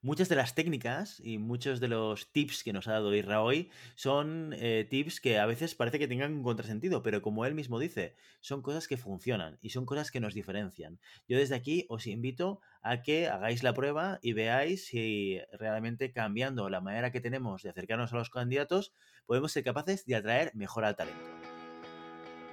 Muchas 0.00 0.28
de 0.28 0.36
las 0.36 0.54
técnicas 0.54 1.18
y 1.18 1.38
muchos 1.38 1.80
de 1.80 1.88
los 1.88 2.30
tips 2.30 2.62
que 2.62 2.72
nos 2.72 2.86
ha 2.86 2.92
dado 2.92 3.12
Irra 3.12 3.42
hoy 3.42 3.72
son 3.96 4.54
eh, 4.56 4.86
tips 4.88 5.20
que 5.20 5.40
a 5.40 5.46
veces 5.46 5.74
parece 5.74 5.98
que 5.98 6.06
tengan 6.06 6.32
un 6.34 6.44
contrasentido, 6.44 7.02
pero 7.02 7.22
como 7.22 7.44
él 7.44 7.56
mismo 7.56 7.80
dice, 7.80 8.14
son 8.40 8.62
cosas 8.62 8.86
que 8.86 8.96
funcionan 8.96 9.58
y 9.60 9.70
son 9.70 9.84
cosas 9.84 10.12
que 10.12 10.20
nos 10.20 10.34
diferencian. 10.34 11.00
Yo 11.26 11.38
desde 11.38 11.56
aquí 11.56 11.86
os 11.88 12.06
invito 12.06 12.60
a 12.82 13.02
que 13.02 13.26
hagáis 13.26 13.64
la 13.64 13.74
prueba 13.74 14.20
y 14.22 14.32
veáis 14.32 14.86
si 14.86 15.40
realmente 15.58 16.12
cambiando 16.12 16.68
la 16.68 16.80
manera 16.80 17.10
que 17.10 17.20
tenemos 17.20 17.64
de 17.64 17.70
acercarnos 17.70 18.12
a 18.12 18.16
los 18.16 18.30
candidatos 18.30 18.92
podemos 19.26 19.50
ser 19.50 19.64
capaces 19.64 20.06
de 20.06 20.14
atraer 20.14 20.52
mejor 20.54 20.84
al 20.84 20.94
talento. 20.94 21.33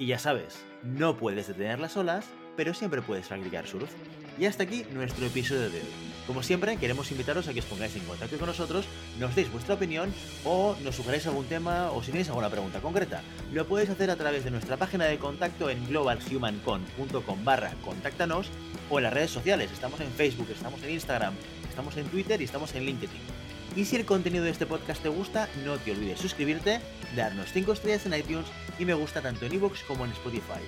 Y 0.01 0.07
ya 0.07 0.17
sabes, 0.17 0.65
no 0.81 1.15
puedes 1.15 1.45
detener 1.45 1.77
las 1.77 1.95
olas, 1.95 2.25
pero 2.57 2.73
siempre 2.73 3.03
puedes 3.03 3.27
practicar 3.27 3.67
surf. 3.67 3.91
Y 4.39 4.47
hasta 4.47 4.63
aquí 4.63 4.83
nuestro 4.91 5.27
episodio 5.27 5.69
de 5.69 5.77
hoy. 5.77 5.85
Como 6.25 6.41
siempre, 6.41 6.77
queremos 6.77 7.11
invitaros 7.11 7.47
a 7.47 7.53
que 7.53 7.59
os 7.59 7.67
pongáis 7.67 7.95
en 7.95 8.05
contacto 8.05 8.39
con 8.39 8.47
nosotros, 8.47 8.87
nos 9.19 9.35
deis 9.35 9.51
vuestra 9.51 9.75
opinión 9.75 10.11
o 10.43 10.75
nos 10.83 10.95
sugeráis 10.95 11.27
algún 11.27 11.45
tema 11.45 11.91
o 11.91 12.01
si 12.01 12.09
tenéis 12.09 12.29
alguna 12.29 12.49
pregunta 12.49 12.81
concreta. 12.81 13.21
Lo 13.53 13.67
podéis 13.67 13.91
hacer 13.91 14.09
a 14.09 14.15
través 14.15 14.43
de 14.43 14.49
nuestra 14.49 14.75
página 14.75 15.05
de 15.05 15.19
contacto 15.19 15.69
en 15.69 15.87
globalhumancon.com 15.87 17.45
barra 17.45 17.71
contáctanos 17.85 18.49
o 18.89 18.97
en 18.97 19.03
las 19.03 19.13
redes 19.13 19.29
sociales. 19.29 19.71
Estamos 19.71 19.99
en 19.99 20.09
Facebook, 20.13 20.47
estamos 20.49 20.81
en 20.81 20.89
Instagram, 20.89 21.35
estamos 21.69 21.95
en 21.97 22.07
Twitter 22.07 22.41
y 22.41 22.45
estamos 22.45 22.73
en 22.73 22.87
LinkedIn. 22.87 23.40
Y 23.75 23.85
si 23.85 23.95
el 23.95 24.05
contenido 24.05 24.43
de 24.43 24.51
este 24.51 24.65
podcast 24.65 25.01
te 25.01 25.09
gusta, 25.09 25.47
no 25.63 25.77
te 25.77 25.91
olvides 25.91 26.19
suscribirte, 26.19 26.81
darnos 27.15 27.51
5 27.53 27.71
estrellas 27.71 28.05
en 28.05 28.13
iTunes 28.13 28.47
y 28.77 28.85
me 28.85 28.93
gusta 28.93 29.21
tanto 29.21 29.45
en 29.45 29.53
iVoox 29.53 29.83
como 29.83 30.03
en 30.05 30.11
Spotify. 30.11 30.59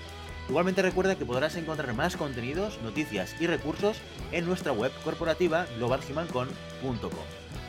Igualmente 0.47 0.81
recuerda 0.81 1.15
que 1.15 1.25
podrás 1.25 1.55
encontrar 1.55 1.93
más 1.93 2.15
contenidos, 2.15 2.79
noticias 2.81 3.35
y 3.39 3.47
recursos 3.47 3.97
en 4.31 4.45
nuestra 4.45 4.71
web 4.71 4.91
corporativa 5.03 5.65
globalhumancon.com. 5.77 7.11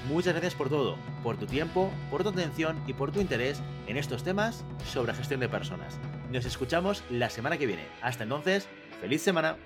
Muchas 0.09 0.35
gracias 0.35 0.55
por 0.55 0.69
todo, 0.69 0.99
por 1.23 1.37
tu 1.37 1.47
tiempo, 1.47 1.91
por 2.11 2.23
tu 2.23 2.29
atención 2.29 2.81
y 2.87 2.93
por 2.93 3.11
tu 3.11 3.21
interés 3.21 3.61
en 3.87 3.97
estos 3.97 4.23
temas 4.23 4.65
sobre 4.93 5.15
gestión 5.15 5.41
de 5.41 5.49
personas. 5.49 5.99
Nos 6.31 6.45
escuchamos 6.45 7.03
la 7.11 7.31
semana 7.31 7.57
que 7.59 7.67
viene. 7.67 7.87
Hasta 8.03 8.25
entonces, 8.25 8.69
feliz 9.01 9.23
semana. 9.23 9.57